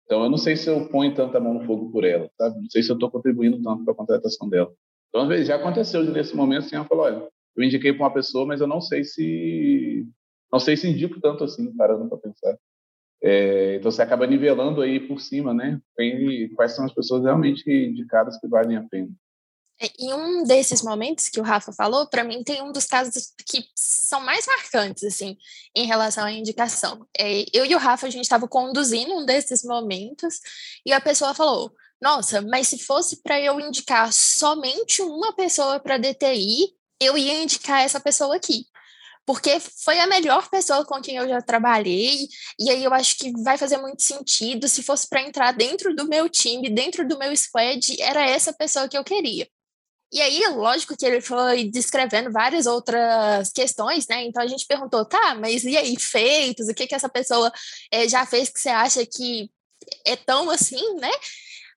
Então, 0.06 0.24
eu 0.24 0.30
não 0.30 0.38
sei 0.38 0.56
se 0.56 0.70
eu 0.70 0.88
ponho 0.90 1.14
tanta 1.14 1.40
mão 1.40 1.54
no 1.54 1.66
fogo 1.66 1.92
por 1.92 2.04
ela, 2.04 2.30
sabe? 2.38 2.62
Não 2.62 2.70
sei 2.70 2.82
se 2.82 2.90
eu 2.90 2.96
estou 2.96 3.12
contribuindo 3.12 3.62
tanto 3.62 3.84
para 3.84 3.94
a 3.94 3.98
contratação 3.98 4.50
dela. 4.50 4.74
Então, 5.10 5.22
às 5.22 5.28
vezes, 5.28 5.48
já 5.48 5.56
aconteceu 5.56 6.04
nesse 6.04 6.36
momento, 6.36 6.66
assim, 6.66 6.76
ela 6.76 6.86
falou, 6.86 7.06
olha, 7.06 7.28
eu 7.56 7.64
indiquei 7.64 7.94
para 7.94 8.04
uma 8.04 8.14
pessoa, 8.14 8.46
mas 8.46 8.62
eu 8.62 8.68
não 8.68 8.82
sei 8.82 9.04
se 9.04 10.08
não 10.52 10.60
sei 10.60 10.78
se 10.78 10.88
indico 10.90 11.20
tanto 11.20 11.44
assim, 11.44 11.76
parando 11.76 12.08
para 12.08 12.18
pensar. 12.18 12.58
É, 13.22 13.76
então 13.76 13.92
você 13.92 14.02
acaba 14.02 14.28
nivelando 14.28 14.82
aí 14.82 15.00
por 15.00 15.20
cima, 15.20 15.54
né? 15.54 15.82
Quais 16.56 16.74
são 16.74 16.86
as 16.86 16.94
pessoas 16.94 17.24
realmente 17.24 17.70
indicadas 17.70 18.40
que 18.40 18.48
valem 18.48 18.78
a 18.78 18.84
pena. 18.84 19.10
É, 19.80 19.92
em 20.00 20.12
um 20.14 20.44
desses 20.44 20.82
momentos 20.82 21.30
que 21.30 21.40
o 21.40 21.44
Rafa 21.44 21.72
falou, 21.72 22.08
para 22.08 22.24
mim 22.24 22.44
tem 22.44 22.64
um 22.64 22.72
dos 22.72 22.86
casos 22.86 23.32
que 23.46 23.64
são 23.76 24.20
mais 24.22 24.48
marcantes, 24.48 25.04
assim, 25.04 25.38
em 25.76 25.86
relação 25.86 26.26
à 26.26 26.32
indicação. 26.32 27.06
É, 27.18 27.46
eu 27.54 27.64
e 27.66 27.76
o 27.76 27.78
Rafa, 27.78 28.08
a 28.08 28.10
gente 28.10 28.24
estava 28.24 28.48
conduzindo 28.48 29.14
um 29.14 29.26
desses 29.26 29.64
momentos 29.64 30.40
e 30.86 30.92
a 30.92 31.00
pessoa 31.00 31.34
falou: 31.34 31.72
Nossa, 32.02 32.42
mas 32.42 32.68
se 32.68 32.80
fosse 32.80 33.22
para 33.22 33.40
eu 33.40 33.60
indicar 33.60 34.12
somente 34.12 35.02
uma 35.02 35.34
pessoa 35.36 35.80
para 35.80 36.00
DTI, 36.00 36.74
eu 37.00 37.18
ia 37.18 37.44
indicar 37.44 37.84
essa 37.84 38.00
pessoa 38.00 38.36
aqui. 38.36 38.66
Porque 39.28 39.60
foi 39.60 40.00
a 40.00 40.08
melhor 40.08 40.50
pessoa 40.50 40.86
com 40.86 41.02
quem 41.02 41.18
eu 41.18 41.28
já 41.28 41.42
trabalhei, 41.42 42.28
e 42.60 42.70
aí 42.72 42.84
eu 42.84 42.94
acho 42.94 43.18
que 43.18 43.32
vai 43.44 43.58
fazer 43.58 43.78
muito 43.78 44.02
sentido. 44.02 44.68
Se 44.68 44.82
fosse 44.82 45.08
para 45.08 45.22
entrar 45.22 45.52
dentro 45.52 45.96
do 45.96 46.08
meu 46.08 46.30
time, 46.30 46.70
dentro 46.70 47.08
do 47.08 47.18
meu 47.20 47.36
squad, 47.36 48.02
era 48.02 48.28
essa 48.28 48.54
pessoa 48.54 48.88
que 48.88 48.98
eu 48.98 49.04
queria. 49.04 49.48
E 50.12 50.22
aí, 50.22 50.42
lógico 50.56 50.96
que 50.96 51.06
ele 51.06 51.20
foi 51.20 51.66
descrevendo 51.66 52.32
várias 52.32 52.66
outras 52.66 53.52
questões, 53.52 54.08
né? 54.08 54.24
Então 54.24 54.42
a 54.42 54.48
gente 54.48 54.66
perguntou, 54.66 55.04
tá, 55.06 55.36
mas 55.36 55.64
e 55.66 55.76
aí, 55.76 56.00
feitos? 56.00 56.68
O 56.70 56.74
que 56.74 56.88
que 56.88 56.96
essa 56.96 57.10
pessoa 57.10 57.52
é, 57.92 58.08
já 58.08 58.26
fez 58.26 58.50
que 58.50 58.60
você 58.60 58.70
acha 58.70 59.06
que 59.06 59.52
é 60.06 60.16
tão 60.16 60.50
assim, 60.50 60.96
né? 60.96 61.12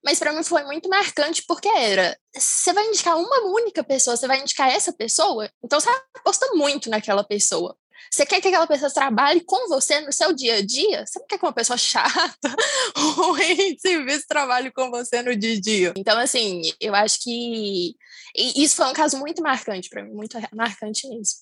Mas 0.04 0.18
para 0.18 0.32
mim 0.32 0.42
foi 0.42 0.64
muito 0.64 0.88
marcante 0.88 1.44
porque 1.46 1.68
era, 1.68 2.16
você 2.34 2.72
vai 2.72 2.86
indicar 2.86 3.18
uma 3.18 3.40
única 3.48 3.84
pessoa, 3.84 4.16
você 4.16 4.26
vai 4.26 4.40
indicar 4.40 4.70
essa 4.70 4.92
pessoa, 4.92 5.50
então 5.62 5.78
você 5.78 5.90
aposta 6.14 6.46
muito 6.54 6.88
naquela 6.88 7.22
pessoa. 7.22 7.76
Você 8.10 8.26
quer 8.26 8.40
que 8.40 8.48
aquela 8.48 8.66
pessoa 8.66 8.90
trabalhe 8.90 9.40
com 9.42 9.68
você 9.68 10.00
no 10.00 10.12
seu 10.12 10.32
dia 10.32 10.56
a 10.56 10.66
dia? 10.66 11.06
Você 11.06 11.18
não 11.20 11.26
quer 11.26 11.38
que 11.38 11.44
uma 11.44 11.52
pessoa 11.52 11.76
chata, 11.78 12.56
ruim 12.96 13.74
de 13.74 13.80
serviço 13.80 14.24
trabalhe 14.26 14.72
com 14.72 14.90
você 14.90 15.22
no 15.22 15.36
dia 15.36 15.56
a 15.56 15.60
dia. 15.60 15.94
Então, 15.96 16.18
assim, 16.18 16.62
eu 16.80 16.94
acho 16.94 17.22
que 17.22 17.94
isso 18.36 18.76
foi 18.76 18.86
um 18.86 18.92
caso 18.92 19.18
muito 19.18 19.42
marcante 19.42 19.88
para 19.88 20.02
mim, 20.02 20.12
muito 20.12 20.38
marcante 20.54 21.08
mesmo. 21.08 21.38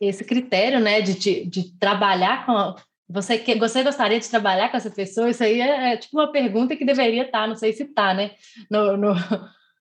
Esse 0.00 0.24
critério, 0.24 0.80
né, 0.80 1.00
de, 1.00 1.14
de, 1.14 1.44
de 1.44 1.78
trabalhar 1.78 2.46
com, 2.46 2.74
você, 3.08 3.38
que, 3.38 3.54
você 3.56 3.82
gostaria 3.82 4.18
de 4.18 4.30
trabalhar 4.30 4.70
com 4.70 4.76
essa 4.76 4.90
pessoa? 4.90 5.28
Isso 5.28 5.44
aí 5.44 5.60
é, 5.60 5.92
é 5.92 5.96
tipo 5.96 6.18
uma 6.18 6.32
pergunta 6.32 6.76
que 6.76 6.84
deveria 6.84 7.24
estar, 7.24 7.42
tá, 7.42 7.46
não 7.46 7.56
sei 7.56 7.72
se 7.72 7.82
está, 7.82 8.14
né? 8.14 8.32
No, 8.70 8.96
no, 8.96 9.14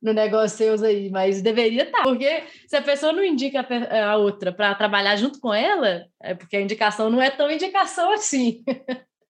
no 0.01 0.13
negócio 0.13 0.57
seus 0.57 0.83
aí, 0.83 1.09
mas 1.09 1.41
deveria 1.41 1.83
estar. 1.83 1.99
Tá, 1.99 2.03
porque 2.03 2.43
se 2.67 2.75
a 2.75 2.81
pessoa 2.81 3.13
não 3.13 3.23
indica 3.23 3.61
a, 3.61 4.11
a 4.11 4.17
outra 4.17 4.51
para 4.51 4.75
trabalhar 4.75 5.15
junto 5.15 5.39
com 5.39 5.53
ela, 5.53 6.05
é 6.21 6.35
porque 6.35 6.57
a 6.57 6.61
indicação 6.61 7.09
não 7.09 7.21
é 7.21 7.29
tão 7.29 7.49
indicação 7.49 8.11
assim. 8.11 8.63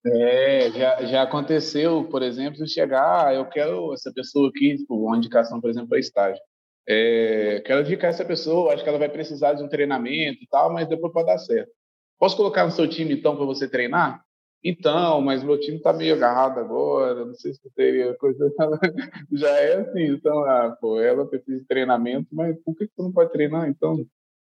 É, 0.05 0.69
já, 0.71 1.05
já 1.05 1.21
aconteceu, 1.21 2.03
por 2.05 2.21
exemplo, 2.21 2.67
chegar, 2.67 3.27
ah, 3.27 3.33
eu 3.33 3.45
quero 3.45 3.93
essa 3.93 4.11
pessoa 4.11 4.49
aqui, 4.49 4.75
tipo, 4.75 4.95
uma 4.97 5.15
indicação, 5.15 5.61
por 5.61 5.69
exemplo, 5.69 5.87
para 5.89 5.99
estágio. 5.99 6.41
É, 6.87 7.61
quero 7.65 7.81
indicar 7.81 8.09
essa 8.09 8.25
pessoa, 8.25 8.73
acho 8.73 8.83
que 8.83 8.89
ela 8.89 8.99
vai 8.99 9.09
precisar 9.09 9.53
de 9.53 9.63
um 9.63 9.69
treinamento 9.69 10.43
e 10.43 10.47
tal, 10.47 10.71
mas 10.71 10.87
depois 10.87 11.13
pode 11.13 11.27
dar 11.27 11.37
certo. 11.37 11.71
Posso 12.19 12.35
colocar 12.37 12.65
no 12.65 12.71
seu 12.71 12.87
time, 12.87 13.13
então, 13.13 13.35
para 13.35 13.45
você 13.45 13.67
treinar? 13.67 14.23
Então, 14.63 15.19
mas 15.21 15.43
meu 15.43 15.59
time 15.59 15.77
está 15.77 15.91
meio 15.91 16.15
agarrado 16.15 16.57
agora, 16.59 17.25
não 17.25 17.35
sei 17.35 17.53
se 17.53 17.59
teria 17.75 18.13
coisa. 18.15 18.49
Já 19.31 19.49
é 19.49 19.75
assim, 19.75 20.03
então, 20.03 20.39
ah, 20.45 20.77
pô, 20.79 21.01
ela 21.01 21.25
precisa 21.27 21.59
de 21.59 21.65
treinamento, 21.65 22.27
mas 22.31 22.57
por 22.63 22.75
que 22.75 22.85
você 22.85 23.01
não 23.01 23.11
pode 23.11 23.31
treinar, 23.31 23.67
então? 23.67 24.05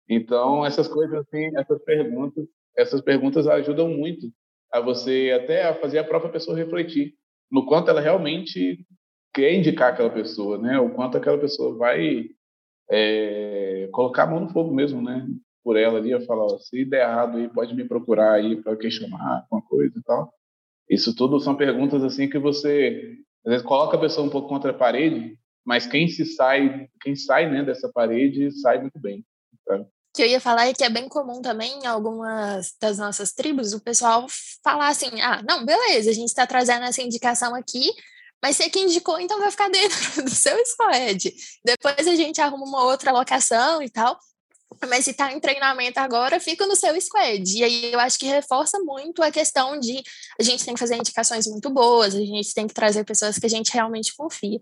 Então, 0.09 0.65
essas 0.65 0.89
coisas 0.89 1.19
assim, 1.19 1.55
essas 1.57 1.83
perguntas, 1.83 2.47
essas 2.75 3.03
perguntas 3.03 3.47
ajudam 3.47 3.89
muito 3.89 4.33
a 4.73 4.81
você 4.81 5.39
até 5.39 5.65
a 5.65 5.75
fazer 5.75 5.99
a 5.99 6.05
própria 6.05 6.33
pessoa 6.33 6.57
refletir 6.57 7.15
no 7.51 7.67
quanto 7.67 7.91
ela 7.91 8.01
realmente 8.01 8.87
quer 9.33 9.55
indicar 9.55 9.93
aquela 9.93 10.11
pessoa, 10.11 10.59
né? 10.59 10.79
O 10.79 10.91
quanto 10.91 11.17
aquela 11.17 11.39
pessoa 11.39 11.77
vai 11.77 12.31
é, 12.91 13.89
colocar 13.93 14.25
a 14.25 14.27
mão 14.27 14.41
no 14.41 14.49
fogo 14.51 14.75
mesmo, 14.75 15.03
né? 15.03 15.27
por 15.69 15.77
ela 15.77 15.99
ali, 15.99 16.13
eu 16.13 16.25
falo, 16.25 16.59
se 16.61 16.83
der 16.83 17.03
errado 17.03 17.37
aí, 17.37 17.47
pode 17.47 17.75
me 17.75 17.85
procurar 17.85 18.33
aí 18.33 18.57
para 18.57 18.75
questionar 18.75 19.43
alguma 19.43 19.61
coisa 19.69 19.93
e 19.99 20.03
tal. 20.03 20.33
Isso 20.89 21.15
tudo 21.15 21.39
são 21.41 21.55
perguntas 21.55 22.03
assim 22.03 22.27
que 22.27 22.39
você 22.39 23.19
às 23.45 23.53
vezes 23.53 23.67
coloca 23.67 23.95
a 23.95 24.01
pessoa 24.01 24.27
um 24.27 24.31
pouco 24.31 24.49
contra 24.49 24.71
a 24.71 24.75
parede, 24.75 25.39
mas 25.67 25.87
quem 25.87 26.09
se 26.09 26.25
sai, 26.25 26.89
quem 27.03 27.15
sai, 27.15 27.51
né, 27.51 27.63
dessa 27.63 27.91
parede, 27.93 28.51
sai 28.63 28.81
muito 28.81 28.99
bem. 28.99 29.23
Sabe? 29.67 29.87
que 30.15 30.23
eu 30.23 30.27
ia 30.27 30.41
falar 30.41 30.69
é 30.69 30.73
que 30.73 30.83
é 30.83 30.89
bem 30.89 31.07
comum 31.07 31.43
também 31.43 31.81
em 31.81 31.87
algumas 31.87 32.75
das 32.81 32.97
nossas 32.97 33.33
tribos 33.33 33.75
o 33.75 33.85
pessoal 33.85 34.27
falar 34.65 34.89
assim: 34.89 35.21
ah, 35.21 35.43
não, 35.47 35.67
beleza, 35.67 36.09
a 36.09 36.15
gente 36.15 36.29
está 36.29 36.47
trazendo 36.47 36.85
essa 36.85 37.03
indicação 37.03 37.55
aqui, 37.55 37.93
mas 38.43 38.57
você 38.57 38.71
que 38.71 38.79
indicou, 38.79 39.19
então 39.21 39.39
vai 39.39 39.51
ficar 39.51 39.69
dentro 39.69 40.23
do 40.23 40.31
seu 40.31 40.57
squad. 40.65 41.35
Depois 41.65 42.07
a 42.07 42.15
gente 42.15 42.41
arruma 42.41 42.67
uma 42.67 42.85
outra 42.85 43.13
locação 43.13 43.83
e 43.83 43.91
tal. 43.91 44.19
mas 44.89 45.05
se 45.05 45.11
está 45.11 45.33
em 45.33 45.41
treinamento 45.41 45.99
agora, 45.99 46.39
fica 46.39 46.67
no 46.67 46.77
seu 46.77 46.99
squad. 47.01 47.59
E 47.59 47.65
aí 47.65 47.93
eu 47.93 47.99
acho 48.01 48.19
que 48.19 48.27
reforça 48.27 48.79
muito 48.81 49.23
a 49.23 49.31
questão 49.31 49.79
de 49.79 50.03
a 50.39 50.43
gente 50.43 50.65
tem 50.65 50.75
que 50.75 50.81
fazer 50.81 50.97
indicações 50.97 51.47
muito 51.47 51.69
boas, 51.71 52.15
a 52.15 52.21
gente 52.21 52.55
tem 52.55 52.67
que 52.67 52.75
trazer 52.75 53.05
pessoas 53.05 53.39
que 53.39 53.47
a 53.47 53.51
gente 53.51 53.73
realmente 53.73 54.15
confia. 54.17 54.61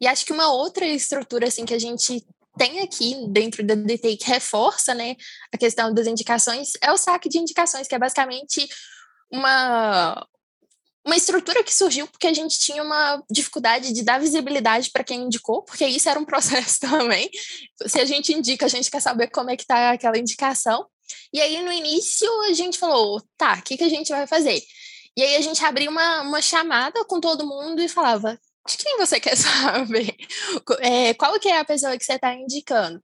E 0.00 0.06
acho 0.06 0.24
que 0.24 0.32
uma 0.32 0.52
outra 0.52 0.86
estrutura 0.86 1.48
assim 1.48 1.64
que 1.64 1.74
a 1.74 1.78
gente 1.78 2.24
tem 2.56 2.80
aqui 2.80 3.14
dentro 3.30 3.64
da 3.64 3.74
DTI 3.74 4.16
que 4.16 4.26
reforça 4.26 4.92
né, 4.92 5.14
a 5.52 5.56
questão 5.56 5.94
das 5.94 6.06
indicações 6.06 6.72
é 6.82 6.92
o 6.92 6.96
saque 6.96 7.28
de 7.28 7.38
indicações, 7.38 7.86
que 7.86 7.94
é 7.94 7.98
basicamente 7.98 8.68
uma, 9.30 10.26
uma 11.08 11.16
estrutura 11.16 11.64
que 11.64 11.74
surgiu 11.74 12.06
porque 12.06 12.26
a 12.26 12.34
gente 12.34 12.58
tinha 12.58 12.82
uma 12.82 13.22
dificuldade 13.30 13.94
de 13.94 14.02
dar 14.02 14.20
visibilidade 14.20 14.90
para 14.90 15.02
quem 15.02 15.22
indicou, 15.22 15.62
porque 15.62 15.86
isso 15.86 16.06
era 16.06 16.20
um 16.20 16.24
processo 16.26 16.80
também. 16.80 17.30
Se 17.86 17.98
a 17.98 18.04
gente 18.04 18.32
indica, 18.32 18.66
a 18.66 18.68
gente 18.68 18.90
quer 18.90 19.00
saber 19.00 19.28
como 19.28 19.50
é 19.50 19.56
que 19.56 19.62
está 19.62 19.90
aquela 19.90 20.18
indicação. 20.18 20.86
E 21.32 21.40
aí, 21.40 21.62
no 21.62 21.72
início, 21.72 22.28
a 22.42 22.52
gente 22.52 22.78
falou, 22.78 23.22
tá, 23.38 23.54
o 23.54 23.62
que, 23.62 23.78
que 23.78 23.84
a 23.84 23.88
gente 23.88 24.10
vai 24.10 24.26
fazer? 24.26 24.62
E 25.16 25.22
aí 25.22 25.36
a 25.36 25.40
gente 25.40 25.64
abria 25.64 25.88
uma, 25.88 26.20
uma 26.20 26.42
chamada 26.42 27.02
com 27.06 27.18
todo 27.18 27.46
mundo 27.46 27.80
e 27.80 27.88
falava, 27.88 28.38
de 28.68 28.76
quem 28.76 28.98
você 28.98 29.18
quer 29.18 29.34
saber? 29.36 30.14
É, 30.80 31.14
qual 31.14 31.40
que 31.40 31.48
é 31.48 31.58
a 31.58 31.64
pessoa 31.64 31.96
que 31.96 32.04
você 32.04 32.14
está 32.14 32.34
indicando? 32.34 33.02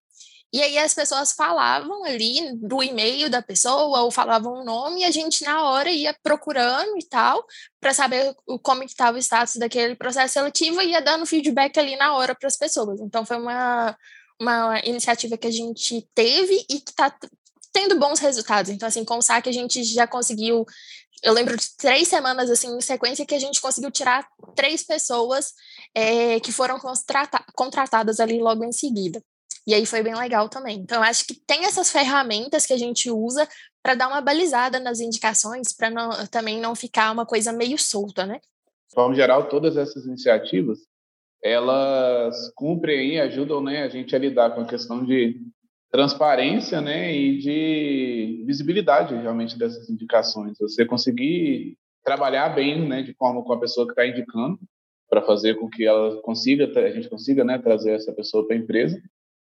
E 0.54 0.62
aí 0.62 0.78
as 0.78 0.94
pessoas 0.94 1.32
falavam 1.32 2.04
ali 2.04 2.54
do 2.54 2.80
e-mail 2.80 3.28
da 3.28 3.42
pessoa 3.42 4.02
ou 4.02 4.10
falavam 4.12 4.52
o 4.52 4.64
nome 4.64 5.00
e 5.00 5.04
a 5.04 5.10
gente 5.10 5.42
na 5.42 5.64
hora 5.64 5.90
ia 5.90 6.16
procurando 6.22 6.96
e 6.96 7.04
tal 7.08 7.44
para 7.80 7.92
saber 7.92 8.32
como 8.62 8.84
estava 8.84 9.16
o 9.16 9.20
status 9.20 9.56
daquele 9.56 9.96
processo 9.96 10.34
seletivo 10.34 10.80
e 10.80 10.90
ia 10.90 11.02
dando 11.02 11.26
feedback 11.26 11.76
ali 11.76 11.96
na 11.96 12.14
hora 12.14 12.36
para 12.36 12.46
as 12.46 12.56
pessoas. 12.56 13.00
Então 13.00 13.26
foi 13.26 13.36
uma, 13.36 13.98
uma 14.40 14.78
iniciativa 14.84 15.36
que 15.36 15.48
a 15.48 15.50
gente 15.50 16.08
teve 16.14 16.64
e 16.70 16.78
que 16.80 16.90
está 16.90 17.12
tendo 17.72 17.98
bons 17.98 18.20
resultados. 18.20 18.70
Então 18.70 18.86
assim, 18.86 19.04
com 19.04 19.18
o 19.18 19.22
SAC 19.22 19.48
a 19.48 19.52
gente 19.52 19.82
já 19.82 20.06
conseguiu 20.06 20.64
eu 21.20 21.32
lembro 21.32 21.56
de 21.56 21.76
três 21.76 22.06
semanas 22.06 22.48
assim 22.48 22.68
em 22.76 22.80
sequência 22.80 23.26
que 23.26 23.34
a 23.34 23.40
gente 23.40 23.60
conseguiu 23.60 23.90
tirar 23.90 24.24
três 24.54 24.84
pessoas 24.84 25.52
é, 25.92 26.38
que 26.38 26.52
foram 26.52 26.78
contratadas 27.56 28.20
ali 28.20 28.38
logo 28.38 28.62
em 28.62 28.70
seguida. 28.70 29.20
E 29.66 29.72
aí 29.72 29.86
foi 29.86 30.02
bem 30.02 30.14
legal 30.14 30.48
também. 30.48 30.78
Então, 30.78 30.98
eu 30.98 31.04
acho 31.04 31.26
que 31.26 31.34
tem 31.34 31.64
essas 31.64 31.90
ferramentas 31.90 32.66
que 32.66 32.72
a 32.72 32.78
gente 32.78 33.10
usa 33.10 33.48
para 33.82 33.94
dar 33.94 34.08
uma 34.08 34.20
balizada 34.20 34.78
nas 34.78 35.00
indicações, 35.00 35.74
para 35.74 35.90
também 36.26 36.60
não 36.60 36.74
ficar 36.74 37.12
uma 37.12 37.24
coisa 37.24 37.52
meio 37.52 37.78
solta, 37.78 38.26
né? 38.26 38.40
De 38.88 38.94
forma 38.94 39.14
geral, 39.14 39.48
todas 39.48 39.76
essas 39.76 40.04
iniciativas, 40.04 40.80
elas 41.42 42.52
cumprem 42.54 43.14
e 43.14 43.20
ajudam 43.20 43.62
né, 43.62 43.82
a 43.82 43.88
gente 43.88 44.14
a 44.14 44.18
lidar 44.18 44.54
com 44.54 44.60
a 44.60 44.66
questão 44.66 45.04
de 45.04 45.40
transparência 45.90 46.80
né, 46.80 47.14
e 47.14 47.38
de 47.38 48.44
visibilidade 48.46 49.14
realmente 49.14 49.58
dessas 49.58 49.88
indicações. 49.88 50.58
Você 50.58 50.84
conseguir 50.84 51.76
trabalhar 52.02 52.50
bem 52.50 52.86
né, 52.86 53.02
de 53.02 53.14
forma 53.14 53.42
com 53.42 53.52
a 53.52 53.60
pessoa 53.60 53.86
que 53.86 53.92
está 53.92 54.06
indicando, 54.06 54.58
para 55.08 55.22
fazer 55.22 55.54
com 55.54 55.68
que 55.68 55.84
ela 55.84 56.20
consiga, 56.22 56.66
a 56.80 56.90
gente 56.90 57.08
consiga 57.08 57.44
né, 57.44 57.58
trazer 57.58 57.92
essa 57.92 58.12
pessoa 58.12 58.46
para 58.46 58.56
a 58.56 58.58
empresa 58.58 59.00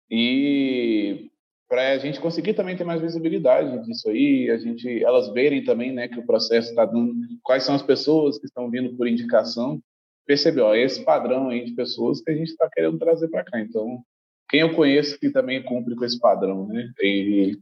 e 0.09 1.29
para 1.67 1.91
a 1.93 1.97
gente 1.97 2.19
conseguir 2.19 2.53
também 2.53 2.77
ter 2.77 2.83
mais 2.83 3.01
visibilidade 3.01 3.83
disso 3.85 4.09
aí, 4.09 4.49
a 4.51 4.57
gente, 4.57 5.03
elas 5.03 5.29
verem 5.33 5.63
também, 5.63 5.91
né, 5.91 6.07
que 6.07 6.19
o 6.19 6.25
processo 6.25 6.69
está 6.69 6.85
dando, 6.85 7.13
quais 7.43 7.63
são 7.63 7.75
as 7.75 7.81
pessoas 7.81 8.37
que 8.37 8.45
estão 8.45 8.69
vindo 8.69 8.95
por 8.95 9.07
indicação, 9.07 9.81
perceber, 10.25 10.61
ó, 10.61 10.75
esse 10.75 11.03
padrão 11.03 11.49
aí 11.49 11.65
de 11.65 11.73
pessoas 11.73 12.21
que 12.21 12.31
a 12.31 12.35
gente 12.35 12.49
está 12.49 12.69
querendo 12.71 12.97
trazer 12.97 13.29
para 13.29 13.43
cá. 13.43 13.59
Então, 13.59 14.03
quem 14.49 14.61
eu 14.61 14.75
conheço 14.75 15.19
que 15.19 15.29
também 15.29 15.63
cumpre 15.63 15.95
com 15.95 16.05
esse 16.05 16.19
padrão, 16.19 16.67
né? 16.67 16.91
E 17.01 17.57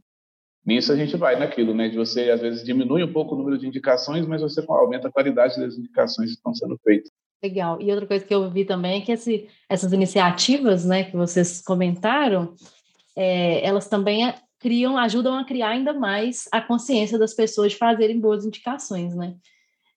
nisso 0.64 0.92
a 0.92 0.96
gente 0.96 1.16
vai 1.16 1.38
naquilo, 1.38 1.74
né? 1.74 1.88
De 1.88 1.96
você 1.96 2.30
às 2.30 2.40
vezes 2.40 2.64
diminui 2.64 3.02
um 3.02 3.12
pouco 3.12 3.34
o 3.34 3.38
número 3.38 3.58
de 3.58 3.66
indicações, 3.66 4.26
mas 4.26 4.42
você 4.42 4.64
aumenta 4.68 5.08
a 5.08 5.12
qualidade 5.12 5.58
das 5.58 5.76
indicações 5.76 6.30
que 6.30 6.36
estão 6.36 6.54
sendo 6.54 6.78
feitas. 6.82 7.10
Legal. 7.44 7.78
E 7.78 7.90
outra 7.90 8.06
coisa 8.06 8.24
que 8.24 8.34
eu 8.34 8.50
vi 8.50 8.64
também 8.64 9.02
é 9.02 9.04
que 9.04 9.12
esse, 9.12 9.46
essas 9.68 9.92
iniciativas, 9.92 10.86
né, 10.86 11.04
que 11.04 11.14
vocês 11.14 11.60
comentaram, 11.60 12.54
é, 13.14 13.62
elas 13.62 13.86
também 13.86 14.32
criam, 14.58 14.96
ajudam 14.96 15.38
a 15.38 15.44
criar 15.44 15.68
ainda 15.68 15.92
mais 15.92 16.48
a 16.50 16.58
consciência 16.62 17.18
das 17.18 17.34
pessoas 17.34 17.72
de 17.72 17.78
fazerem 17.78 18.18
boas 18.18 18.46
indicações, 18.46 19.14
né? 19.14 19.34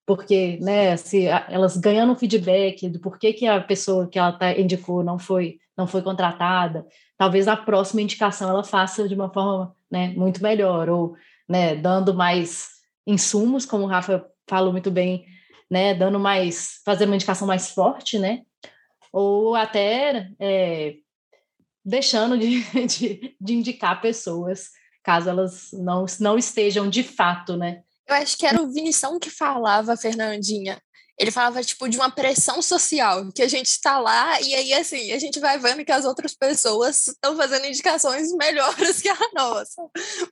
Porque, 0.05 0.59
né, 0.61 0.97
se 0.97 1.25
elas 1.25 1.77
ganhando 1.77 2.17
feedback 2.17 2.89
do 2.89 2.99
porquê 2.99 3.31
que 3.31 3.47
a 3.47 3.61
pessoa 3.61 4.09
que 4.09 4.19
ela 4.19 4.33
tá, 4.33 4.51
indicou 4.51 5.01
não 5.01 5.17
foi 5.17 5.57
não 5.77 5.87
foi 5.87 6.01
contratada, 6.01 6.85
talvez 7.17 7.47
a 7.47 7.55
próxima 7.55 8.01
indicação 8.01 8.49
ela 8.49 8.63
faça 8.63 9.07
de 9.07 9.13
uma 9.15 9.31
forma, 9.31 9.73
né, 9.89 10.09
muito 10.17 10.41
melhor 10.43 10.89
ou, 10.89 11.15
né, 11.47 11.75
dando 11.75 12.13
mais 12.13 12.69
insumos, 13.05 13.63
como 13.63 13.83
o 13.83 13.87
Rafa 13.87 14.25
falou 14.47 14.71
muito 14.71 14.89
bem, 14.89 15.23
né, 15.69 15.93
dando 15.93 16.19
mais, 16.19 16.81
fazendo 16.85 17.09
uma 17.09 17.15
indicação 17.15 17.47
mais 17.47 17.69
forte, 17.69 18.17
né, 18.17 18.43
ou 19.11 19.55
até 19.55 20.29
é, 20.39 20.95
deixando 21.83 22.37
de, 22.37 22.63
de, 22.87 23.35
de, 23.39 23.53
indicar 23.53 24.01
pessoas, 24.01 24.69
caso 25.03 25.29
elas 25.29 25.69
não, 25.73 26.05
não 26.19 26.37
estejam 26.37 26.89
de 26.89 27.03
fato, 27.03 27.55
né. 27.55 27.81
Eu 28.07 28.15
acho 28.15 28.37
que 28.37 28.45
era 28.45 28.61
o 28.61 28.71
Vinição 28.71 29.19
que 29.19 29.29
falava, 29.29 29.97
Fernandinha, 29.97 30.81
ele 31.17 31.31
falava, 31.31 31.63
tipo, 31.63 31.89
de 31.89 31.97
uma 31.97 32.11
pressão 32.11 32.61
social, 32.61 33.31
que 33.33 33.41
a 33.41 33.47
gente 33.47 33.67
está 33.67 33.97
lá 33.97 34.39
e 34.41 34.53
aí, 34.53 34.73
assim, 34.73 35.11
a 35.11 35.19
gente 35.19 35.39
vai 35.39 35.57
vendo 35.57 35.83
que 35.83 35.91
as 35.91 36.05
outras 36.05 36.35
pessoas 36.35 37.07
estão 37.07 37.35
fazendo 37.35 37.65
indicações 37.65 38.31
melhores 38.33 39.01
que 39.01 39.09
a 39.09 39.17
nossa, 39.33 39.81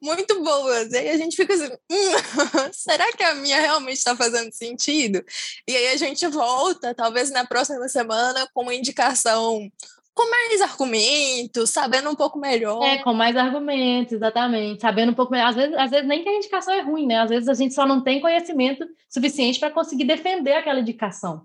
muito 0.01 0.43
boas. 0.43 0.91
E 0.91 0.97
aí 0.97 1.09
a 1.09 1.17
gente 1.17 1.35
fica 1.35 1.53
assim, 1.53 1.73
hum, 1.91 2.69
será 2.71 3.11
que 3.13 3.23
a 3.23 3.33
minha 3.35 3.59
realmente 3.59 3.97
está 3.97 4.15
fazendo 4.15 4.51
sentido? 4.53 5.23
E 5.67 5.75
aí 5.75 5.87
a 5.87 5.97
gente 5.97 6.27
volta, 6.27 6.93
talvez 6.93 7.31
na 7.31 7.45
próxima 7.45 7.87
semana, 7.89 8.47
com 8.53 8.61
uma 8.61 8.75
indicação 8.75 9.71
com 10.15 10.31
mais 10.31 10.61
argumentos, 10.61 11.69
sabendo 11.71 12.09
um 12.09 12.15
pouco 12.15 12.39
melhor. 12.39 12.81
É, 12.81 12.99
com 12.99 13.13
mais 13.13 13.35
argumentos, 13.35 14.13
exatamente. 14.13 14.81
Sabendo 14.81 15.11
um 15.11 15.15
pouco 15.15 15.33
melhor. 15.33 15.49
Às 15.49 15.55
vezes, 15.55 15.75
às 15.75 15.91
vezes 15.91 16.07
nem 16.07 16.23
que 16.23 16.29
a 16.29 16.37
indicação 16.37 16.73
é 16.73 16.79
ruim, 16.79 17.05
né? 17.05 17.19
Às 17.19 17.29
vezes 17.29 17.49
a 17.49 17.53
gente 17.53 17.73
só 17.73 17.85
não 17.85 18.01
tem 18.01 18.21
conhecimento 18.21 18.85
suficiente 19.09 19.59
para 19.59 19.69
conseguir 19.69 20.05
defender 20.05 20.53
aquela 20.53 20.79
indicação. 20.79 21.43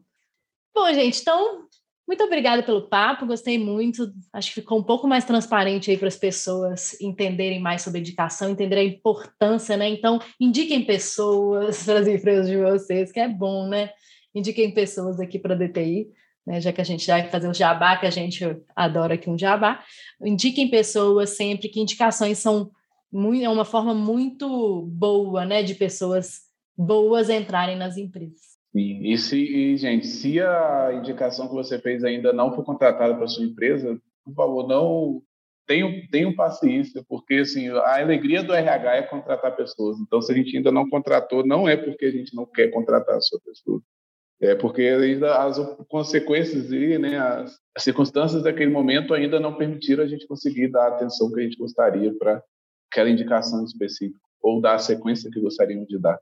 Bom, 0.73 0.87
gente, 0.95 1.21
então, 1.21 1.64
muito 2.07 2.23
obrigada 2.23 2.62
pelo 2.62 2.89
papo, 2.89 3.27
gostei 3.27 3.59
muito. 3.59 4.09
Acho 4.33 4.51
que 4.51 4.61
ficou 4.61 4.79
um 4.79 4.85
pouco 4.85 5.09
mais 5.09 5.25
transparente 5.25 5.91
aí 5.91 5.99
para 5.99 6.07
as 6.07 6.16
pessoas 6.16 6.99
entenderem 7.01 7.61
mais 7.61 7.83
sobre 7.83 7.99
indicação, 7.99 8.51
entenderem 8.51 8.89
a 8.89 8.95
importância, 8.95 9.77
né? 9.77 9.89
Então, 9.89 10.21
indiquem 10.39 10.85
pessoas 10.85 11.83
para 11.83 11.99
as 11.99 12.07
empresas 12.07 12.47
de 12.47 12.57
vocês, 12.57 13.11
que 13.11 13.18
é 13.18 13.27
bom, 13.27 13.66
né? 13.66 13.91
Indiquem 14.33 14.73
pessoas 14.73 15.18
aqui 15.18 15.41
para 15.41 15.55
a 15.55 15.59
DTI 15.59 16.20
né, 16.51 16.61
já 16.61 16.73
que 16.73 16.81
a 16.81 16.85
gente 16.85 17.07
vai 17.07 17.29
fazer 17.29 17.49
o 17.49 17.55
jabá, 17.55 17.97
que 17.97 18.07
a 18.07 18.11
gente 18.11 18.45
adora 18.75 19.15
aqui 19.15 19.31
um 19.31 19.39
jabá, 19.39 19.85
indiquem 20.21 20.69
pessoas 20.69 21.31
sempre, 21.31 21.69
que 21.69 21.81
indicações 21.81 22.39
são 22.39 22.73
muito, 23.13 23.45
é 23.45 23.49
uma 23.49 23.65
forma 23.65 23.95
muito 23.95 24.83
boa 24.87 25.47
né, 25.47 25.63
de 25.63 25.77
pessoas 25.77 26.41
boas 26.77 27.31
entrarem 27.31 27.77
nas 27.77 27.97
empresas. 27.97 28.59
Sim. 28.73 29.01
E, 29.01 29.17
se, 29.17 29.37
e, 29.37 29.77
gente, 29.77 30.09
se 30.09 30.41
a 30.41 30.93
indicação 30.93 31.47
que 31.47 31.55
você 31.55 31.79
fez 31.79 32.03
ainda 32.03 32.33
não 32.33 32.53
for 32.53 32.65
contratada 32.65 33.15
para 33.15 33.29
sua 33.29 33.45
empresa, 33.45 34.01
por 34.25 34.35
favor, 34.35 34.67
não 34.67 35.23
tenham, 35.69 35.93
tenham 36.11 36.35
paciência, 36.35 37.05
porque 37.09 37.35
assim, 37.35 37.69
a 37.69 38.01
alegria 38.01 38.43
do 38.43 38.53
RH 38.53 38.97
é 38.97 39.03
contratar 39.03 39.55
pessoas. 39.55 40.01
Então, 40.01 40.21
se 40.21 40.33
a 40.33 40.35
gente 40.35 40.57
ainda 40.57 40.73
não 40.73 40.89
contratou, 40.89 41.47
não 41.47 41.69
é 41.69 41.77
porque 41.77 42.07
a 42.07 42.11
gente 42.11 42.35
não 42.35 42.45
quer 42.45 42.73
contratar 42.73 43.17
a 43.17 43.21
sua 43.21 43.39
pessoa. 43.41 43.81
É 44.41 44.55
porque 44.55 44.82
ainda 44.82 45.45
as 45.45 45.59
consequências 45.86 46.72
e 46.72 46.99
né, 46.99 47.18
as, 47.18 47.59
as 47.76 47.84
circunstâncias 47.84 48.43
daquele 48.43 48.70
momento 48.70 49.12
ainda 49.12 49.38
não 49.38 49.55
permitiram 49.55 50.03
a 50.03 50.07
gente 50.07 50.26
conseguir 50.26 50.68
dar 50.68 50.84
a 50.84 50.97
atenção 50.97 51.30
que 51.30 51.41
a 51.41 51.43
gente 51.43 51.59
gostaria 51.59 52.12
para 52.18 52.43
aquela 52.91 53.11
indicação 53.11 53.62
específica 53.64 54.18
ou 54.41 54.61
dar 54.61 54.76
a 54.76 54.78
sequência 54.78 55.30
que 55.30 55.41
gostaríamos 55.41 55.86
de 55.86 55.99
dar. 55.99 56.18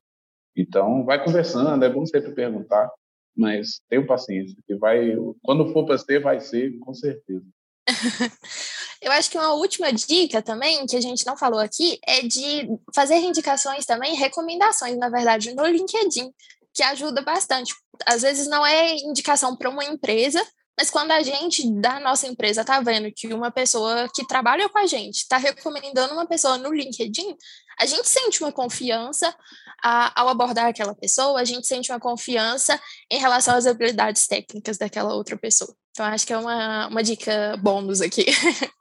Então, 0.57 1.05
vai 1.05 1.23
conversando, 1.23 1.85
é 1.85 1.89
bom 1.89 2.05
sempre 2.05 2.33
perguntar, 2.33 2.91
mas 3.37 3.81
tenha 3.89 4.05
paciência, 4.05 4.57
que 4.67 4.75
vai, 4.75 5.17
quando 5.45 5.73
for 5.73 5.87
para 5.87 5.97
ser, 5.97 6.21
vai 6.21 6.41
ser, 6.41 6.77
com 6.81 6.93
certeza. 6.93 7.47
Eu 9.01 9.13
acho 9.13 9.31
que 9.31 9.39
uma 9.39 9.55
última 9.55 9.93
dica 9.93 10.43
também, 10.43 10.85
que 10.85 10.97
a 10.97 11.01
gente 11.01 11.25
não 11.25 11.37
falou 11.37 11.61
aqui, 11.61 12.01
é 12.05 12.23
de 12.23 12.69
fazer 12.93 13.15
indicações 13.19 13.87
também, 13.87 14.17
recomendações, 14.17 14.99
na 14.99 15.09
verdade, 15.09 15.55
no 15.55 15.65
LinkedIn 15.65 16.33
que 16.75 16.83
ajuda 16.83 17.23
bastante. 17.23 17.75
Às 18.07 18.23
vezes 18.23 18.47
não 18.49 18.65
é 18.65 18.97
indicação 18.97 19.57
para 19.57 19.71
uma 19.71 19.85
empresa, 19.85 20.45
mas 20.79 20.91
quando 20.91 21.11
a 21.11 21.23
gente 21.23 21.69
da 21.81 21.99
nossa 21.99 22.29
empresa 22.29 22.61
está 22.61 22.81
vendo 22.81 23.11
que 23.11 23.27
uma 23.35 23.51
pessoa 23.51 24.09
que 24.15 24.25
trabalha 24.27 24.69
com 24.69 24.79
a 24.79 24.87
gente 24.87 25.17
está 25.17 25.37
recomendando 25.37 26.15
uma 26.15 26.27
pessoa 26.27 26.57
no 26.57 26.73
LinkedIn, 26.73 27.37
a 27.79 27.85
gente 27.85 28.09
sente 28.09 28.43
uma 28.43 28.53
confiança 28.53 29.35
a, 29.83 30.21
ao 30.21 30.29
abordar 30.29 30.67
aquela 30.67 30.95
pessoa, 30.95 31.41
a 31.41 31.45
gente 31.45 31.67
sente 31.67 31.91
uma 31.91 31.99
confiança 31.99 32.81
em 33.11 33.19
relação 33.19 33.57
às 33.57 33.67
habilidades 33.67 34.27
técnicas 34.29 34.79
daquela 34.79 35.15
outra 35.15 35.37
pessoa. 35.37 35.75
Então, 35.91 36.07
acho 36.07 36.25
que 36.25 36.33
é 36.33 36.39
uma, 36.39 36.87
uma 36.87 37.03
dica 37.03 37.57
bônus 37.61 38.01
aqui. 38.01 38.27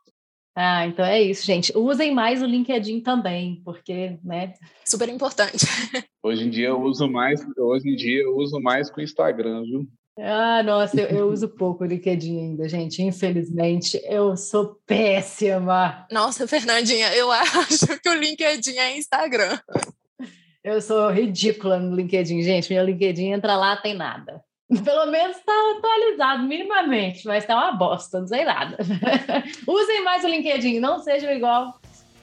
Ah, 0.60 0.88
então 0.88 1.06
é 1.06 1.22
isso, 1.22 1.46
gente. 1.46 1.72
Usem 1.78 2.12
mais 2.12 2.42
o 2.42 2.46
LinkedIn 2.48 3.02
também, 3.02 3.62
porque, 3.64 4.18
né? 4.24 4.54
Super 4.84 5.08
importante. 5.08 5.68
Hoje 6.24 6.46
em 6.46 6.50
dia 6.50 6.70
eu 6.70 6.82
uso 6.82 7.08
mais, 7.08 7.46
hoje 7.60 7.88
em 7.88 7.96
dia 7.96 8.24
eu 8.24 8.36
uso 8.36 8.60
mais 8.60 8.90
com 8.90 9.00
o 9.00 9.04
Instagram, 9.04 9.62
viu? 9.62 9.88
Ah, 10.20 10.64
nossa, 10.64 11.00
eu, 11.00 11.08
eu 11.10 11.28
uso 11.32 11.48
pouco 11.48 11.84
o 11.84 11.88
LinkedIn 11.88 12.40
ainda, 12.40 12.68
gente. 12.68 13.04
Infelizmente, 13.04 14.02
eu 14.04 14.36
sou 14.36 14.80
péssima. 14.88 16.08
Nossa, 16.12 16.48
Fernandinha, 16.48 17.14
eu 17.14 17.30
acho 17.32 18.02
que 18.02 18.10
o 18.10 18.16
LinkedIn 18.16 18.78
é 18.78 18.98
Instagram. 18.98 19.60
Eu 20.64 20.82
sou 20.82 21.12
ridícula 21.12 21.78
no 21.78 21.96
LinkedIn, 21.96 22.42
gente. 22.42 22.74
Meu 22.74 22.84
LinkedIn 22.84 23.28
entra 23.28 23.56
lá, 23.56 23.78
tem 23.78 23.94
nada. 23.94 24.44
Pelo 24.84 25.06
menos 25.10 25.38
está 25.38 25.54
atualizado 25.78 26.44
minimamente, 26.44 27.26
mas 27.26 27.44
está 27.44 27.56
uma 27.56 27.72
bosta, 27.72 28.20
não 28.20 28.28
sei 28.28 28.44
nada. 28.44 28.78
Usem 29.66 30.04
mais 30.04 30.24
o 30.24 30.28
LinkedIn, 30.28 30.80
não 30.80 31.00
sejam 31.00 31.32
igual 31.32 31.80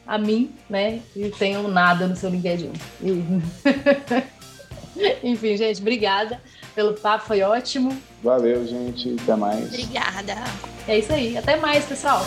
a 0.06 0.18
mim, 0.18 0.54
né? 0.68 1.00
E 1.16 1.30
tenham 1.30 1.66
nada 1.68 2.06
no 2.06 2.14
seu 2.14 2.28
LinkedIn. 2.28 2.72
E... 3.02 3.24
Enfim, 5.26 5.56
gente, 5.56 5.80
obrigada 5.80 6.40
pelo 6.74 6.94
papo, 6.94 7.26
foi 7.26 7.42
ótimo. 7.42 7.96
Valeu, 8.22 8.66
gente, 8.66 9.16
até 9.22 9.36
mais. 9.36 9.68
Obrigada. 9.68 10.34
É 10.86 10.98
isso 10.98 11.12
aí, 11.12 11.36
até 11.38 11.56
mais, 11.56 11.84
pessoal. 11.86 12.22